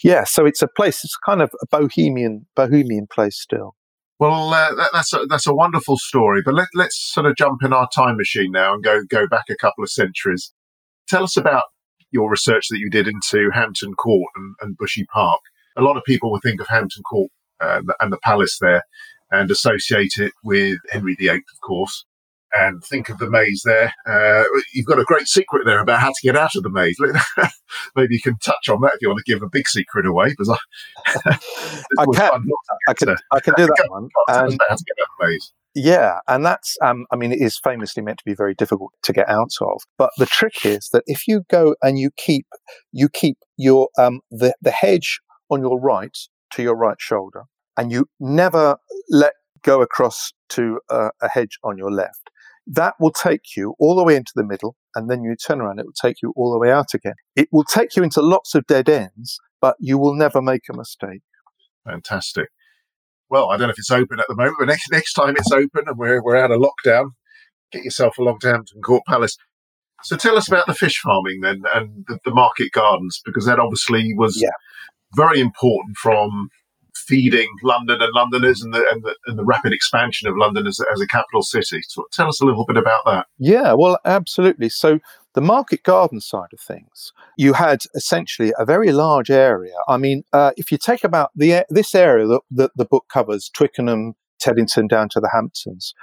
Yeah 0.03 0.25
so 0.25 0.47
it's 0.47 0.63
a 0.63 0.69
place 0.69 1.05
it's 1.05 1.17
kind 1.25 1.43
of 1.43 1.51
a 1.63 1.67
bohemian 1.71 2.47
bohemian 2.55 3.07
place 3.11 3.41
still. 3.41 3.75
Well 4.19 4.53
uh, 4.53 4.75
that, 4.75 4.91
that's 4.93 5.13
a, 5.13 5.27
that's 5.29 5.47
a 5.47 5.55
wonderful 5.55 5.97
story 5.97 6.43
but 6.45 6.55
let, 6.55 6.69
let's 6.75 6.99
sort 7.13 7.27
of 7.27 7.37
jump 7.37 7.63
in 7.63 7.73
our 7.73 7.89
time 7.95 8.17
machine 8.17 8.53
now 8.53 8.75
and 8.75 8.85
go 8.85 9.01
go 9.09 9.27
back 9.27 9.45
a 9.51 9.57
couple 9.57 9.83
of 9.83 9.91
centuries. 9.91 10.53
Tell 11.09 11.25
us 11.25 11.37
about 11.37 11.65
your 12.11 12.31
research 12.31 12.67
that 12.69 12.79
you 12.79 12.91
did 12.91 13.09
into 13.09 13.51
Hampton 13.53 13.95
Court 13.95 14.31
and, 14.37 14.55
and 14.61 14.77
Bushy 14.77 15.07
Park. 15.07 15.41
A 15.79 15.83
lot 15.83 15.97
of 15.97 16.05
people 16.05 16.31
will 16.31 16.41
think 16.41 16.61
of 16.61 16.69
Hampton 16.69 17.03
Court 17.03 17.31
uh, 17.63 17.83
and 18.01 18.13
the 18.13 18.19
palace 18.19 18.59
there 18.61 18.83
and 19.31 19.51
associate 19.51 20.15
it 20.19 20.33
with 20.45 20.79
Henry 20.91 21.15
VIII, 21.15 21.37
of 21.37 21.61
course. 21.63 22.05
And 22.55 22.85
think 22.85 23.09
of 23.09 23.17
the 23.17 23.31
maze 23.31 23.63
there. 23.65 23.95
Uh, 24.07 24.45
you've 24.75 24.85
got 24.85 24.99
a 24.99 25.05
great 25.05 25.27
secret 25.27 25.65
there 25.65 25.81
about 25.81 26.01
how 26.01 26.11
to 26.11 26.21
get 26.23 26.37
out 26.37 26.55
of 26.55 26.63
the 26.63 26.69
maze. 26.69 26.99
Maybe 27.97 28.15
you 28.15 28.21
can 28.21 28.37
touch 28.45 28.69
on 28.69 28.83
that 28.83 28.93
if 28.95 29.01
you 29.01 29.09
want 29.09 29.23
to 29.25 29.33
give 29.33 29.43
a 29.43 29.49
big 29.49 29.67
secret 29.67 30.05
away. 30.05 30.29
Because 30.29 30.51
I, 30.51 30.59
I 31.99 32.05
can, 32.05 32.45
I 32.89 32.93
can, 32.93 33.17
I 33.31 33.41
can 33.41 33.55
do 33.57 33.67
that 33.77 33.87
one. 33.89 34.11
how 34.29 34.43
to 34.45 34.51
get 34.51 34.61
out 34.71 34.73
of 34.73 34.85
the 34.87 35.27
maze. 35.27 35.53
Yeah, 35.75 36.19
and 36.29 36.45
that's 36.45 36.77
um, 36.83 37.07
I 37.11 37.17
mean 37.17 37.33
it 37.33 37.41
is 37.41 37.59
famously 37.59 38.03
meant 38.03 38.19
to 38.19 38.25
be 38.27 38.35
very 38.35 38.55
difficult 38.55 38.93
to 39.05 39.13
get 39.13 39.29
out 39.29 39.53
of. 39.63 39.81
But 39.97 40.11
the 40.19 40.27
trick 40.27 40.67
is 40.67 40.91
that 40.93 41.05
if 41.07 41.27
you 41.27 41.45
go 41.49 41.75
and 41.83 41.99
you 41.99 42.11
keep 42.19 42.47
you 42.93 43.09
keep 43.09 43.39
your 43.57 43.89
um, 43.97 44.21
the 44.31 44.55
the 44.61 44.71
hedge 44.71 45.21
on 45.49 45.63
your 45.63 45.81
right 45.81 46.17
to 46.53 46.63
your 46.63 46.77
right 46.77 47.01
shoulder, 47.01 47.45
and 47.77 47.93
you 47.93 48.07
never 48.21 48.77
let 49.09 49.35
go 49.63 49.83
across 49.83 50.33
to 50.51 50.81
a, 50.91 51.11
a 51.23 51.29
hedge 51.29 51.59
on 51.63 51.79
your 51.79 51.91
left, 51.91 52.31
that 52.67 52.95
will 53.01 53.13
take 53.13 53.57
you 53.57 53.75
all 53.79 53.95
the 53.97 54.05
way 54.05 54.17
into 54.17 54.33
the 54.35 54.45
middle, 54.45 54.77
and 54.95 55.11
then 55.11 55.23
you 55.23 55.35
turn 55.37 55.61
around, 55.61 55.79
it 55.79 55.87
will 55.87 55.93
take 56.01 56.23
you 56.23 56.33
all 56.37 56.53
the 56.53 56.59
way 56.59 56.71
out 56.71 56.95
again. 56.95 57.15
It 57.35 57.49
will 57.51 57.65
take 57.65 57.97
you 57.97 58.03
into 58.03 58.21
lots 58.21 58.55
of 58.55 58.67
dead 58.67 58.89
ends, 58.89 59.39
but 59.61 59.77
you 59.79 59.99
will 59.99 60.15
never 60.15 60.43
make 60.43 60.63
a 60.71 60.77
mistake. 60.77 61.23
Fantastic. 61.85 62.49
Well, 63.29 63.51
I 63.51 63.57
don't 63.57 63.69
know 63.69 63.73
if 63.73 63.79
it's 63.79 63.91
open 63.91 64.21
at 64.21 64.27
the 64.29 64.37
moment, 64.37 64.57
but 64.59 64.67
next 64.67 64.91
next 64.93 65.15
time 65.15 65.37
it's 65.37 65.51
open 65.51 65.85
and 65.87 65.97
we're 65.97 66.23
we're 66.23 66.37
out 66.37 66.51
of 66.51 66.61
lockdown, 66.61 67.13
get 67.73 67.83
yourself 67.83 68.19
along 68.19 68.41
to 68.41 68.49
Hampton 68.49 68.83
Court 68.83 69.03
Palace. 69.09 69.37
So 70.03 70.17
tell 70.17 70.37
us 70.37 70.49
about 70.49 70.67
the 70.67 70.75
fish 70.75 71.01
farming 71.01 71.41
then 71.41 71.63
and 71.75 72.05
the, 72.09 72.19
the 72.25 72.35
market 72.35 72.73
gardens, 72.73 73.21
because 73.25 73.47
that 73.47 73.59
obviously 73.59 74.13
was 74.15 74.39
yeah. 74.41 74.51
very 75.17 75.41
important 75.41 75.97
from 75.97 76.51
feeding 77.07 77.49
London 77.63 78.01
and 78.01 78.13
Londoners 78.15 78.63
and 78.63 78.73
the, 78.73 78.85
and 78.91 79.03
the, 79.03 79.15
and 79.27 79.39
the 79.39 79.45
rapid 79.45 79.73
expansion 79.73 80.29
of 80.29 80.37
London 80.37 80.67
as, 80.67 80.81
as 80.93 81.01
a 81.01 81.07
capital 81.07 81.43
city. 81.43 81.81
So 81.89 82.05
tell 82.13 82.29
us 82.29 82.41
a 82.41 82.45
little 82.45 82.65
bit 82.65 82.77
about 82.77 83.05
that. 83.07 83.27
Yeah, 83.39 83.73
well, 83.75 83.99
absolutely. 84.05 84.69
So 84.69 85.01
the 85.35 85.41
market 85.41 85.83
garden 85.83 86.21
side 86.21 86.53
of 86.53 86.61
things, 86.61 87.13
you 87.37 87.55
had 87.55 87.81
essentially 87.95 88.53
a 88.59 88.65
very 88.65 88.93
large 88.93 89.31
area. 89.31 89.75
I 89.89 89.97
mean, 89.97 90.25
uh, 90.33 90.53
if 90.57 90.71
you 90.71 90.79
take 90.79 91.05
about 91.05 91.31
the 91.35 91.65
this 91.71 91.95
area 91.95 92.27
that, 92.27 92.41
that 92.51 92.71
the 92.77 92.85
book 92.85 93.07
covers, 93.13 93.51
Twickenham, 93.55 94.15
Teddington 94.41 94.89
down 94.89 95.09
to 95.11 95.21
the 95.21 95.31
Hamptons, 95.33 95.95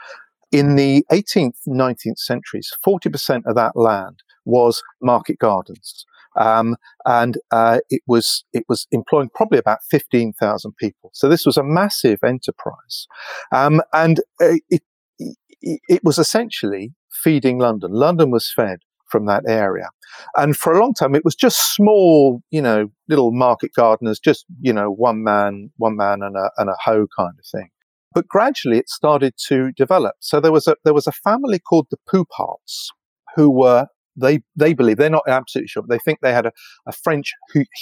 in 0.51 0.75
the 0.75 1.05
18th, 1.11 1.57
19th 1.67 2.17
centuries, 2.17 2.71
40% 2.85 3.43
of 3.45 3.55
that 3.55 3.75
land 3.75 4.23
was 4.45 4.81
market 5.01 5.37
gardens. 5.37 6.05
Um, 6.39 6.77
and 7.05 7.37
uh, 7.51 7.79
it 7.89 8.01
was 8.07 8.45
it 8.53 8.63
was 8.69 8.87
employing 8.91 9.29
probably 9.35 9.59
about 9.59 9.79
fifteen 9.89 10.33
thousand 10.33 10.75
people. 10.77 11.11
So 11.13 11.27
this 11.27 11.45
was 11.45 11.57
a 11.57 11.63
massive 11.63 12.19
enterprise, 12.23 13.07
um, 13.51 13.81
and 13.93 14.19
uh, 14.41 14.55
it, 14.69 14.81
it, 15.19 15.79
it 15.87 16.03
was 16.03 16.17
essentially 16.17 16.93
feeding 17.11 17.59
London. 17.59 17.91
London 17.91 18.31
was 18.31 18.51
fed 18.51 18.79
from 19.07 19.25
that 19.25 19.43
area, 19.47 19.89
and 20.37 20.55
for 20.55 20.73
a 20.73 20.79
long 20.79 20.93
time 20.93 21.13
it 21.13 21.25
was 21.25 21.35
just 21.35 21.73
small, 21.75 22.41
you 22.51 22.61
know, 22.61 22.89
little 23.09 23.31
market 23.31 23.71
gardeners, 23.75 24.19
just 24.19 24.45
you 24.61 24.71
know, 24.71 24.89
one 24.89 25.23
man, 25.23 25.71
one 25.75 25.97
man 25.97 26.21
and 26.23 26.37
a 26.37 26.51
and 26.57 26.69
a 26.69 26.77
hoe 26.83 27.07
kind 27.17 27.33
of 27.37 27.45
thing. 27.51 27.69
But 28.13 28.27
gradually 28.27 28.77
it 28.77 28.89
started 28.89 29.33
to 29.47 29.71
develop. 29.73 30.15
So 30.21 30.39
there 30.39 30.53
was 30.53 30.67
a 30.67 30.77
there 30.85 30.93
was 30.93 31.05
a 31.07 31.11
family 31.11 31.59
called 31.59 31.87
the 31.91 31.97
Pouparts 32.09 32.91
who 33.35 33.49
were 33.51 33.87
they 34.19 34.39
they 34.55 34.73
believe 34.73 34.97
they're 34.97 35.09
not 35.09 35.23
absolutely 35.27 35.67
sure, 35.67 35.83
but 35.83 35.89
they 35.89 35.99
think 35.99 36.19
they 36.21 36.33
had 36.33 36.45
a, 36.45 36.51
a 36.87 36.91
French 36.91 37.33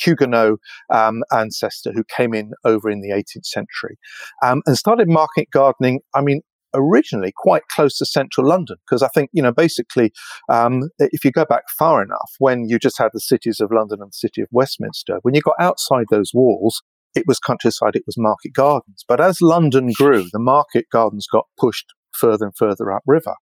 Huguenot 0.01 0.59
um, 0.91 1.23
ancestor 1.31 1.91
who 1.93 2.03
came 2.15 2.33
in 2.33 2.51
over 2.65 2.89
in 2.89 3.01
the 3.01 3.09
18th 3.09 3.45
century 3.45 3.97
um, 4.43 4.61
and 4.65 4.77
started 4.77 5.09
market 5.09 5.49
gardening. 5.51 5.99
I 6.15 6.21
mean, 6.21 6.41
originally 6.73 7.33
quite 7.35 7.63
close 7.69 7.97
to 7.97 8.05
central 8.05 8.47
London 8.47 8.77
because 8.85 9.01
I 9.01 9.07
think, 9.09 9.29
you 9.33 9.41
know, 9.41 9.51
basically, 9.51 10.11
um, 10.49 10.89
if 10.99 11.23
you 11.25 11.31
go 11.31 11.45
back 11.45 11.63
far 11.77 12.01
enough, 12.03 12.31
when 12.39 12.69
you 12.69 12.79
just 12.79 12.97
had 12.97 13.09
the 13.13 13.19
cities 13.19 13.59
of 13.59 13.71
London 13.71 13.99
and 14.01 14.09
the 14.09 14.13
city 14.13 14.41
of 14.41 14.47
Westminster, 14.51 15.19
when 15.21 15.33
you 15.33 15.41
got 15.41 15.55
outside 15.59 16.05
those 16.09 16.31
walls, 16.33 16.81
it 17.15 17.25
was 17.27 17.39
countryside, 17.39 17.95
it 17.95 18.03
was 18.05 18.17
market 18.17 18.53
gardens. 18.53 19.03
But 19.07 19.19
as 19.19 19.41
London 19.41 19.91
grew, 19.93 20.27
the 20.31 20.39
market 20.39 20.85
gardens 20.91 21.27
got 21.31 21.45
pushed 21.57 21.93
further 22.13 22.45
and 22.45 22.55
further 22.55 22.91
upriver. 22.91 23.35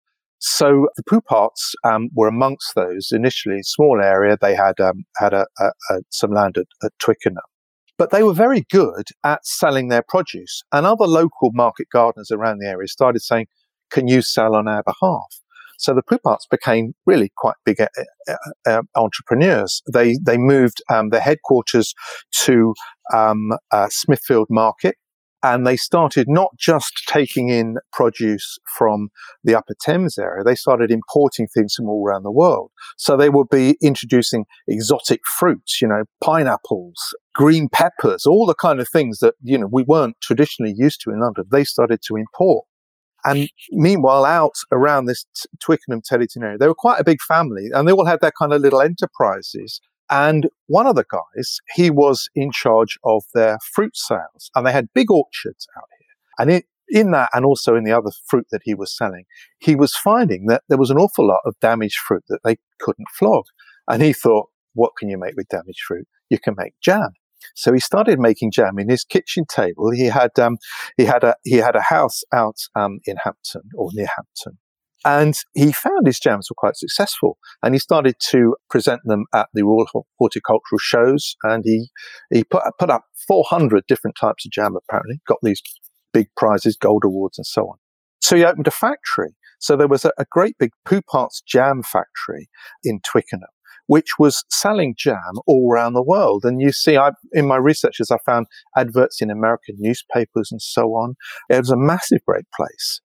So 0.47 0.87
the 0.95 1.01
Pouparts 1.01 1.73
um, 1.83 2.09
were 2.13 2.27
amongst 2.27 2.75
those 2.75 3.11
initially, 3.11 3.63
small 3.63 3.99
area. 3.99 4.37
They 4.39 4.55
had 4.55 4.79
um, 4.79 5.03
had 5.17 5.33
a, 5.33 5.47
a, 5.59 5.71
a, 5.89 6.01
some 6.11 6.31
land 6.31 6.59
at, 6.59 6.67
at 6.83 6.91
Twickenham. 6.99 7.41
But 7.97 8.11
they 8.11 8.21
were 8.21 8.33
very 8.33 8.63
good 8.69 9.07
at 9.23 9.43
selling 9.43 9.87
their 9.87 10.03
produce. 10.07 10.61
And 10.71 10.85
other 10.85 11.07
local 11.07 11.49
market 11.53 11.87
gardeners 11.91 12.29
around 12.29 12.59
the 12.59 12.67
area 12.67 12.87
started 12.87 13.21
saying, 13.21 13.47
can 13.89 14.07
you 14.07 14.21
sell 14.21 14.55
on 14.55 14.67
our 14.67 14.83
behalf? 14.83 15.25
So 15.79 15.95
the 15.95 16.03
Pouparts 16.03 16.45
became 16.45 16.93
really 17.07 17.31
quite 17.35 17.55
big 17.65 17.81
uh, 17.81 17.87
uh, 18.67 18.83
entrepreneurs. 18.95 19.81
They 19.91 20.19
they 20.23 20.37
moved 20.37 20.83
um, 20.91 21.09
their 21.09 21.21
headquarters 21.21 21.95
to 22.43 22.75
um, 23.15 23.51
uh, 23.71 23.87
Smithfield 23.89 24.47
Market, 24.51 24.95
and 25.45 25.65
they 25.65 25.77
started 25.77 26.27
not 26.27 26.49
just 26.57 27.03
taking 27.07 27.49
in 27.49 27.77
produce 27.93 28.57
from 28.77 29.09
the 29.43 29.53
Upper 29.53 29.75
Thames 29.79 30.17
area, 30.17 30.43
they 30.43 30.55
started 30.55 30.89
importing 30.89 31.47
things 31.47 31.75
from 31.75 31.87
all 31.87 32.03
around 32.03 32.23
the 32.23 32.31
world. 32.31 32.71
So 32.97 33.15
they 33.15 33.29
would 33.29 33.49
be 33.49 33.77
introducing 33.79 34.45
exotic 34.67 35.21
fruits, 35.37 35.81
you 35.81 35.87
know, 35.87 36.05
pineapples, 36.19 36.97
green 37.35 37.69
peppers, 37.69 38.25
all 38.25 38.47
the 38.47 38.55
kind 38.55 38.79
of 38.79 38.89
things 38.89 39.19
that, 39.19 39.35
you 39.43 39.57
know, 39.59 39.69
we 39.71 39.83
weren't 39.83 40.15
traditionally 40.19 40.73
used 40.75 41.01
to 41.01 41.11
in 41.11 41.19
London. 41.19 41.45
They 41.51 41.63
started 41.63 41.99
to 42.07 42.15
import. 42.15 42.65
And 43.23 43.49
meanwhile, 43.71 44.25
out 44.25 44.55
around 44.71 45.05
this 45.05 45.25
Twickenham 45.59 46.01
Teddington 46.01 46.43
area, 46.43 46.57
they 46.57 46.67
were 46.67 46.75
quite 46.75 46.99
a 46.99 47.03
big 47.03 47.21
family 47.21 47.69
and 47.71 47.87
they 47.87 47.91
all 47.91 48.05
had 48.05 48.21
their 48.21 48.33
kind 48.37 48.51
of 48.51 48.61
little 48.61 48.81
enterprises. 48.81 49.79
And 50.09 50.47
one 50.67 50.87
of 50.87 50.95
the 50.95 51.05
guys, 51.09 51.59
he 51.73 51.89
was 51.89 52.29
in 52.35 52.51
charge 52.51 52.97
of 53.03 53.23
their 53.33 53.57
fruit 53.73 53.95
sales 53.95 54.51
and 54.55 54.65
they 54.65 54.71
had 54.71 54.93
big 54.93 55.09
orchards 55.09 55.67
out 55.77 55.87
here. 55.99 56.07
And 56.39 56.51
it, 56.51 56.65
in 56.87 57.11
that 57.11 57.29
and 57.33 57.45
also 57.45 57.75
in 57.75 57.83
the 57.83 57.91
other 57.91 58.11
fruit 58.27 58.45
that 58.51 58.61
he 58.63 58.75
was 58.75 58.95
selling, 58.95 59.25
he 59.59 59.75
was 59.75 59.95
finding 59.95 60.45
that 60.47 60.63
there 60.69 60.77
was 60.77 60.91
an 60.91 60.97
awful 60.97 61.27
lot 61.27 61.41
of 61.45 61.55
damaged 61.59 61.97
fruit 61.97 62.23
that 62.29 62.39
they 62.43 62.57
couldn't 62.79 63.09
flog. 63.09 63.45
And 63.87 64.03
he 64.03 64.13
thought, 64.13 64.49
what 64.73 64.91
can 64.97 65.09
you 65.09 65.17
make 65.17 65.35
with 65.35 65.47
damaged 65.47 65.81
fruit? 65.87 66.07
You 66.29 66.39
can 66.39 66.55
make 66.57 66.73
jam. 66.81 67.11
So 67.55 67.73
he 67.73 67.79
started 67.79 68.19
making 68.19 68.51
jam 68.51 68.79
in 68.79 68.89
his 68.89 69.03
kitchen 69.03 69.45
table. 69.45 69.91
He 69.91 70.05
had 70.05 70.37
um, 70.39 70.57
he 70.97 71.05
had 71.05 71.23
a 71.23 71.35
he 71.43 71.57
had 71.57 71.75
a 71.75 71.81
house 71.81 72.23
out 72.33 72.57
um, 72.75 72.99
in 73.05 73.17
Hampton 73.23 73.61
or 73.75 73.89
near 73.93 74.07
Hampton, 74.15 74.57
and 75.03 75.35
he 75.53 75.71
found 75.71 76.07
his 76.07 76.19
jams 76.19 76.49
were 76.49 76.55
quite 76.57 76.77
successful. 76.77 77.37
And 77.61 77.75
he 77.75 77.79
started 77.79 78.15
to 78.29 78.55
present 78.69 79.01
them 79.05 79.25
at 79.33 79.47
the 79.53 79.63
Royal 79.63 80.07
Horticultural 80.19 80.79
Shows. 80.79 81.35
And 81.43 81.63
he, 81.65 81.89
he 82.31 82.43
put, 82.43 82.63
put 82.79 82.89
up 82.89 83.05
400 83.27 83.83
different 83.87 84.15
types 84.19 84.45
of 84.45 84.51
jam, 84.51 84.75
apparently, 84.75 85.19
got 85.27 85.39
these 85.43 85.61
big 86.13 86.27
prizes, 86.37 86.77
gold 86.77 87.03
awards, 87.03 87.37
and 87.37 87.45
so 87.45 87.63
on. 87.63 87.77
So 88.21 88.35
he 88.35 88.45
opened 88.45 88.67
a 88.67 88.71
factory. 88.71 89.35
So 89.59 89.75
there 89.75 89.87
was 89.87 90.05
a, 90.05 90.11
a 90.17 90.25
great 90.31 90.57
big 90.57 90.71
Pouparts 90.85 91.41
jam 91.41 91.83
factory 91.83 92.49
in 92.83 92.99
Twickenham 93.07 93.49
which 93.87 94.17
was 94.17 94.43
selling 94.49 94.95
jam 94.97 95.33
all 95.45 95.71
around 95.71 95.93
the 95.93 96.01
world. 96.01 96.43
And 96.43 96.61
you 96.61 96.71
see, 96.71 96.97
I, 96.97 97.11
in 97.33 97.47
my 97.47 97.57
researches, 97.57 98.11
I 98.11 98.17
found 98.25 98.47
adverts 98.75 99.21
in 99.21 99.29
American 99.29 99.75
newspapers 99.77 100.51
and 100.51 100.61
so 100.61 100.93
on. 100.93 101.15
It 101.49 101.59
was 101.59 101.69
a 101.69 101.77
massive 101.77 102.19
great 102.25 102.45
place. 102.55 103.01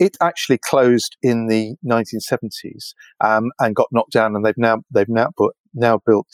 It 0.00 0.16
actually 0.20 0.58
closed 0.58 1.16
in 1.22 1.46
the 1.46 1.76
1970s 1.86 2.94
um, 3.20 3.50
and 3.60 3.76
got 3.76 3.88
knocked 3.92 4.12
down, 4.12 4.34
and 4.34 4.44
they've 4.44 4.58
now 4.58 4.78
they've 4.92 5.08
now 5.08 5.28
put 5.36 5.54
now 5.74 6.00
built 6.04 6.26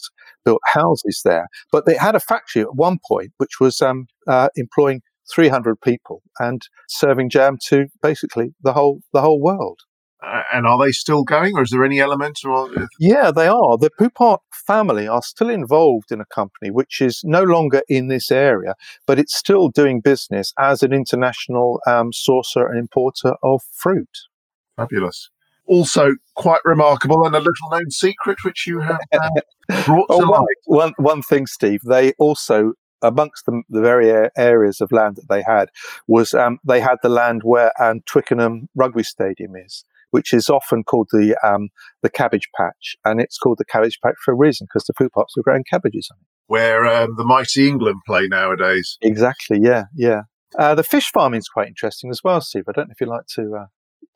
built 0.44 0.62
houses 0.72 1.20
there. 1.24 1.48
But 1.72 1.84
they 1.84 1.96
had 1.96 2.14
a 2.14 2.20
factory 2.20 2.62
at 2.62 2.76
one 2.76 2.98
point 3.06 3.32
which 3.36 3.60
was 3.60 3.82
um, 3.82 4.06
uh, 4.26 4.48
employing 4.56 5.02
300 5.34 5.80
people 5.80 6.22
and 6.38 6.62
serving 6.88 7.30
jam 7.30 7.58
to 7.66 7.86
basically 8.00 8.54
the 8.62 8.72
whole 8.72 9.00
the 9.12 9.20
whole 9.20 9.42
world. 9.42 9.80
Uh, 10.22 10.42
and 10.52 10.66
are 10.66 10.82
they 10.82 10.92
still 10.92 11.24
going, 11.24 11.56
or 11.56 11.62
is 11.62 11.70
there 11.70 11.84
any 11.84 12.00
element? 12.00 12.40
Or 12.44 12.70
yeah, 12.98 13.30
they 13.30 13.46
are. 13.46 13.76
The 13.76 13.90
Poupart 13.98 14.40
family 14.50 15.06
are 15.06 15.22
still 15.22 15.50
involved 15.50 16.10
in 16.10 16.20
a 16.20 16.24
company 16.26 16.70
which 16.70 17.00
is 17.00 17.20
no 17.22 17.42
longer 17.42 17.82
in 17.88 18.08
this 18.08 18.30
area, 18.30 18.74
but 19.06 19.18
it's 19.18 19.36
still 19.36 19.68
doing 19.68 20.00
business 20.00 20.54
as 20.58 20.82
an 20.82 20.92
international 20.92 21.80
um, 21.86 22.12
sourcer 22.12 22.68
and 22.68 22.78
importer 22.78 23.34
of 23.42 23.62
fruit. 23.72 24.08
Fabulous. 24.76 25.30
Also, 25.66 26.12
quite 26.34 26.60
remarkable 26.64 27.26
and 27.26 27.34
a 27.34 27.40
little 27.40 27.70
known 27.70 27.90
secret 27.90 28.38
which 28.44 28.66
you 28.66 28.80
have 28.80 29.00
uh, 29.12 29.28
brought 29.84 30.08
to 30.08 30.16
light. 30.16 30.56
One, 30.64 30.94
one 30.96 31.22
thing, 31.22 31.46
Steve, 31.46 31.82
they 31.82 32.12
also 32.18 32.72
amongst 33.02 33.44
the, 33.44 33.62
the 33.68 33.82
very 33.82 34.30
areas 34.36 34.80
of 34.80 34.90
land 34.90 35.16
that 35.16 35.28
they 35.28 35.42
had 35.42 35.68
was 36.06 36.32
um, 36.32 36.58
they 36.64 36.80
had 36.80 36.96
the 37.02 37.08
land 37.10 37.42
where 37.44 37.70
um, 37.82 38.00
Twickenham 38.06 38.68
Rugby 38.74 39.02
Stadium 39.02 39.54
is 39.54 39.84
which 40.16 40.32
is 40.32 40.48
often 40.48 40.82
called 40.82 41.08
the 41.12 41.36
um, 41.46 41.68
the 42.02 42.08
cabbage 42.08 42.48
patch, 42.56 42.96
and 43.04 43.20
it's 43.20 43.36
called 43.36 43.58
the 43.58 43.66
cabbage 43.66 43.98
patch 44.02 44.14
for 44.24 44.32
a 44.32 44.34
reason 44.34 44.66
because 44.66 44.86
the 44.86 44.94
Pouparts 44.94 45.36
were 45.36 45.42
growing 45.42 45.62
cabbages 45.70 46.08
on 46.10 46.16
it. 46.18 46.26
Where 46.46 46.86
um, 46.86 47.10
the 47.18 47.24
mighty 47.24 47.68
England 47.68 48.00
play 48.06 48.26
nowadays. 48.26 48.96
Exactly. 49.02 49.58
Yeah. 49.60 49.84
Yeah. 49.94 50.22
Uh, 50.58 50.74
the 50.74 50.82
fish 50.82 51.10
farming 51.12 51.40
is 51.40 51.48
quite 51.48 51.68
interesting 51.68 52.08
as 52.08 52.22
well, 52.24 52.40
Steve. 52.40 52.62
I 52.66 52.72
don't 52.72 52.88
know 52.88 52.92
if 52.92 53.00
you'd 53.02 53.10
like 53.10 53.26
to 53.34 53.42
uh, 53.42 53.66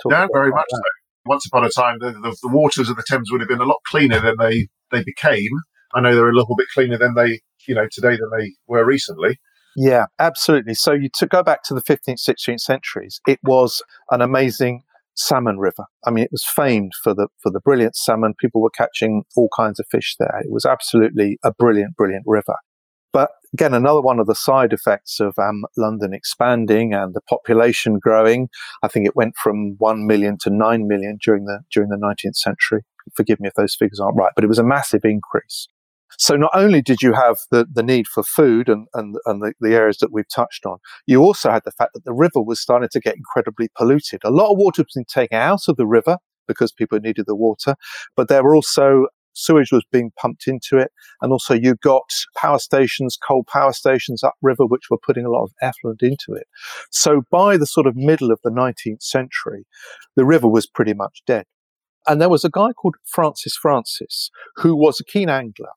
talk. 0.02 0.12
Yeah, 0.12 0.26
very 0.32 0.50
much 0.52 0.64
that. 0.70 0.76
so. 0.76 1.26
Once 1.26 1.46
upon 1.46 1.64
a 1.66 1.68
time, 1.68 1.98
the, 2.00 2.12
the, 2.12 2.34
the 2.40 2.48
waters 2.48 2.88
of 2.88 2.96
the 2.96 3.04
Thames 3.06 3.30
would 3.30 3.42
have 3.42 3.48
been 3.48 3.60
a 3.60 3.66
lot 3.66 3.76
cleaner 3.86 4.20
than 4.20 4.36
they 4.38 4.68
they 4.90 5.04
became. 5.04 5.52
I 5.92 6.00
know 6.00 6.14
they're 6.14 6.30
a 6.30 6.34
little 6.34 6.56
bit 6.56 6.68
cleaner 6.72 6.96
than 6.96 7.14
they, 7.14 7.40
you 7.68 7.74
know, 7.74 7.88
today 7.92 8.16
than 8.16 8.30
they 8.38 8.54
were 8.66 8.86
recently. 8.86 9.38
Yeah, 9.76 10.06
absolutely. 10.18 10.72
So 10.74 10.92
you 10.92 11.10
to 11.18 11.26
go 11.26 11.42
back 11.42 11.62
to 11.64 11.74
the 11.74 11.82
15th, 11.82 12.26
16th 12.26 12.60
centuries, 12.60 13.20
it 13.28 13.38
was 13.42 13.82
an 14.10 14.22
amazing 14.22 14.82
salmon 15.16 15.58
river. 15.58 15.84
I 16.06 16.10
mean, 16.10 16.24
it 16.24 16.32
was 16.32 16.44
famed 16.44 16.92
for 17.02 17.14
the 17.14 17.28
for 17.42 17.50
the 17.50 17.60
brilliant 17.60 17.96
salmon. 17.96 18.34
People 18.38 18.60
were 18.60 18.70
catching 18.70 19.24
all 19.36 19.48
kinds 19.56 19.80
of 19.80 19.86
fish 19.90 20.16
there. 20.18 20.40
It 20.40 20.50
was 20.50 20.64
absolutely 20.64 21.38
a 21.44 21.52
brilliant, 21.52 21.96
brilliant 21.96 22.24
river. 22.26 22.56
But 23.12 23.30
again, 23.52 23.74
another 23.74 24.00
one 24.00 24.20
of 24.20 24.26
the 24.26 24.34
side 24.34 24.72
effects 24.72 25.20
of 25.20 25.34
um, 25.38 25.64
London 25.76 26.14
expanding 26.14 26.94
and 26.94 27.14
the 27.14 27.20
population 27.22 27.98
growing. 27.98 28.48
I 28.82 28.88
think 28.88 29.06
it 29.06 29.16
went 29.16 29.34
from 29.36 29.76
one 29.78 30.06
million 30.06 30.38
to 30.42 30.50
nine 30.50 30.86
million 30.86 31.18
during 31.22 31.44
the 31.44 31.60
during 31.72 31.90
the 31.90 31.96
19th 31.96 32.36
century. 32.36 32.82
Forgive 33.14 33.40
me 33.40 33.48
if 33.48 33.54
those 33.54 33.74
figures 33.74 33.98
aren't 33.98 34.16
right, 34.16 34.32
but 34.34 34.44
it 34.44 34.48
was 34.48 34.58
a 34.58 34.64
massive 34.64 35.04
increase. 35.04 35.66
So 36.18 36.36
not 36.36 36.50
only 36.54 36.82
did 36.82 37.02
you 37.02 37.12
have 37.12 37.38
the, 37.50 37.66
the 37.70 37.82
need 37.82 38.06
for 38.06 38.22
food 38.22 38.68
and, 38.68 38.86
and, 38.94 39.16
and 39.26 39.42
the, 39.42 39.54
the 39.60 39.74
areas 39.74 39.98
that 39.98 40.12
we've 40.12 40.28
touched 40.28 40.66
on, 40.66 40.78
you 41.06 41.20
also 41.20 41.50
had 41.50 41.62
the 41.64 41.72
fact 41.72 41.92
that 41.94 42.04
the 42.04 42.12
river 42.12 42.42
was 42.42 42.60
starting 42.60 42.88
to 42.92 43.00
get 43.00 43.16
incredibly 43.16 43.68
polluted. 43.76 44.20
A 44.24 44.30
lot 44.30 44.52
of 44.52 44.58
water 44.58 44.82
was 44.82 44.92
being 44.94 45.06
taken 45.06 45.38
out 45.38 45.68
of 45.68 45.76
the 45.76 45.86
river 45.86 46.18
because 46.46 46.72
people 46.72 46.98
needed 46.98 47.26
the 47.26 47.36
water, 47.36 47.76
but 48.16 48.28
there 48.28 48.42
were 48.42 48.56
also 48.56 49.06
sewage 49.32 49.72
was 49.72 49.84
being 49.90 50.12
pumped 50.20 50.46
into 50.46 50.78
it. 50.78 50.90
And 51.20 51.32
also 51.32 51.54
you 51.54 51.74
got 51.76 52.10
power 52.36 52.58
stations, 52.58 53.16
coal 53.16 53.44
power 53.44 53.72
stations 53.72 54.22
upriver, 54.22 54.66
which 54.66 54.90
were 54.90 54.98
putting 54.98 55.24
a 55.24 55.30
lot 55.30 55.44
of 55.44 55.52
effluent 55.62 56.02
into 56.02 56.32
it. 56.34 56.46
So 56.90 57.22
by 57.30 57.56
the 57.56 57.66
sort 57.66 57.86
of 57.86 57.96
middle 57.96 58.30
of 58.30 58.40
the 58.42 58.50
19th 58.50 59.02
century, 59.02 59.66
the 60.16 60.24
river 60.24 60.48
was 60.48 60.66
pretty 60.66 60.94
much 60.94 61.22
dead. 61.26 61.44
And 62.06 62.20
there 62.20 62.28
was 62.28 62.44
a 62.44 62.50
guy 62.50 62.72
called 62.72 62.96
Francis 63.04 63.56
Francis, 63.56 64.30
who 64.56 64.74
was 64.74 65.00
a 65.00 65.04
keen 65.04 65.28
angler. 65.28 65.70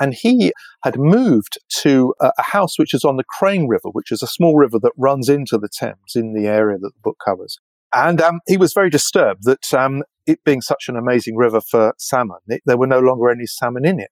And 0.00 0.14
he 0.14 0.52
had 0.84 0.98
moved 0.98 1.58
to 1.80 2.14
a, 2.20 2.30
a 2.38 2.42
house 2.42 2.78
which 2.78 2.94
is 2.94 3.04
on 3.04 3.16
the 3.16 3.24
Crane 3.38 3.68
River, 3.68 3.88
which 3.92 4.10
is 4.10 4.22
a 4.22 4.26
small 4.26 4.56
river 4.56 4.78
that 4.82 4.92
runs 4.96 5.28
into 5.28 5.58
the 5.58 5.68
Thames 5.68 6.14
in 6.14 6.32
the 6.34 6.46
area 6.46 6.78
that 6.78 6.92
the 6.94 7.00
book 7.02 7.16
covers. 7.24 7.58
And 7.94 8.20
um, 8.22 8.40
he 8.46 8.56
was 8.56 8.72
very 8.72 8.88
disturbed 8.88 9.44
that 9.44 9.74
um, 9.74 10.02
it 10.26 10.42
being 10.44 10.62
such 10.62 10.84
an 10.88 10.96
amazing 10.96 11.36
river 11.36 11.60
for 11.60 11.94
salmon, 11.98 12.38
it, 12.46 12.62
there 12.64 12.78
were 12.78 12.86
no 12.86 13.00
longer 13.00 13.30
any 13.30 13.46
salmon 13.46 13.84
in 13.84 14.00
it. 14.00 14.10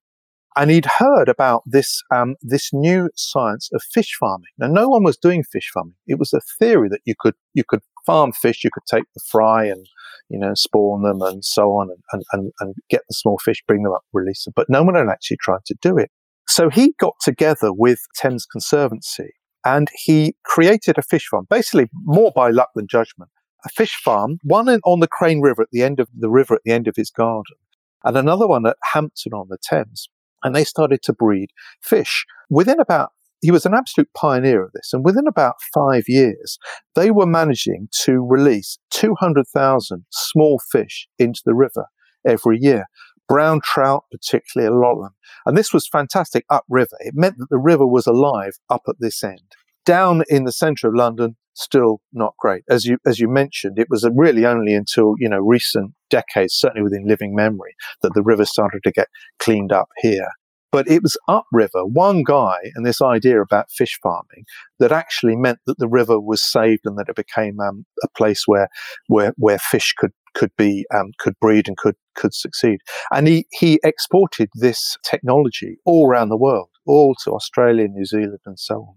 And 0.56 0.70
he'd 0.70 0.86
heard 0.98 1.28
about 1.28 1.62
this 1.64 2.02
um, 2.12 2.34
this 2.42 2.70
new 2.72 3.10
science 3.14 3.68
of 3.72 3.82
fish 3.82 4.16
farming. 4.18 4.48
Now, 4.58 4.66
no 4.66 4.88
one 4.88 5.04
was 5.04 5.16
doing 5.16 5.44
fish 5.44 5.70
farming. 5.72 5.94
It 6.06 6.18
was 6.18 6.32
a 6.32 6.40
theory 6.58 6.88
that 6.88 7.00
you 7.04 7.14
could 7.18 7.34
you 7.54 7.62
could 7.66 7.80
farm 8.04 8.32
fish, 8.32 8.64
you 8.64 8.70
could 8.72 8.86
take 8.90 9.04
the 9.14 9.20
fry 9.30 9.64
and 9.66 9.86
you 10.28 10.38
know 10.38 10.54
spawn 10.54 11.02
them 11.02 11.22
and 11.22 11.44
so 11.44 11.70
on, 11.70 11.90
and, 12.12 12.24
and, 12.32 12.52
and 12.60 12.74
get 12.88 13.02
the 13.08 13.14
small 13.14 13.38
fish, 13.38 13.62
bring 13.66 13.82
them 13.82 13.92
up, 13.92 14.02
release 14.12 14.44
them. 14.44 14.52
But 14.56 14.68
no 14.68 14.82
one 14.82 14.96
had 14.96 15.08
actually 15.08 15.38
tried 15.40 15.64
to 15.66 15.76
do 15.80 15.96
it. 15.96 16.10
So 16.48 16.68
he 16.68 16.94
got 16.98 17.14
together 17.20 17.72
with 17.72 18.00
Thames 18.16 18.44
Conservancy 18.44 19.34
and 19.64 19.88
he 19.94 20.34
created 20.44 20.98
a 20.98 21.02
fish 21.02 21.26
farm, 21.28 21.46
basically 21.48 21.88
more 21.92 22.32
by 22.34 22.50
luck 22.50 22.70
than 22.74 22.86
judgment. 22.88 23.30
A 23.64 23.68
fish 23.68 23.94
farm, 24.02 24.38
one 24.42 24.68
on 24.68 25.00
the 25.00 25.06
Crane 25.06 25.40
River 25.40 25.62
at 25.62 25.68
the 25.70 25.82
end 25.82 26.00
of 26.00 26.08
the 26.16 26.30
river 26.30 26.54
at 26.54 26.62
the 26.64 26.72
end 26.72 26.88
of 26.88 26.96
his 26.96 27.10
garden, 27.10 27.56
and 28.04 28.16
another 28.16 28.46
one 28.46 28.66
at 28.66 28.76
Hampton 28.94 29.34
on 29.34 29.48
the 29.48 29.58
Thames. 29.62 30.08
And 30.42 30.54
they 30.54 30.64
started 30.64 31.02
to 31.04 31.12
breed 31.12 31.50
fish. 31.82 32.24
Within 32.48 32.80
about 32.80 33.10
he 33.40 33.50
was 33.50 33.64
an 33.64 33.74
absolute 33.74 34.08
pioneer 34.14 34.62
of 34.62 34.72
this. 34.72 34.90
And 34.92 35.04
within 35.04 35.26
about 35.26 35.56
five 35.72 36.04
years, 36.06 36.58
they 36.94 37.10
were 37.10 37.26
managing 37.26 37.88
to 38.02 38.24
release 38.24 38.78
200,000 38.90 40.04
small 40.10 40.60
fish 40.70 41.08
into 41.18 41.40
the 41.44 41.54
river 41.54 41.86
every 42.26 42.58
year. 42.60 42.84
Brown 43.28 43.60
trout, 43.62 44.04
particularly, 44.10 44.70
a 44.70 44.78
lot 44.78 44.96
of 44.96 45.02
them. 45.02 45.14
And 45.46 45.56
this 45.56 45.72
was 45.72 45.88
fantastic 45.88 46.44
upriver. 46.50 46.96
It 47.00 47.14
meant 47.16 47.38
that 47.38 47.48
the 47.48 47.58
river 47.58 47.86
was 47.86 48.06
alive 48.06 48.58
up 48.68 48.82
at 48.88 48.96
this 48.98 49.22
end. 49.22 49.52
Down 49.86 50.22
in 50.28 50.44
the 50.44 50.52
centre 50.52 50.88
of 50.88 50.94
London, 50.94 51.36
still 51.54 52.00
not 52.12 52.34
great. 52.38 52.62
As 52.68 52.84
you 52.84 52.98
as 53.06 53.18
you 53.18 53.28
mentioned, 53.28 53.78
it 53.78 53.88
was 53.90 54.08
really 54.14 54.46
only 54.46 54.74
until 54.74 55.14
you 55.18 55.28
know 55.28 55.38
recent 55.38 55.92
decades, 56.08 56.54
certainly 56.54 56.82
within 56.82 57.06
living 57.06 57.34
memory, 57.34 57.74
that 58.02 58.14
the 58.14 58.22
river 58.22 58.44
started 58.44 58.82
to 58.84 58.92
get 58.92 59.08
cleaned 59.38 59.72
up 59.72 59.88
here. 59.98 60.28
But 60.72 60.88
it 60.88 61.02
was 61.02 61.18
upriver, 61.26 61.84
one 61.84 62.22
guy, 62.22 62.58
and 62.76 62.86
this 62.86 63.02
idea 63.02 63.42
about 63.42 63.72
fish 63.72 63.98
farming 64.00 64.44
that 64.78 64.92
actually 64.92 65.34
meant 65.34 65.58
that 65.66 65.78
the 65.78 65.88
river 65.88 66.20
was 66.20 66.42
saved 66.42 66.82
and 66.84 66.96
that 66.96 67.08
it 67.08 67.16
became 67.16 67.58
um, 67.58 67.86
a 68.04 68.08
place 68.16 68.44
where 68.46 68.68
where 69.08 69.34
where 69.36 69.58
fish 69.58 69.94
could 69.98 70.12
could 70.34 70.52
be 70.56 70.86
um, 70.94 71.10
could 71.18 71.34
breed 71.40 71.66
and 71.66 71.76
could 71.76 71.96
could 72.14 72.34
succeed. 72.34 72.78
And 73.10 73.26
he 73.26 73.46
he 73.50 73.80
exported 73.82 74.48
this 74.54 74.96
technology 75.04 75.78
all 75.84 76.08
around 76.08 76.28
the 76.28 76.36
world, 76.36 76.70
all 76.86 77.16
to 77.24 77.32
Australia, 77.32 77.88
New 77.88 78.04
Zealand, 78.04 78.38
and 78.46 78.58
so 78.58 78.76
on. 78.76 78.94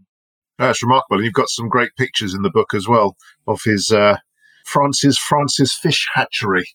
That's 0.59 0.83
remarkable. 0.83 1.17
And 1.17 1.25
you've 1.25 1.33
got 1.33 1.49
some 1.49 1.67
great 1.67 1.91
pictures 1.97 2.33
in 2.33 2.43
the 2.43 2.51
book 2.51 2.73
as 2.73 2.87
well 2.87 3.15
of 3.47 3.61
his 3.65 3.91
uh, 3.91 4.17
Francis 4.65 5.17
Francis 5.17 5.73
Fish 5.73 6.07
Hatchery. 6.13 6.65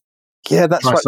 Yeah, 0.50 0.66
that's 0.66 0.84
right. 0.84 0.98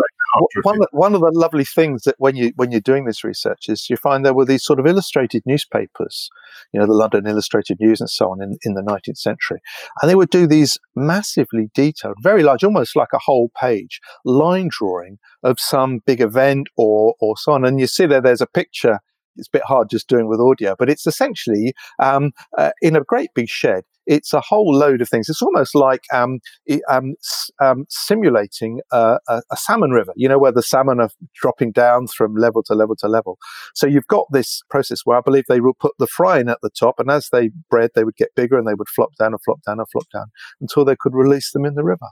One 0.63 0.77
of, 0.77 0.81
the, 0.81 0.89
one 0.93 1.15
of 1.15 1.21
the 1.23 1.33
lovely 1.33 1.65
things 1.65 2.03
that 2.03 2.15
when 2.19 2.37
you 2.37 2.53
when 2.55 2.71
you're 2.71 2.81
doing 2.81 3.05
this 3.05 3.25
research 3.25 3.69
is 3.69 3.89
you 3.91 3.97
find 3.97 4.25
there 4.25 4.35
were 4.35 4.45
these 4.45 4.63
sort 4.63 4.79
of 4.79 4.87
illustrated 4.87 5.43
newspapers, 5.45 6.31
you 6.73 6.79
know, 6.79 6.87
the 6.87 6.93
London 6.93 7.27
Illustrated 7.27 7.79
News 7.81 8.01
and 8.01 8.11
so 8.11 8.31
on 8.31 8.43
in, 8.43 8.57
in 8.65 8.75
the 8.75 8.83
19th 8.83 9.19
century, 9.19 9.61
and 10.01 10.11
they 10.11 10.15
would 10.15 10.31
do 10.31 10.47
these 10.47 10.79
massively 10.95 11.71
detailed, 11.75 12.17
very 12.23 12.43
large, 12.43 12.63
almost 12.63 12.95
like 12.95 13.09
a 13.13 13.19
whole 13.19 13.51
page 13.61 14.01
line 14.25 14.69
drawing 14.71 15.19
of 15.43 15.59
some 15.59 16.01
big 16.07 16.21
event 16.21 16.69
or 16.77 17.15
or 17.21 17.37
so 17.37 17.53
on. 17.53 17.65
And 17.65 17.81
you 17.81 17.89
see 17.89 18.07
there, 18.07 18.21
there's 18.21 18.43
a 18.43 18.47
picture 18.47 19.01
it's 19.41 19.49
a 19.49 19.57
bit 19.57 19.65
hard 19.65 19.89
just 19.91 20.09
doing 20.09 20.29
with 20.29 20.39
audio, 20.39 20.77
but 20.79 20.91
it's 20.91 21.07
essentially 21.07 21.75
um, 21.99 22.33
uh, 22.59 22.71
in 22.83 22.95
a 22.95 23.01
great 23.01 23.31
big 23.35 23.49
shed. 23.49 23.85
It's 24.07 24.33
a 24.33 24.41
whole 24.41 24.75
load 24.75 25.01
of 25.01 25.09
things. 25.09 25.29
It's 25.29 25.43
almost 25.43 25.75
like 25.75 26.03
um, 26.13 26.41
um, 26.89 27.15
um, 27.61 27.85
simulating 27.89 28.81
a, 28.93 29.19
a, 29.29 29.43
a, 29.51 29.57
salmon 29.57 29.91
river, 29.91 30.13
you 30.17 30.29
know, 30.29 30.39
where 30.39 30.53
the 30.53 30.63
salmon 30.63 31.01
are 31.01 31.11
dropping 31.35 31.73
down 31.73 32.09
from 32.09 32.35
level 32.35 32.63
to 32.65 32.75
level 32.75 32.97
to 32.97 33.09
level. 33.09 33.39
So 33.75 33.87
you've 33.87 34.09
got 34.09 34.27
this 34.33 34.63
process 34.69 35.03
where 35.05 35.19
I 35.19 35.21
believe 35.21 35.45
they 35.49 35.61
will 35.61 35.75
put 35.75 35.93
the 35.99 36.09
fry 36.09 36.41
in 36.41 36.49
at 36.49 36.59
the 36.63 36.71
top, 36.71 36.99
and 36.99 37.11
as 37.11 37.29
they 37.31 37.51
bred, 37.71 37.91
they 37.95 38.05
would 38.05 38.17
get 38.17 38.35
bigger 38.35 38.59
and 38.59 38.67
they 38.67 38.75
would 38.75 38.89
flop 38.89 39.11
down 39.19 39.33
and 39.33 39.43
flop 39.43 39.61
down 39.67 39.79
and 39.79 39.89
flop 39.91 40.07
down 40.13 40.27
until 40.61 40.85
they 40.85 40.97
could 40.99 41.15
release 41.15 41.53
them 41.53 41.65
in 41.65 41.75
the 41.75 41.85
river. 41.85 42.09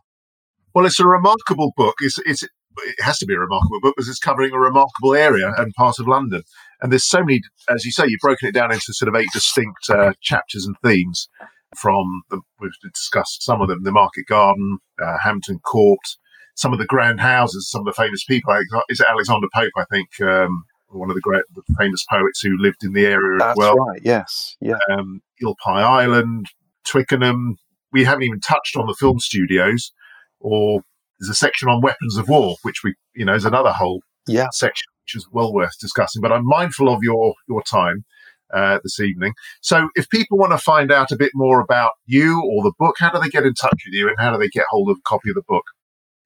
Well, 0.74 0.86
it's 0.86 1.00
a 1.00 1.06
remarkable 1.06 1.72
book. 1.76 1.96
It's, 2.00 2.18
it's 2.24 2.46
it 2.86 3.02
has 3.02 3.18
to 3.18 3.26
be 3.26 3.34
a 3.34 3.38
remarkable 3.38 3.80
book 3.80 3.94
because 3.96 4.08
it's 4.08 4.18
covering 4.18 4.52
a 4.52 4.58
remarkable 4.58 5.14
area 5.14 5.52
and 5.56 5.72
part 5.74 5.98
of 5.98 6.06
London. 6.06 6.42
And 6.80 6.92
there's 6.92 7.08
so 7.08 7.20
many, 7.20 7.40
as 7.68 7.84
you 7.84 7.92
say, 7.92 8.04
you've 8.06 8.20
broken 8.20 8.48
it 8.48 8.52
down 8.52 8.72
into 8.72 8.92
sort 8.92 9.08
of 9.08 9.20
eight 9.20 9.28
distinct 9.32 9.90
uh, 9.90 10.12
chapters 10.20 10.66
and 10.66 10.76
themes. 10.82 11.28
From 11.76 12.22
the, 12.30 12.40
we've 12.60 12.70
discussed 12.94 13.42
some 13.42 13.60
of 13.60 13.68
them: 13.68 13.82
the 13.82 13.92
Market 13.92 14.24
Garden, 14.26 14.78
uh, 15.04 15.18
Hampton 15.22 15.58
Court, 15.58 16.00
some 16.54 16.72
of 16.72 16.78
the 16.78 16.86
grand 16.86 17.20
houses, 17.20 17.70
some 17.70 17.86
of 17.86 17.94
the 17.94 18.02
famous 18.02 18.24
people. 18.24 18.54
Is 18.88 19.00
it 19.00 19.06
Alexander 19.08 19.48
Pope? 19.54 19.72
I 19.76 19.84
think 19.90 20.08
um, 20.22 20.64
one 20.88 21.10
of 21.10 21.14
the 21.14 21.20
great, 21.20 21.42
the 21.54 21.62
famous 21.78 22.04
poets 22.10 22.40
who 22.40 22.56
lived 22.56 22.82
in 22.82 22.94
the 22.94 23.06
area 23.06 23.38
That's 23.38 23.50
as 23.50 23.56
well. 23.56 23.74
Right. 23.74 24.00
Yes. 24.02 24.56
Yeah. 24.60 24.78
Um, 24.90 25.20
Eel 25.42 25.56
Pie 25.62 25.82
Island, 25.82 26.46
Twickenham. 26.84 27.56
We 27.92 28.04
haven't 28.04 28.22
even 28.22 28.40
touched 28.40 28.76
on 28.76 28.86
the 28.86 28.96
film 28.98 29.18
studios 29.18 29.92
or 30.40 30.82
there's 31.18 31.30
a 31.30 31.34
section 31.34 31.68
on 31.68 31.80
weapons 31.80 32.16
of 32.16 32.28
war, 32.28 32.56
which 32.62 32.82
we, 32.84 32.94
you 33.14 33.24
know, 33.24 33.34
is 33.34 33.44
another 33.44 33.72
whole 33.72 34.00
yeah. 34.26 34.48
section 34.52 34.86
which 35.08 35.16
is 35.16 35.28
well 35.32 35.52
worth 35.52 35.78
discussing. 35.80 36.22
But 36.22 36.32
I'm 36.32 36.46
mindful 36.46 36.92
of 36.92 37.02
your 37.02 37.34
your 37.48 37.62
time 37.62 38.04
uh, 38.54 38.78
this 38.82 39.00
evening. 39.00 39.32
So, 39.60 39.88
if 39.94 40.08
people 40.08 40.38
want 40.38 40.52
to 40.52 40.58
find 40.58 40.92
out 40.92 41.12
a 41.12 41.16
bit 41.16 41.32
more 41.34 41.60
about 41.60 41.92
you 42.06 42.42
or 42.42 42.62
the 42.62 42.72
book, 42.78 42.96
how 42.98 43.10
do 43.10 43.20
they 43.20 43.28
get 43.28 43.44
in 43.44 43.54
touch 43.54 43.82
with 43.86 43.94
you, 43.94 44.08
and 44.08 44.16
how 44.18 44.32
do 44.32 44.38
they 44.38 44.48
get 44.48 44.66
hold 44.70 44.90
of 44.90 44.96
a 44.98 45.08
copy 45.08 45.30
of 45.30 45.34
the 45.34 45.42
book? 45.46 45.64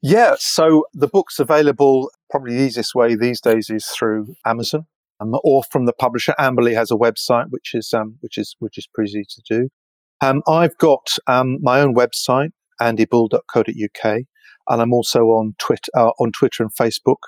Yeah, 0.03 0.34
so 0.38 0.84
the 0.93 1.09
book's 1.09 1.38
available. 1.38 2.11
Probably 2.30 2.57
the 2.57 2.62
easiest 2.62 2.95
way 2.95 3.14
these 3.14 3.40
days 3.40 3.70
is 3.70 3.86
through 3.86 4.34
Amazon, 4.45 4.86
um, 5.20 5.34
or 5.45 5.62
from 5.70 5.86
the 5.86 5.93
publisher. 5.93 6.34
Amberley 6.38 6.74
has 6.74 6.90
a 6.90 6.97
website, 6.97 7.47
which 7.51 7.74
is 7.74 7.93
um, 7.95 8.16
which 8.20 8.36
is 8.36 8.57
which 8.59 8.78
is 8.78 8.88
pretty 8.93 9.12
easy 9.12 9.24
to 9.28 9.43
do. 9.61 9.68
Um, 10.20 10.43
I've 10.47 10.76
got 10.78 11.16
um, 11.26 11.59
my 11.61 11.80
own 11.80 11.95
website, 11.95 12.51
andybull.co.uk 12.80 14.22
and 14.68 14.80
I'm 14.80 14.93
also 14.93 15.24
on 15.26 15.55
Twitter, 15.59 15.90
uh, 15.97 16.11
on 16.20 16.32
Twitter 16.32 16.62
and 16.62 16.72
Facebook. 16.74 17.18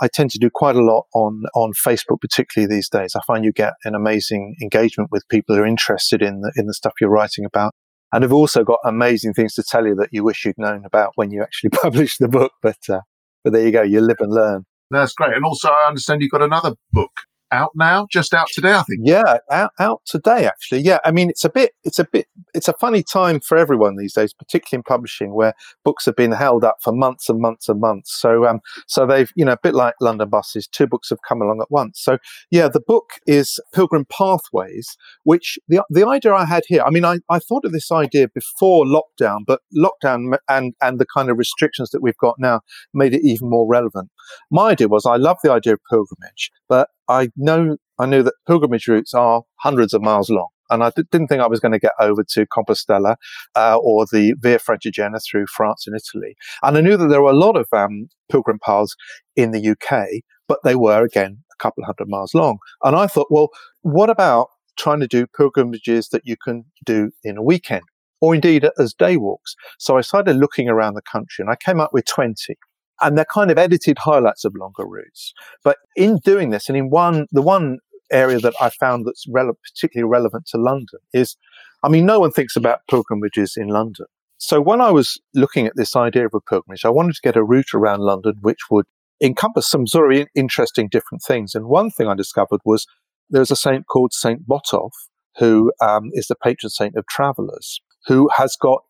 I 0.00 0.08
tend 0.08 0.30
to 0.30 0.38
do 0.38 0.50
quite 0.52 0.76
a 0.76 0.82
lot 0.82 1.06
on 1.14 1.42
on 1.54 1.72
Facebook, 1.72 2.20
particularly 2.20 2.72
these 2.72 2.88
days. 2.88 3.14
I 3.14 3.20
find 3.26 3.44
you 3.44 3.52
get 3.52 3.74
an 3.84 3.94
amazing 3.94 4.56
engagement 4.62 5.10
with 5.10 5.28
people 5.28 5.54
who 5.54 5.62
are 5.62 5.66
interested 5.66 6.22
in 6.22 6.40
the 6.40 6.52
in 6.56 6.66
the 6.66 6.74
stuff 6.74 6.94
you're 7.00 7.10
writing 7.10 7.44
about, 7.44 7.74
and 8.12 8.24
I've 8.24 8.32
also 8.32 8.64
got 8.64 8.78
amazing 8.84 9.34
things 9.34 9.54
to 9.54 9.62
tell 9.62 9.86
you 9.86 9.94
that 9.96 10.08
you 10.12 10.24
wish 10.24 10.44
you'd 10.44 10.58
known 10.58 10.84
about 10.84 11.12
when 11.14 11.30
you 11.30 11.42
actually 11.42 11.70
published 11.82 12.18
the 12.18 12.28
book. 12.28 12.52
But 12.62 12.78
uh, 12.88 13.00
but 13.44 13.52
there 13.52 13.64
you 13.64 13.72
go, 13.72 13.82
you 13.82 14.00
live 14.00 14.18
and 14.20 14.32
learn. 14.32 14.64
That's 14.90 15.14
great. 15.14 15.34
And 15.34 15.44
also, 15.44 15.68
I 15.68 15.86
understand 15.86 16.20
you've 16.20 16.32
got 16.32 16.42
another 16.42 16.74
book 16.92 17.09
out 17.52 17.72
now, 17.74 18.06
just 18.10 18.34
out 18.34 18.48
today, 18.52 18.74
I 18.74 18.82
think. 18.82 19.00
Yeah, 19.04 19.38
out, 19.50 19.72
out 19.78 20.02
today, 20.04 20.46
actually. 20.46 20.82
Yeah, 20.82 20.98
I 21.04 21.10
mean, 21.10 21.30
it's 21.30 21.44
a 21.44 21.50
bit, 21.50 21.72
it's 21.84 21.98
a 21.98 22.04
bit, 22.04 22.26
it's 22.54 22.68
a 22.68 22.72
funny 22.74 23.02
time 23.02 23.40
for 23.40 23.56
everyone 23.56 23.96
these 23.96 24.14
days, 24.14 24.32
particularly 24.32 24.80
in 24.80 24.82
publishing, 24.82 25.34
where 25.34 25.54
books 25.84 26.06
have 26.06 26.16
been 26.16 26.32
held 26.32 26.64
up 26.64 26.76
for 26.82 26.92
months 26.92 27.28
and 27.28 27.40
months 27.40 27.68
and 27.68 27.80
months. 27.80 28.14
So, 28.20 28.46
um, 28.46 28.60
so 28.86 29.06
they've, 29.06 29.30
you 29.36 29.44
know, 29.44 29.52
a 29.52 29.58
bit 29.62 29.74
like 29.74 29.94
London 30.00 30.28
buses, 30.28 30.66
two 30.66 30.86
books 30.86 31.10
have 31.10 31.20
come 31.26 31.42
along 31.42 31.60
at 31.60 31.70
once. 31.70 32.00
So, 32.00 32.18
yeah, 32.50 32.68
the 32.68 32.80
book 32.80 33.10
is 33.26 33.58
Pilgrim 33.74 34.06
Pathways, 34.06 34.96
which 35.24 35.58
the 35.68 35.82
the 35.90 36.06
idea 36.06 36.34
I 36.34 36.44
had 36.44 36.64
here. 36.66 36.82
I 36.82 36.90
mean, 36.90 37.04
I, 37.04 37.18
I 37.28 37.38
thought 37.38 37.64
of 37.64 37.72
this 37.72 37.90
idea 37.90 38.28
before 38.28 38.84
lockdown, 38.84 39.40
but 39.46 39.60
lockdown 39.76 40.36
and 40.48 40.74
and 40.80 40.98
the 40.98 41.06
kind 41.06 41.30
of 41.30 41.38
restrictions 41.38 41.90
that 41.90 42.02
we've 42.02 42.16
got 42.18 42.36
now 42.38 42.60
made 42.94 43.14
it 43.14 43.22
even 43.22 43.48
more 43.48 43.66
relevant. 43.66 44.10
My 44.50 44.70
idea 44.70 44.88
was 44.88 45.06
I 45.06 45.16
love 45.16 45.38
the 45.42 45.52
idea 45.52 45.74
of 45.74 45.80
pilgrimage, 45.90 46.50
but 46.68 46.88
I 47.08 47.30
know 47.36 47.76
I 47.98 48.06
knew 48.06 48.22
that 48.22 48.34
pilgrimage 48.46 48.88
routes 48.88 49.12
are 49.12 49.42
hundreds 49.56 49.92
of 49.92 50.00
miles 50.00 50.30
long. 50.30 50.48
And 50.70 50.84
I 50.84 50.90
didn't 50.90 51.26
think 51.26 51.42
I 51.42 51.48
was 51.48 51.60
going 51.60 51.72
to 51.72 51.78
get 51.78 51.92
over 52.00 52.24
to 52.24 52.46
Compostela 52.46 53.16
uh, 53.56 53.76
or 53.76 54.06
the 54.06 54.34
Via 54.38 54.58
Francigena 54.58 55.20
through 55.22 55.46
France 55.48 55.86
and 55.86 55.96
Italy. 55.96 56.36
And 56.62 56.78
I 56.78 56.80
knew 56.80 56.96
that 56.96 57.08
there 57.08 57.22
were 57.22 57.30
a 57.30 57.36
lot 57.36 57.56
of 57.56 57.66
um, 57.72 58.08
pilgrim 58.30 58.58
paths 58.64 58.94
in 59.36 59.50
the 59.50 59.70
UK, 59.70 60.22
but 60.48 60.60
they 60.64 60.76
were, 60.76 61.04
again, 61.04 61.42
a 61.52 61.62
couple 61.62 61.82
of 61.82 61.86
hundred 61.86 62.08
miles 62.08 62.34
long. 62.34 62.58
And 62.84 62.96
I 62.96 63.06
thought, 63.08 63.26
well, 63.30 63.48
what 63.82 64.10
about 64.10 64.46
trying 64.78 65.00
to 65.00 65.08
do 65.08 65.26
pilgrimages 65.26 66.08
that 66.10 66.22
you 66.24 66.36
can 66.42 66.64
do 66.84 67.10
in 67.24 67.36
a 67.36 67.42
weekend? 67.42 67.82
Or 68.22 68.34
indeed 68.34 68.68
as 68.78 68.94
day 68.94 69.16
walks. 69.16 69.56
So 69.78 69.96
I 69.96 70.02
started 70.02 70.36
looking 70.36 70.68
around 70.68 70.94
the 70.94 71.02
country 71.02 71.42
and 71.42 71.50
I 71.50 71.56
came 71.56 71.80
up 71.80 71.90
with 71.92 72.04
20 72.04 72.54
and 73.00 73.16
they're 73.16 73.24
kind 73.24 73.50
of 73.50 73.58
edited 73.58 73.98
highlights 73.98 74.44
of 74.44 74.54
longer 74.56 74.86
routes. 74.86 75.32
But 75.64 75.78
in 75.96 76.18
doing 76.24 76.50
this, 76.50 76.68
and 76.68 76.76
in 76.76 76.90
one, 76.90 77.26
the 77.32 77.42
one 77.42 77.78
area 78.12 78.38
that 78.40 78.54
I 78.60 78.70
found 78.70 79.06
that's 79.06 79.26
particularly 79.26 80.10
relevant 80.10 80.46
to 80.46 80.58
London 80.58 80.98
is, 81.12 81.36
I 81.82 81.88
mean, 81.88 82.06
no 82.06 82.20
one 82.20 82.32
thinks 82.32 82.56
about 82.56 82.80
pilgrimages 82.88 83.54
in 83.56 83.68
London. 83.68 84.06
So 84.38 84.60
when 84.60 84.80
I 84.80 84.90
was 84.90 85.20
looking 85.34 85.66
at 85.66 85.76
this 85.76 85.94
idea 85.94 86.26
of 86.26 86.34
a 86.34 86.40
pilgrimage, 86.40 86.84
I 86.84 86.90
wanted 86.90 87.14
to 87.14 87.22
get 87.22 87.36
a 87.36 87.44
route 87.44 87.74
around 87.74 88.00
London 88.00 88.36
which 88.40 88.70
would 88.70 88.86
encompass 89.22 89.68
some 89.68 89.86
sort 89.86 90.12
of 90.14 90.26
interesting 90.34 90.88
different 90.88 91.22
things. 91.22 91.54
And 91.54 91.66
one 91.66 91.90
thing 91.90 92.08
I 92.08 92.14
discovered 92.14 92.60
was 92.64 92.86
there's 93.28 93.50
a 93.50 93.56
saint 93.56 93.86
called 93.86 94.12
Saint 94.12 94.48
Botolph, 94.48 94.92
who 95.38 95.72
um, 95.80 96.10
is 96.14 96.26
the 96.26 96.34
patron 96.34 96.70
saint 96.70 96.96
of 96.96 97.06
travellers 97.06 97.80
who 98.06 98.30
has 98.36 98.56
got 98.56 98.82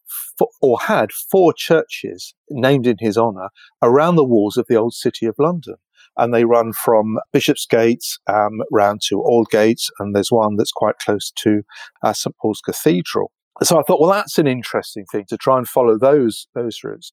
or 0.60 0.78
had 0.80 1.12
four 1.12 1.52
churches 1.56 2.34
named 2.48 2.86
in 2.86 2.96
his 2.98 3.16
honour 3.16 3.50
around 3.82 4.16
the 4.16 4.24
walls 4.24 4.56
of 4.56 4.66
the 4.68 4.76
old 4.76 4.94
city 4.94 5.26
of 5.26 5.34
London. 5.38 5.76
And 6.16 6.34
they 6.34 6.44
run 6.44 6.72
from 6.72 7.18
Bishopsgate 7.32 8.04
um, 8.26 8.60
round 8.72 9.00
to 9.08 9.22
Aldgate, 9.22 9.82
and 9.98 10.14
there's 10.14 10.32
one 10.32 10.56
that's 10.56 10.72
quite 10.72 10.98
close 10.98 11.32
to 11.36 11.62
uh, 12.02 12.12
St 12.12 12.34
Paul's 12.40 12.60
Cathedral. 12.64 13.30
So 13.62 13.78
I 13.78 13.82
thought, 13.82 14.00
well, 14.00 14.10
that's 14.10 14.38
an 14.38 14.46
interesting 14.46 15.04
thing 15.10 15.24
to 15.28 15.36
try 15.36 15.58
and 15.58 15.68
follow 15.68 15.98
those 15.98 16.46
those 16.54 16.78
routes. 16.82 17.12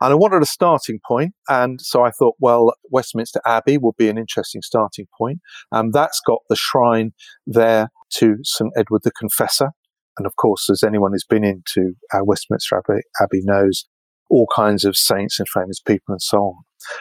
And 0.00 0.12
I 0.12 0.14
wanted 0.14 0.42
a 0.42 0.46
starting 0.46 1.00
point, 1.06 1.34
and 1.48 1.80
so 1.80 2.04
I 2.04 2.10
thought, 2.12 2.36
well, 2.38 2.72
Westminster 2.90 3.40
Abbey 3.44 3.78
would 3.78 3.96
be 3.96 4.08
an 4.08 4.16
interesting 4.16 4.62
starting 4.62 5.08
point. 5.18 5.40
Um, 5.72 5.90
that's 5.90 6.20
got 6.24 6.38
the 6.48 6.54
shrine 6.54 7.12
there 7.46 7.88
to 8.18 8.36
St 8.44 8.70
Edward 8.76 9.02
the 9.02 9.10
Confessor, 9.10 9.72
and 10.18 10.26
of 10.26 10.36
course, 10.36 10.68
as 10.68 10.82
anyone 10.82 11.12
who's 11.12 11.24
been 11.24 11.44
into 11.44 11.94
uh, 12.12 12.20
Westminster 12.22 12.76
Abbey, 12.76 13.02
Abbey, 13.20 13.40
knows, 13.44 13.86
all 14.30 14.46
kinds 14.54 14.84
of 14.84 14.96
saints 14.96 15.38
and 15.38 15.48
famous 15.48 15.80
people 15.80 16.12
and 16.12 16.20
so 16.20 16.38
on. 16.38 16.54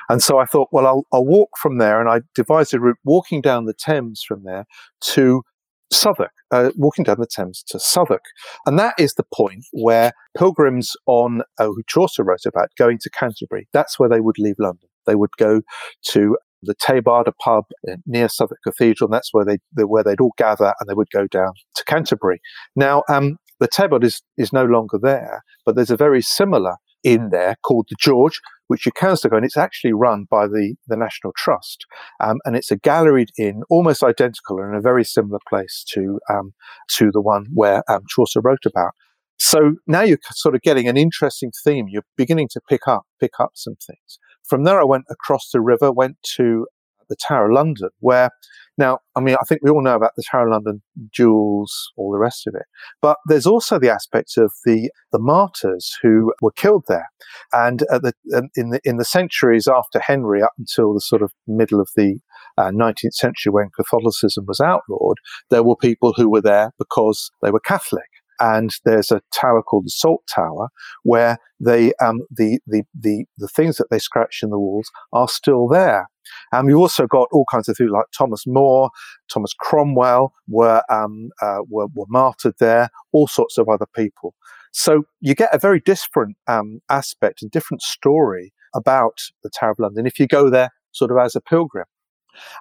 And 0.09 0.23
so 0.23 0.39
I 0.39 0.45
thought, 0.45 0.69
well, 0.71 0.87
I'll, 0.87 1.03
I'll 1.11 1.25
walk 1.25 1.49
from 1.61 1.77
there. 1.77 1.99
And 1.99 2.09
I 2.09 2.21
devised 2.35 2.73
a 2.73 2.79
route 2.79 2.97
walking 3.03 3.41
down 3.41 3.65
the 3.65 3.73
Thames 3.73 4.23
from 4.25 4.43
there 4.43 4.65
to 5.01 5.43
Southwark, 5.91 6.31
uh, 6.51 6.71
walking 6.75 7.03
down 7.03 7.17
the 7.19 7.27
Thames 7.27 7.63
to 7.67 7.79
Southwark. 7.79 8.23
And 8.65 8.77
that 8.79 8.95
is 8.97 9.13
the 9.13 9.25
point 9.33 9.65
where 9.71 10.13
pilgrims 10.37 10.93
on, 11.05 11.41
uh, 11.59 11.65
who 11.65 11.83
Chaucer 11.87 12.23
wrote 12.23 12.45
about, 12.45 12.69
going 12.77 12.97
to 13.01 13.09
Canterbury, 13.09 13.67
that's 13.73 13.99
where 13.99 14.09
they 14.09 14.21
would 14.21 14.39
leave 14.39 14.55
London. 14.59 14.89
They 15.05 15.15
would 15.15 15.31
go 15.37 15.61
to 16.09 16.37
the 16.63 16.75
Tabard, 16.79 17.27
a 17.27 17.33
pub 17.33 17.65
near 18.05 18.27
Southwark 18.29 18.59
Cathedral, 18.63 19.07
and 19.07 19.13
that's 19.13 19.29
where 19.31 19.45
they, 19.45 19.57
where 19.83 20.03
they'd 20.03 20.21
all 20.21 20.33
gather 20.37 20.73
and 20.79 20.89
they 20.89 20.93
would 20.93 21.09
go 21.11 21.27
down 21.27 21.53
to 21.75 21.83
Canterbury. 21.85 22.39
Now, 22.75 23.03
um, 23.09 23.37
the 23.59 23.67
Tabard 23.67 24.03
is, 24.03 24.21
is 24.37 24.53
no 24.53 24.65
longer 24.65 24.99
there, 25.01 25.43
but 25.65 25.75
there's 25.75 25.91
a 25.91 25.97
very 25.97 26.21
similar 26.21 26.75
inn 27.03 27.29
there 27.31 27.55
called 27.63 27.87
the 27.89 27.95
George, 27.99 28.41
which 28.67 28.85
you 28.85 28.91
can 28.91 29.15
still 29.15 29.31
go, 29.31 29.37
and 29.37 29.45
it's 29.45 29.57
actually 29.57 29.93
run 29.93 30.25
by 30.29 30.47
the, 30.47 30.75
the 30.87 30.97
National 30.97 31.33
Trust. 31.37 31.85
Um, 32.21 32.37
and 32.43 32.55
it's 32.55 32.71
a 32.71 32.77
galleried 32.77 33.29
inn, 33.37 33.61
almost 33.69 34.03
identical 34.03 34.59
and 34.59 34.73
in 34.73 34.77
a 34.77 34.81
very 34.81 35.03
similar 35.03 35.39
place 35.47 35.85
to, 35.93 36.19
um, 36.29 36.53
to 36.95 37.11
the 37.11 37.21
one 37.21 37.45
where 37.53 37.83
um, 37.89 38.01
Chaucer 38.09 38.41
wrote 38.41 38.65
about. 38.65 38.91
So 39.39 39.75
now 39.85 40.01
you're 40.01 40.17
sort 40.31 40.55
of 40.55 40.61
getting 40.61 40.87
an 40.87 40.97
interesting 40.97 41.51
theme. 41.63 41.85
You're 41.87 42.05
beginning 42.17 42.49
to 42.51 42.61
pick 42.67 42.87
up, 42.87 43.03
pick 43.19 43.33
up 43.39 43.51
some 43.53 43.75
things. 43.75 44.19
From 44.47 44.63
there, 44.63 44.79
I 44.79 44.85
went 44.85 45.05
across 45.09 45.49
the 45.51 45.61
river, 45.61 45.91
went 45.91 46.17
to 46.37 46.67
the 47.09 47.15
Tower 47.15 47.49
of 47.49 47.55
London, 47.55 47.89
where 47.99 48.31
now, 48.77 48.99
I 49.15 49.21
mean, 49.21 49.35
I 49.35 49.43
think 49.47 49.61
we 49.63 49.71
all 49.71 49.81
know 49.81 49.95
about 49.95 50.11
the 50.15 50.23
Tower 50.29 50.47
of 50.47 50.51
London 50.51 50.83
jewels, 51.11 51.91
all 51.97 52.11
the 52.11 52.19
rest 52.19 52.45
of 52.45 52.53
it. 52.53 52.65
But 53.01 53.17
there's 53.25 53.47
also 53.47 53.79
the 53.79 53.89
aspect 53.89 54.37
of 54.37 54.51
the, 54.65 54.91
the 55.11 55.19
martyrs 55.19 55.97
who 56.03 56.31
were 56.41 56.51
killed 56.51 56.83
there. 56.87 57.07
And 57.53 57.79
the, 57.79 58.13
in, 58.55 58.69
the, 58.69 58.79
in 58.83 58.97
the 58.97 59.05
centuries 59.05 59.67
after 59.67 59.99
Henry, 59.99 60.43
up 60.43 60.53
until 60.59 60.93
the 60.93 61.01
sort 61.01 61.23
of 61.23 61.33
middle 61.47 61.81
of 61.81 61.89
the 61.95 62.19
uh, 62.57 62.69
19th 62.69 63.13
century 63.13 63.51
when 63.51 63.69
Catholicism 63.75 64.45
was 64.47 64.59
outlawed, 64.59 65.17
there 65.49 65.63
were 65.63 65.75
people 65.75 66.13
who 66.15 66.29
were 66.29 66.41
there 66.41 66.71
because 66.77 67.31
they 67.41 67.49
were 67.49 67.59
Catholic 67.59 68.09
and 68.39 68.71
there's 68.85 69.11
a 69.11 69.21
tower 69.33 69.63
called 69.63 69.85
the 69.85 69.91
Salt 69.91 70.23
Tower 70.33 70.69
where 71.03 71.37
they 71.59 71.93
um, 71.95 72.21
the, 72.29 72.59
the 72.67 72.83
the 72.93 73.25
the 73.37 73.47
things 73.47 73.77
that 73.77 73.89
they 73.89 73.99
scratch 73.99 74.39
in 74.43 74.49
the 74.49 74.59
walls 74.59 74.89
are 75.13 75.27
still 75.27 75.67
there. 75.67 76.09
And 76.51 76.67
we've 76.67 76.77
also 76.77 77.07
got 77.07 77.29
all 77.31 77.45
kinds 77.49 77.69
of 77.69 77.77
things 77.77 77.89
like 77.89 78.05
Thomas 78.17 78.45
More, 78.45 78.89
Thomas 79.31 79.53
Cromwell 79.57 80.33
were 80.47 80.83
um, 80.89 81.29
uh, 81.41 81.59
were, 81.69 81.87
were 81.93 82.05
martyred 82.09 82.55
there. 82.59 82.89
All 83.11 83.27
sorts 83.27 83.57
of 83.57 83.69
other 83.69 83.87
people. 83.95 84.35
So 84.71 85.03
you 85.21 85.33
get 85.33 85.53
a 85.53 85.57
very 85.57 85.79
different 85.79 86.37
um, 86.47 86.81
aspect, 86.89 87.41
a 87.41 87.47
different 87.47 87.81
story 87.81 88.53
about 88.75 89.19
the 89.43 89.49
Tower 89.49 89.71
of 89.71 89.79
London 89.79 90.05
if 90.05 90.19
you 90.19 90.27
go 90.27 90.49
there 90.49 90.69
sort 90.91 91.11
of 91.11 91.17
as 91.17 91.35
a 91.35 91.41
pilgrim. 91.41 91.85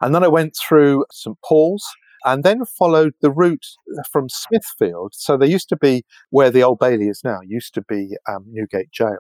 And 0.00 0.14
then 0.14 0.24
I 0.24 0.28
went 0.28 0.56
through 0.56 1.04
St 1.10 1.36
Paul's, 1.44 1.84
and 2.26 2.42
then 2.44 2.64
followed 2.64 3.14
the 3.22 3.30
route 3.30 3.66
from 4.10 4.28
Smithfield. 4.28 5.14
So 5.14 5.36
there 5.36 5.48
used 5.48 5.68
to 5.70 5.76
be 5.76 6.04
where 6.30 6.50
the 6.50 6.62
Old 6.62 6.80
Bailey 6.80 7.08
is 7.08 7.22
now, 7.24 7.38
used 7.46 7.72
to 7.74 7.82
be 7.82 8.16
um, 8.28 8.44
Newgate 8.50 8.90
Jail. 8.92 9.18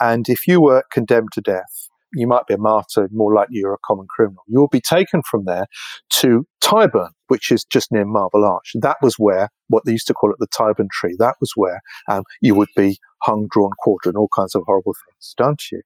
And 0.00 0.28
if 0.28 0.46
you 0.48 0.60
were 0.60 0.82
condemned 0.90 1.30
to 1.34 1.40
death, 1.40 1.88
you 2.12 2.26
might 2.26 2.48
be 2.48 2.54
a 2.54 2.58
martyr, 2.58 3.08
more 3.12 3.32
likely 3.32 3.58
you're 3.58 3.72
a 3.72 3.78
common 3.86 4.06
criminal. 4.10 4.42
You 4.48 4.58
will 4.58 4.68
be 4.68 4.80
taken 4.80 5.22
from 5.22 5.44
there 5.44 5.66
to 6.10 6.44
Tyburn, 6.60 7.10
which 7.28 7.52
is 7.52 7.64
just 7.64 7.92
near 7.92 8.04
Marble 8.04 8.44
Arch. 8.44 8.72
That 8.74 8.96
was 9.00 9.14
where, 9.14 9.48
what 9.68 9.84
they 9.84 9.92
used 9.92 10.08
to 10.08 10.14
call 10.14 10.32
it 10.32 10.38
the 10.40 10.48
Tyburn 10.48 10.90
tree, 10.90 11.14
that 11.20 11.36
was 11.40 11.52
where 11.54 11.80
um, 12.08 12.24
you 12.40 12.56
would 12.56 12.70
be 12.74 12.98
hung, 13.22 13.46
drawn, 13.48 13.70
quartered, 13.78 14.14
and 14.14 14.16
all 14.16 14.28
kinds 14.34 14.56
of 14.56 14.62
horrible 14.66 14.94
things 15.06 15.34
done 15.36 15.54
to 15.56 15.76
you. 15.76 15.82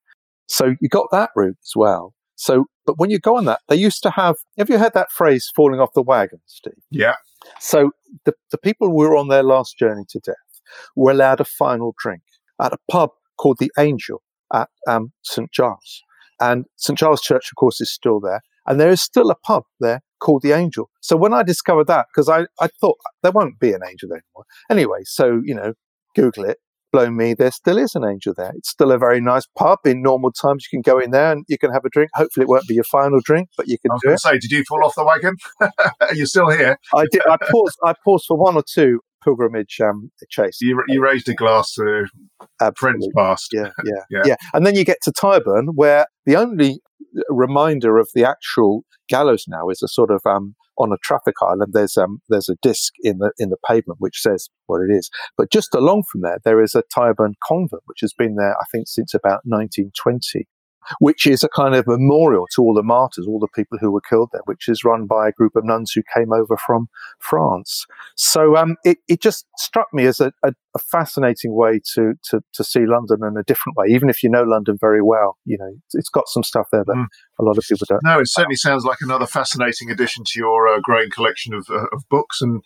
So 0.46 0.74
you 0.80 0.88
got 0.88 1.08
that 1.12 1.28
route 1.36 1.58
as 1.62 1.72
well. 1.76 2.14
So, 2.36 2.66
but 2.86 2.98
when 2.98 3.10
you 3.10 3.18
go 3.18 3.36
on 3.36 3.44
that, 3.44 3.60
they 3.68 3.76
used 3.76 4.02
to 4.02 4.10
have, 4.10 4.36
have 4.58 4.68
you 4.68 4.78
heard 4.78 4.94
that 4.94 5.12
phrase, 5.12 5.50
falling 5.54 5.80
off 5.80 5.92
the 5.94 6.02
wagon, 6.02 6.40
Steve? 6.46 6.74
Yeah. 6.90 7.14
So 7.60 7.90
the, 8.24 8.34
the 8.50 8.58
people 8.58 8.88
who 8.88 8.96
were 8.96 9.16
on 9.16 9.28
their 9.28 9.42
last 9.42 9.78
journey 9.78 10.04
to 10.10 10.18
death 10.20 10.34
were 10.96 11.12
allowed 11.12 11.40
a 11.40 11.44
final 11.44 11.94
drink 11.98 12.22
at 12.60 12.72
a 12.72 12.78
pub 12.90 13.10
called 13.36 13.58
the 13.58 13.70
Angel 13.78 14.22
at 14.52 14.68
um, 14.88 15.12
St. 15.22 15.50
Giles. 15.52 16.02
And 16.40 16.64
St. 16.76 16.98
Giles 16.98 17.20
Church, 17.20 17.50
of 17.50 17.56
course, 17.56 17.80
is 17.80 17.92
still 17.92 18.20
there. 18.20 18.40
And 18.66 18.80
there 18.80 18.90
is 18.90 19.02
still 19.02 19.30
a 19.30 19.36
pub 19.36 19.64
there 19.78 20.00
called 20.20 20.42
the 20.42 20.52
Angel. 20.52 20.90
So 21.00 21.16
when 21.16 21.34
I 21.34 21.42
discovered 21.42 21.86
that, 21.88 22.06
because 22.12 22.28
I, 22.28 22.46
I 22.60 22.68
thought 22.80 22.96
there 23.22 23.32
won't 23.32 23.58
be 23.58 23.72
an 23.72 23.82
angel 23.88 24.10
anymore. 24.10 24.44
Anyway, 24.70 25.00
so, 25.04 25.42
you 25.44 25.54
know, 25.54 25.74
Google 26.14 26.44
it, 26.44 26.58
blow 26.94 27.10
me, 27.10 27.34
there 27.34 27.50
still 27.50 27.76
is 27.76 27.96
an 27.96 28.04
angel 28.04 28.34
there. 28.36 28.52
It's 28.56 28.70
still 28.70 28.92
a 28.92 28.98
very 28.98 29.20
nice 29.20 29.46
pub. 29.58 29.80
In 29.84 30.00
normal 30.00 30.30
times, 30.30 30.64
you 30.70 30.76
can 30.76 30.82
go 30.82 31.00
in 31.00 31.10
there 31.10 31.32
and 31.32 31.44
you 31.48 31.58
can 31.58 31.72
have 31.72 31.84
a 31.84 31.88
drink. 31.88 32.10
Hopefully, 32.14 32.44
it 32.44 32.48
won't 32.48 32.68
be 32.68 32.74
your 32.74 32.84
final 32.84 33.18
drink, 33.24 33.48
but 33.56 33.66
you 33.66 33.78
can 33.78 33.90
I 33.90 33.94
was 33.94 34.02
do 34.04 34.10
it. 34.12 34.20
Say, 34.20 34.38
did 34.38 34.52
you 34.52 34.62
fall 34.68 34.84
off 34.84 34.94
the 34.94 35.04
wagon? 35.04 35.34
Are 35.60 36.14
you 36.14 36.24
still 36.26 36.50
here? 36.50 36.78
I 36.94 37.06
did. 37.10 37.22
I 37.28 37.36
paused. 37.50 37.78
I 37.84 37.94
paused 38.04 38.26
for 38.28 38.38
one 38.38 38.54
or 38.54 38.62
two 38.62 39.00
pilgrimage 39.24 39.80
um, 39.80 40.12
chase. 40.28 40.58
You, 40.60 40.80
you 40.86 41.02
raised 41.02 41.28
a 41.28 41.34
glass 41.34 41.74
to 41.74 42.06
friends 42.76 43.08
past. 43.16 43.48
Yeah, 43.52 43.70
yeah, 43.84 43.92
yeah, 44.10 44.22
yeah. 44.26 44.36
And 44.52 44.64
then 44.64 44.76
you 44.76 44.84
get 44.84 44.98
to 45.02 45.10
Tyburn, 45.10 45.70
where 45.74 46.06
the 46.26 46.36
only 46.36 46.80
reminder 47.28 47.98
of 47.98 48.08
the 48.14 48.24
actual 48.24 48.84
gallows 49.08 49.44
now 49.48 49.68
is 49.68 49.82
a 49.82 49.88
sort 49.88 50.10
of 50.10 50.22
um, 50.26 50.54
on 50.78 50.92
a 50.92 50.98
traffic 51.02 51.34
island. 51.42 51.72
There's 51.72 51.96
um, 51.96 52.20
there's 52.28 52.48
a 52.48 52.56
disc 52.62 52.92
in 53.02 53.18
the 53.18 53.32
in 53.38 53.50
the 53.50 53.56
pavement 53.68 54.00
which 54.00 54.20
says 54.20 54.48
what 54.66 54.80
it 54.80 54.92
is. 54.92 55.10
But 55.36 55.50
just 55.50 55.74
along 55.74 56.04
from 56.10 56.22
there, 56.22 56.38
there 56.44 56.62
is 56.62 56.74
a 56.74 56.82
Tyburn 56.96 57.34
convent 57.46 57.82
which 57.86 58.00
has 58.00 58.12
been 58.12 58.36
there, 58.36 58.54
I 58.54 58.64
think, 58.72 58.88
since 58.88 59.14
about 59.14 59.40
1920 59.44 60.46
which 60.98 61.26
is 61.26 61.42
a 61.42 61.48
kind 61.48 61.74
of 61.74 61.86
memorial 61.86 62.46
to 62.54 62.62
all 62.62 62.74
the 62.74 62.82
martyrs, 62.82 63.26
all 63.26 63.38
the 63.38 63.48
people 63.54 63.78
who 63.78 63.90
were 63.90 64.00
killed 64.00 64.30
there, 64.32 64.42
which 64.44 64.68
is 64.68 64.84
run 64.84 65.06
by 65.06 65.28
a 65.28 65.32
group 65.32 65.56
of 65.56 65.64
nuns 65.64 65.92
who 65.92 66.02
came 66.14 66.32
over 66.32 66.56
from 66.56 66.88
France. 67.18 67.86
So 68.16 68.56
um, 68.56 68.76
it, 68.84 68.98
it 69.08 69.20
just 69.20 69.46
struck 69.56 69.88
me 69.92 70.06
as 70.06 70.20
a, 70.20 70.32
a, 70.42 70.52
a 70.74 70.78
fascinating 70.78 71.54
way 71.54 71.80
to, 71.94 72.14
to, 72.30 72.42
to, 72.52 72.64
see 72.64 72.86
London 72.86 73.20
in 73.22 73.36
a 73.36 73.42
different 73.44 73.76
way. 73.76 73.86
Even 73.88 74.08
if 74.08 74.22
you 74.22 74.30
know 74.30 74.42
London 74.42 74.76
very 74.80 75.02
well, 75.02 75.36
you 75.44 75.56
know, 75.58 75.70
it's 75.92 76.08
got 76.08 76.28
some 76.28 76.42
stuff 76.42 76.68
there 76.72 76.84
that 76.84 76.96
mm. 76.96 77.06
a 77.38 77.44
lot 77.44 77.58
of 77.58 77.64
people 77.64 77.86
don't. 77.88 78.02
No, 78.02 78.20
it 78.20 78.28
certainly 78.28 78.56
sounds 78.56 78.84
like 78.84 78.98
another 79.00 79.26
fascinating 79.26 79.90
addition 79.90 80.24
to 80.26 80.38
your 80.38 80.68
uh, 80.68 80.80
growing 80.82 81.10
collection 81.10 81.54
of, 81.54 81.66
uh, 81.70 81.86
of 81.92 82.02
books. 82.08 82.40
And 82.40 82.62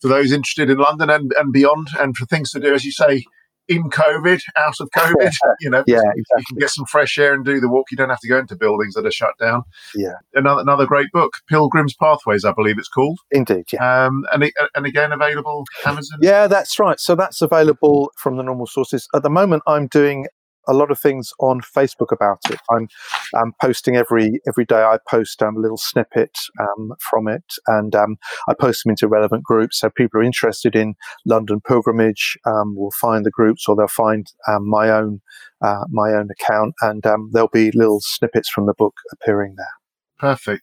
for 0.00 0.08
those 0.08 0.32
interested 0.32 0.70
in 0.70 0.78
London 0.78 1.10
and, 1.10 1.32
and 1.38 1.52
beyond, 1.52 1.88
and 2.00 2.16
for 2.16 2.26
things 2.26 2.50
to 2.52 2.60
do, 2.60 2.74
as 2.74 2.84
you 2.84 2.92
say, 2.92 3.24
in 3.68 3.90
COVID, 3.90 4.40
out 4.56 4.74
of 4.80 4.88
COVID. 4.96 5.30
you 5.60 5.70
know, 5.70 5.84
yeah, 5.86 5.96
exactly. 5.96 6.14
you 6.38 6.44
can 6.48 6.58
get 6.58 6.70
some 6.70 6.84
fresh 6.86 7.18
air 7.18 7.34
and 7.34 7.44
do 7.44 7.60
the 7.60 7.68
walk. 7.68 7.86
You 7.90 7.96
don't 7.96 8.10
have 8.10 8.20
to 8.20 8.28
go 8.28 8.38
into 8.38 8.56
buildings 8.56 8.94
that 8.94 9.06
are 9.06 9.12
shut 9.12 9.34
down. 9.38 9.62
Yeah, 9.94 10.14
another 10.34 10.62
another 10.62 10.86
great 10.86 11.10
book, 11.12 11.34
Pilgrim's 11.48 11.94
Pathways, 11.94 12.44
I 12.44 12.52
believe 12.52 12.78
it's 12.78 12.88
called. 12.88 13.18
Indeed, 13.30 13.64
yeah. 13.72 14.06
Um, 14.06 14.24
and 14.32 14.50
and 14.74 14.86
again 14.86 15.12
available 15.12 15.64
Amazon. 15.84 16.18
Yeah, 16.22 16.46
that's 16.46 16.78
right. 16.78 16.98
So 16.98 17.14
that's 17.14 17.42
available 17.42 18.10
from 18.16 18.36
the 18.36 18.42
normal 18.42 18.66
sources. 18.66 19.08
At 19.14 19.22
the 19.22 19.30
moment, 19.30 19.62
I'm 19.66 19.86
doing 19.86 20.26
a 20.68 20.72
lot 20.72 20.90
of 20.90 20.98
things 20.98 21.32
on 21.40 21.60
Facebook 21.60 22.12
about 22.12 22.38
it. 22.50 22.60
I'm, 22.70 22.88
I'm 23.34 23.52
posting 23.60 23.96
every 23.96 24.40
every 24.46 24.64
day. 24.64 24.82
I 24.82 24.98
post 25.08 25.42
um, 25.42 25.56
a 25.56 25.60
little 25.60 25.76
snippet 25.76 26.36
um, 26.60 26.92
from 27.00 27.28
it, 27.28 27.44
and 27.66 27.94
um, 27.94 28.16
I 28.48 28.54
post 28.54 28.84
them 28.84 28.90
into 28.90 29.08
relevant 29.08 29.44
groups. 29.44 29.80
So 29.80 29.90
people 29.90 30.20
are 30.20 30.24
interested 30.24 30.76
in 30.76 30.94
London 31.26 31.60
pilgrimage 31.60 32.36
um, 32.46 32.76
will 32.76 32.92
find 32.92 33.24
the 33.24 33.30
groups, 33.30 33.68
or 33.68 33.76
they'll 33.76 33.88
find 33.88 34.26
um, 34.48 34.68
my 34.68 34.90
own 34.90 35.20
uh, 35.62 35.84
my 35.90 36.12
own 36.12 36.28
account, 36.30 36.74
and 36.80 37.04
um, 37.06 37.30
there'll 37.32 37.48
be 37.48 37.70
little 37.74 38.00
snippets 38.00 38.48
from 38.48 38.66
the 38.66 38.74
book 38.76 38.94
appearing 39.12 39.54
there. 39.56 39.74
Perfect. 40.18 40.62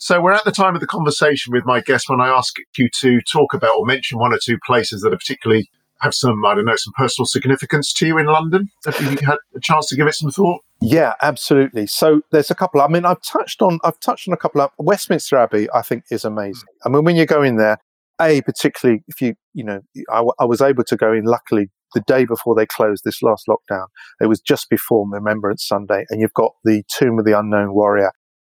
So 0.00 0.20
we're 0.20 0.32
at 0.32 0.44
the 0.44 0.52
time 0.52 0.76
of 0.76 0.80
the 0.80 0.86
conversation 0.86 1.52
with 1.52 1.64
my 1.66 1.80
guest 1.80 2.08
when 2.08 2.20
I 2.20 2.28
ask 2.28 2.54
you 2.76 2.88
to 3.00 3.20
talk 3.20 3.52
about 3.52 3.76
or 3.78 3.84
mention 3.84 4.18
one 4.18 4.32
or 4.32 4.38
two 4.40 4.56
places 4.64 5.02
that 5.02 5.12
are 5.12 5.18
particularly 5.18 5.68
have 6.00 6.14
some, 6.14 6.44
I 6.44 6.54
don't 6.54 6.64
know, 6.64 6.76
some 6.76 6.92
personal 6.96 7.26
significance 7.26 7.92
to 7.94 8.06
you 8.06 8.18
in 8.18 8.26
London? 8.26 8.68
Have 8.84 9.00
you 9.00 9.26
had 9.26 9.38
a 9.54 9.60
chance 9.60 9.86
to 9.86 9.96
give 9.96 10.06
it 10.06 10.14
some 10.14 10.30
thought? 10.30 10.62
Yeah, 10.80 11.14
absolutely. 11.22 11.86
So 11.86 12.22
there's 12.30 12.50
a 12.50 12.54
couple. 12.54 12.80
I 12.80 12.88
mean, 12.88 13.04
I've 13.04 13.22
touched 13.22 13.62
on, 13.62 13.80
I've 13.82 13.98
touched 14.00 14.28
on 14.28 14.34
a 14.34 14.36
couple 14.36 14.60
of 14.60 14.70
Westminster 14.78 15.36
Abbey. 15.36 15.68
I 15.74 15.82
think 15.82 16.04
is 16.10 16.24
amazing. 16.24 16.68
Mm. 16.84 16.86
I 16.86 16.88
mean, 16.90 17.04
when 17.04 17.16
you 17.16 17.26
go 17.26 17.42
in 17.42 17.56
there, 17.56 17.78
a 18.20 18.40
particularly 18.42 19.02
if 19.08 19.20
you, 19.20 19.34
you 19.54 19.64
know, 19.64 19.80
I, 20.10 20.24
I 20.40 20.44
was 20.44 20.60
able 20.60 20.84
to 20.84 20.96
go 20.96 21.12
in. 21.12 21.24
Luckily, 21.24 21.70
the 21.94 22.02
day 22.02 22.24
before 22.24 22.54
they 22.54 22.66
closed 22.66 23.02
this 23.04 23.22
last 23.22 23.46
lockdown, 23.48 23.86
it 24.20 24.26
was 24.26 24.40
just 24.40 24.68
before 24.70 25.08
Remembrance 25.08 25.66
Sunday, 25.66 26.04
and 26.10 26.20
you've 26.20 26.34
got 26.34 26.52
the 26.64 26.82
Tomb 26.92 27.18
of 27.18 27.24
the 27.24 27.38
Unknown 27.38 27.74
Warrior 27.74 28.12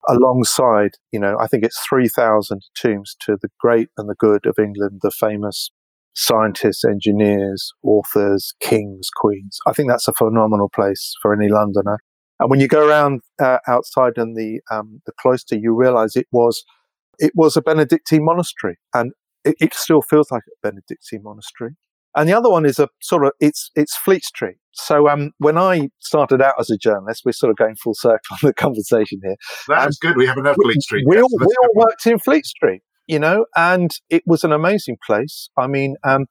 alongside. 0.08 0.92
You 1.12 1.20
know, 1.20 1.36
I 1.40 1.46
think 1.46 1.64
it's 1.64 1.80
three 1.88 2.08
thousand 2.08 2.62
tombs 2.76 3.16
to 3.20 3.36
the 3.40 3.48
great 3.60 3.88
and 3.96 4.08
the 4.08 4.16
good 4.16 4.46
of 4.46 4.58
England, 4.58 5.00
the 5.02 5.10
famous 5.10 5.70
scientists, 6.14 6.84
engineers, 6.84 7.72
authors, 7.82 8.54
kings, 8.60 9.08
queens. 9.16 9.58
I 9.66 9.72
think 9.72 9.88
that's 9.88 10.08
a 10.08 10.12
phenomenal 10.12 10.68
place 10.68 11.14
for 11.22 11.32
any 11.34 11.48
Londoner. 11.48 11.98
And 12.40 12.50
when 12.50 12.60
you 12.60 12.68
go 12.68 12.86
around 12.86 13.20
uh, 13.40 13.58
outside 13.68 14.14
in 14.16 14.34
the 14.34 14.60
um, 14.70 15.00
the 15.06 15.12
cloister, 15.20 15.56
you 15.56 15.74
realise 15.74 16.16
it 16.16 16.26
was 16.32 16.64
it 17.18 17.32
was 17.34 17.56
a 17.56 17.62
Benedictine 17.62 18.24
monastery, 18.24 18.78
and 18.94 19.12
it, 19.44 19.54
it, 19.60 19.74
still 19.74 20.02
feels 20.02 20.30
like 20.30 20.42
a 20.48 20.68
Benedictine 20.68 21.22
monastery. 21.22 21.76
And 22.16 22.28
the 22.28 22.32
other 22.32 22.50
one 22.50 22.66
is 22.66 22.78
a 22.78 22.88
sort 23.00 23.24
of 23.24 23.32
it's 23.40 23.70
it's 23.76 23.96
Fleet 23.96 24.24
Street. 24.24 24.56
So 24.72 25.08
um, 25.08 25.30
when 25.38 25.56
I 25.56 25.90
started 26.00 26.42
out 26.42 26.54
as 26.58 26.68
a 26.70 26.76
journalist, 26.76 27.22
we're 27.24 27.32
sort 27.32 27.50
of 27.50 27.56
going 27.56 27.76
full 27.76 27.94
circle 27.94 28.18
on 28.32 28.38
the 28.42 28.54
conversation 28.58 29.20
here. 29.22 29.36
That's 29.68 29.98
um, 30.04 30.08
good. 30.08 30.16
We 30.16 30.26
have 30.26 30.38
enough 30.38 30.56
Fleet 30.62 30.82
Street. 30.82 31.04
We, 31.06 31.20
all, 31.20 31.28
we 31.38 31.46
all 31.46 31.74
worked 31.74 32.06
in 32.06 32.18
Fleet 32.18 32.44
Street. 32.44 32.82
You 33.06 33.18
know, 33.18 33.46
and 33.56 33.90
it 34.10 34.22
was 34.26 34.44
an 34.44 34.52
amazing 34.52 34.96
place. 35.04 35.48
I 35.56 35.66
mean, 35.66 35.96
um, 36.04 36.26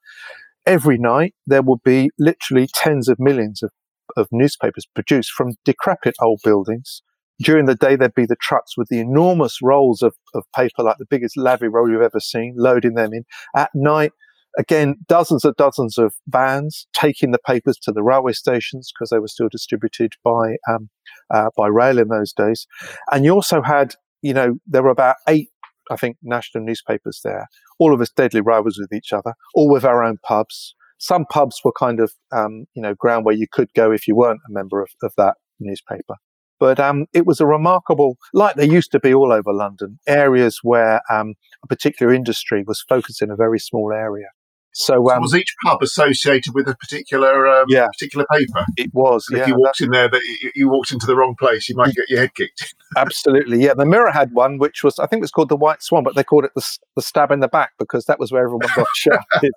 every 0.66 0.98
night 0.98 1.34
there 1.46 1.62
would 1.62 1.82
be 1.84 2.10
literally 2.18 2.68
tens 2.72 3.08
of 3.08 3.18
millions 3.18 3.62
of, 3.62 3.70
of 4.16 4.28
newspapers 4.30 4.86
produced 4.94 5.30
from 5.30 5.54
decrepit 5.64 6.14
old 6.20 6.40
buildings. 6.44 7.02
During 7.40 7.66
the 7.66 7.74
day, 7.74 7.96
there'd 7.96 8.14
be 8.14 8.26
the 8.26 8.36
trucks 8.36 8.76
with 8.76 8.88
the 8.88 9.00
enormous 9.00 9.58
rolls 9.62 10.02
of, 10.02 10.14
of 10.34 10.44
paper, 10.54 10.82
like 10.82 10.98
the 10.98 11.06
biggest 11.08 11.36
Lavvy 11.36 11.68
roll 11.72 11.90
you've 11.90 12.02
ever 12.02 12.20
seen, 12.20 12.54
loading 12.56 12.94
them 12.94 13.12
in. 13.12 13.24
At 13.56 13.70
night, 13.74 14.12
again, 14.58 14.96
dozens 15.08 15.44
and 15.44 15.56
dozens 15.56 15.98
of 15.98 16.14
vans 16.28 16.86
taking 16.92 17.32
the 17.32 17.38
papers 17.38 17.78
to 17.82 17.92
the 17.92 18.02
railway 18.02 18.32
stations 18.32 18.92
because 18.92 19.10
they 19.10 19.18
were 19.18 19.28
still 19.28 19.48
distributed 19.50 20.12
by 20.22 20.56
um, 20.68 20.90
uh, 21.32 21.48
by 21.56 21.66
rail 21.66 21.98
in 21.98 22.08
those 22.08 22.32
days. 22.32 22.66
And 23.10 23.24
you 23.24 23.32
also 23.32 23.62
had, 23.62 23.94
you 24.20 24.34
know, 24.34 24.58
there 24.66 24.82
were 24.82 24.90
about 24.90 25.16
eight, 25.28 25.48
I 25.90 25.96
think, 25.96 26.16
national 26.22 26.64
newspapers 26.64 27.20
there, 27.24 27.48
all 27.78 27.92
of 27.94 28.00
us 28.00 28.10
deadly 28.10 28.40
rivals 28.40 28.78
with 28.78 28.92
each 28.92 29.12
other, 29.12 29.34
all 29.54 29.70
with 29.70 29.84
our 29.84 30.02
own 30.02 30.18
pubs. 30.22 30.74
Some 30.98 31.26
pubs 31.26 31.60
were 31.64 31.72
kind 31.72 32.00
of, 32.00 32.12
um, 32.30 32.66
you 32.74 32.82
know, 32.82 32.94
ground 32.94 33.24
where 33.24 33.34
you 33.34 33.46
could 33.50 33.68
go 33.74 33.90
if 33.90 34.06
you 34.06 34.14
weren't 34.14 34.40
a 34.48 34.52
member 34.52 34.80
of, 34.80 34.90
of 35.02 35.12
that 35.16 35.34
newspaper. 35.58 36.14
But 36.60 36.78
um, 36.78 37.06
it 37.12 37.26
was 37.26 37.40
a 37.40 37.46
remarkable, 37.46 38.18
like 38.32 38.54
there 38.54 38.64
used 38.66 38.92
to 38.92 39.00
be 39.00 39.12
all 39.12 39.32
over 39.32 39.52
London, 39.52 39.98
areas 40.06 40.60
where 40.62 41.00
um, 41.10 41.34
a 41.64 41.66
particular 41.66 42.14
industry 42.14 42.62
was 42.64 42.84
focused 42.88 43.20
in 43.20 43.32
a 43.32 43.36
very 43.36 43.58
small 43.58 43.92
area. 43.92 44.26
So, 44.74 45.10
um, 45.10 45.16
so, 45.16 45.20
was 45.20 45.34
each 45.34 45.54
pub 45.62 45.82
associated 45.82 46.54
with 46.54 46.66
a 46.66 46.74
particular 46.74 47.46
um, 47.46 47.66
yeah, 47.68 47.86
particular 47.88 48.24
paper? 48.32 48.64
It 48.78 48.92
was. 48.94 49.26
Yeah, 49.30 49.42
if 49.42 49.48
you 49.48 49.54
walked 49.56 49.82
in 49.82 49.90
there, 49.90 50.08
that 50.08 50.22
you 50.54 50.70
walked 50.70 50.92
into 50.92 51.06
the 51.06 51.14
wrong 51.14 51.34
place, 51.38 51.68
you 51.68 51.76
might 51.76 51.94
get 51.94 52.08
your 52.08 52.20
head 52.20 52.34
kicked. 52.34 52.74
Absolutely, 52.96 53.62
yeah. 53.62 53.74
The 53.74 53.84
Mirror 53.84 54.10
had 54.10 54.32
one, 54.32 54.56
which 54.56 54.82
was 54.82 54.98
I 54.98 55.06
think 55.06 55.20
it 55.20 55.24
was 55.24 55.30
called 55.30 55.50
the 55.50 55.56
White 55.56 55.82
Swan, 55.82 56.04
but 56.04 56.14
they 56.14 56.24
called 56.24 56.46
it 56.46 56.52
the, 56.54 56.78
the 56.96 57.02
stab 57.02 57.30
in 57.30 57.40
the 57.40 57.48
back 57.48 57.72
because 57.78 58.06
that 58.06 58.18
was 58.18 58.32
where 58.32 58.44
everyone 58.44 58.66
got 58.74 58.86
shafted. 58.94 59.52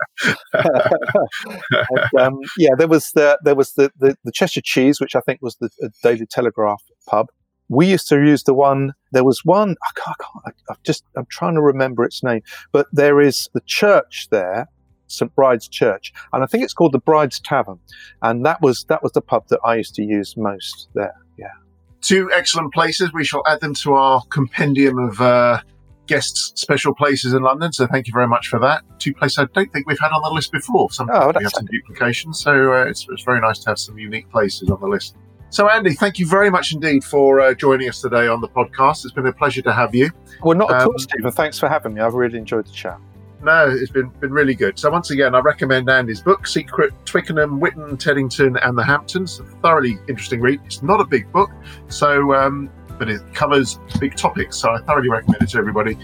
um, 2.20 2.38
yeah, 2.58 2.72
there 2.78 2.90
was 2.90 3.12
the 3.12 3.40
there 3.44 3.56
was 3.56 3.72
the, 3.74 3.92
the, 3.98 4.18
the 4.26 4.34
Cheshire 4.34 4.62
Cheese, 4.64 5.00
which 5.00 5.16
I 5.16 5.22
think 5.22 5.42
was 5.42 5.56
the 5.62 5.70
Daily 6.04 6.26
Telegraph 6.26 6.84
pub. 7.08 7.28
We 7.70 7.88
used 7.88 8.10
to 8.10 8.18
use 8.18 8.44
the 8.44 8.54
one. 8.54 8.94
There 9.14 9.24
was 9.24 9.46
one. 9.46 9.78
I 9.82 10.00
can't. 10.00 10.18
I 10.20 10.24
can't 10.24 10.46
I, 10.46 10.74
I've 10.74 10.84
just. 10.84 11.06
I'm 11.16 11.26
trying 11.30 11.56
to 11.56 11.62
remember 11.62 12.04
its 12.04 12.22
name, 12.22 12.42
but 12.74 12.88
there 12.92 13.22
is 13.22 13.50
the 13.54 13.62
church 13.66 14.28
there 14.30 14.68
St 15.08 15.34
Bride's 15.36 15.68
Church, 15.68 16.14
and 16.34 16.44
I 16.44 16.48
think 16.48 16.64
it's 16.64 16.74
called 16.74 16.92
the 16.92 17.00
Bride's 17.00 17.40
Tavern, 17.40 17.80
and 18.22 18.46
that 18.46 18.62
was 18.62 18.86
that 18.86 19.04
was 19.04 19.12
the 19.14 19.22
pub 19.22 19.48
that 19.50 19.60
I 19.64 19.76
used 19.76 19.96
to 19.96 20.04
use 20.04 20.36
most 20.38 20.90
there. 20.94 21.16
Yeah, 21.38 21.54
two 22.02 22.30
excellent 22.34 22.74
places. 22.74 23.14
We 23.14 23.24
shall 23.24 23.44
add 23.48 23.62
them 23.62 23.74
to 23.76 23.94
our 23.94 24.22
compendium 24.30 24.98
of 25.00 25.22
uh, 25.22 25.62
guests' 26.08 26.54
special 26.56 26.94
places 26.94 27.34
in 27.34 27.42
London. 27.42 27.72
So 27.74 27.88
thank 27.88 28.08
you 28.08 28.14
very 28.14 28.28
much 28.28 28.48
for 28.48 28.60
that. 28.60 28.84
Two 29.00 29.14
places 29.14 29.40
I 29.40 29.46
don't 29.54 29.72
think 29.74 29.88
we've 29.88 30.00
had 30.00 30.12
on 30.12 30.22
the 30.22 30.30
list 30.30 30.52
before. 30.52 30.92
Sometimes 30.92 31.24
oh, 31.24 31.38
we 31.38 31.44
have 31.44 31.54
some 31.54 31.66
duplication, 31.66 32.34
so 32.34 32.74
uh, 32.74 32.86
it's, 32.86 33.08
it's 33.10 33.24
very 33.24 33.42
nice 33.42 33.60
to 33.60 33.70
have 33.70 33.80
some 33.80 33.98
unique 33.98 34.30
places 34.30 34.70
on 34.70 34.80
the 34.80 34.88
list. 34.88 35.16
So, 35.50 35.70
Andy, 35.70 35.94
thank 35.94 36.20
you 36.20 36.28
very 36.28 36.50
much 36.50 36.74
indeed 36.74 37.04
for 37.04 37.40
uh, 37.40 37.54
joining 37.54 37.88
us 37.88 38.02
today 38.02 38.28
on 38.28 38.42
the 38.42 38.50
podcast. 38.50 39.06
It's 39.06 39.14
been 39.14 39.26
a 39.28 39.32
pleasure 39.32 39.62
to 39.62 39.72
have 39.72 39.96
you. 39.96 40.12
Well, 40.44 40.58
not 40.58 40.74
at 40.74 40.82
um, 40.82 40.90
all, 40.90 41.00
Stephen. 41.00 41.32
Thanks 41.32 41.58
for 41.58 41.70
having 41.70 41.94
me. 41.94 42.02
I've 42.02 42.14
really 42.14 42.38
enjoyed 42.38 42.66
the 42.66 42.72
chat 42.72 43.00
no, 43.44 43.70
it's 43.70 43.92
been 43.92 44.10
been 44.20 44.32
really 44.32 44.56
good. 44.56 44.80
So 44.80 44.90
once 44.90 45.12
again, 45.12 45.36
I 45.36 45.40
recommend 45.40 45.90
Andy's 45.90 46.22
book, 46.22 46.48
Secret 46.48 46.94
Twickenham, 47.06 47.60
Whitton, 47.60 47.98
Teddington, 47.98 48.58
and 48.58 48.78
the 48.78 48.84
Hamptons. 48.84 49.40
A 49.40 49.44
thoroughly 49.44 49.98
interesting 50.08 50.42
read. 50.42 50.62
It's 50.66 50.82
not 50.82 51.00
a 51.00 51.06
big 51.06 51.32
book, 51.32 51.52
so 51.88 52.34
um, 52.34 52.70
but 52.98 53.10
it 53.10 53.22
covers 53.34 53.80
big 54.00 54.16
topics. 54.16 54.58
So 54.58 54.72
I 54.72 54.80
thoroughly 54.80 55.10
recommend 55.10 55.44
it 55.44 55.50
to 55.50 55.58
everybody. 55.58 55.98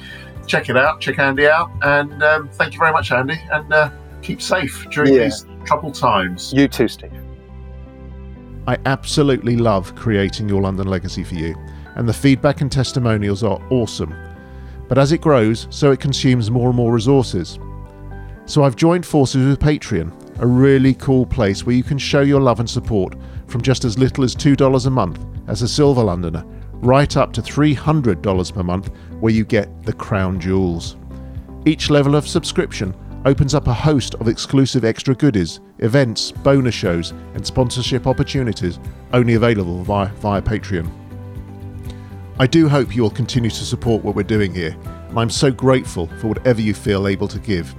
Check 0.48 0.70
it 0.70 0.78
out. 0.78 1.00
Check 1.00 1.20
Andy 1.20 1.48
out, 1.48 1.72
and 1.82 2.22
um, 2.24 2.50
thank 2.50 2.74
you 2.74 2.80
very 2.80 2.92
much, 2.92 3.12
Andy, 3.12 3.40
and 3.52 3.72
uh, 3.74 3.90
keep 4.22 4.42
safe 4.42 4.88
during 4.92 5.14
yeah. 5.14 5.24
these 5.26 5.46
troubled 5.66 5.96
times. 5.96 6.54
You 6.54 6.68
too, 6.68 6.88
Steve. 6.88 7.12
I 8.68 8.78
absolutely 8.86 9.58
love 9.58 9.96
creating 9.96 10.48
your 10.48 10.62
London 10.62 10.88
legacy 10.88 11.24
for 11.24 11.36
you, 11.36 11.56
and 11.96 12.08
the 12.08 12.14
feedback 12.14 12.62
and 12.62 12.72
testimonials 12.72 13.44
are 13.44 13.60
awesome 13.72 14.14
but 14.92 14.98
as 14.98 15.14
it 15.14 15.22
grows, 15.22 15.68
so 15.70 15.92
it 15.92 16.02
consumes 16.02 16.52
more 16.52 16.68
and 16.68 16.76
more 16.76 16.92
resources. 16.92 17.58
So 18.46 18.66
I've 18.66 18.76
joined 18.76 19.06
forces 19.06 19.48
with 19.48 19.58
Patreon, 19.58 20.12
a 20.42 20.46
really 20.46 20.96
cool 20.96 21.26
place 21.26 21.66
where 21.66 21.74
you 21.74 21.82
can 21.82 21.98
show 21.98 22.20
your 22.20 22.42
love 22.42 22.60
and 22.60 22.70
support 22.70 23.16
from 23.48 23.62
just 23.62 23.86
as 23.86 23.98
little 23.98 24.26
as 24.26 24.36
$2 24.36 24.86
a 24.86 24.90
month 24.90 25.24
as 25.48 25.62
a 25.62 25.68
Silver 25.70 26.04
Londoner, 26.04 26.44
right 26.74 27.16
up 27.16 27.32
to 27.32 27.42
$300 27.42 28.54
per 28.54 28.64
month 28.64 28.92
where 29.22 29.32
you 29.32 29.46
get 29.46 29.82
the 29.84 29.94
crown 29.94 30.42
jewels. 30.42 30.98
Each 31.66 31.90
level 31.90 32.14
of 32.14 32.28
subscription 32.28 32.94
opens 33.24 33.56
up 33.56 33.68
a 33.68 33.74
host 33.74 34.16
of 34.16 34.28
exclusive 34.28 34.84
extra 34.84 35.16
goodies, 35.16 35.62
events, 35.78 36.34
bonus 36.34 36.76
shows, 36.76 37.12
and 37.34 37.48
sponsorship 37.48 38.08
opportunities 38.08 38.78
only 39.14 39.36
available 39.36 39.86
via, 39.86 40.10
via 40.16 40.42
Patreon. 40.42 41.01
I 42.42 42.48
do 42.48 42.68
hope 42.68 42.96
you'll 42.96 43.12
continue 43.12 43.52
to 43.52 43.64
support 43.64 44.04
what 44.04 44.16
we're 44.16 44.24
doing 44.24 44.52
here, 44.52 44.76
and 45.10 45.20
I'm 45.20 45.30
so 45.30 45.52
grateful 45.52 46.08
for 46.20 46.30
whatever 46.30 46.60
you 46.60 46.74
feel 46.74 47.08
able 47.08 47.28
to 47.28 47.38
give. 47.38 47.76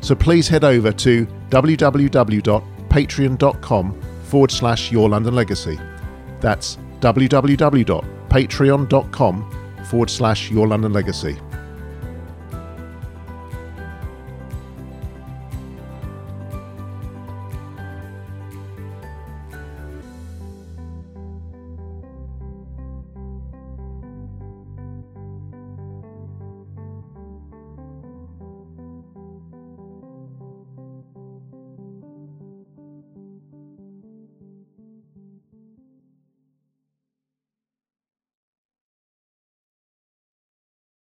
So 0.00 0.14
please 0.14 0.48
head 0.48 0.64
over 0.64 0.92
to 0.92 1.26
www.patreon.com 1.50 4.00
forward 4.22 4.50
slash 4.50 4.90
your 4.90 5.10
London 5.10 5.34
legacy. 5.34 5.78
That's 6.40 6.78
www.patreon.com 7.00 9.84
forward 9.84 10.10
slash 10.10 10.50
your 10.50 10.68
London 10.68 10.94
legacy. 10.94 11.38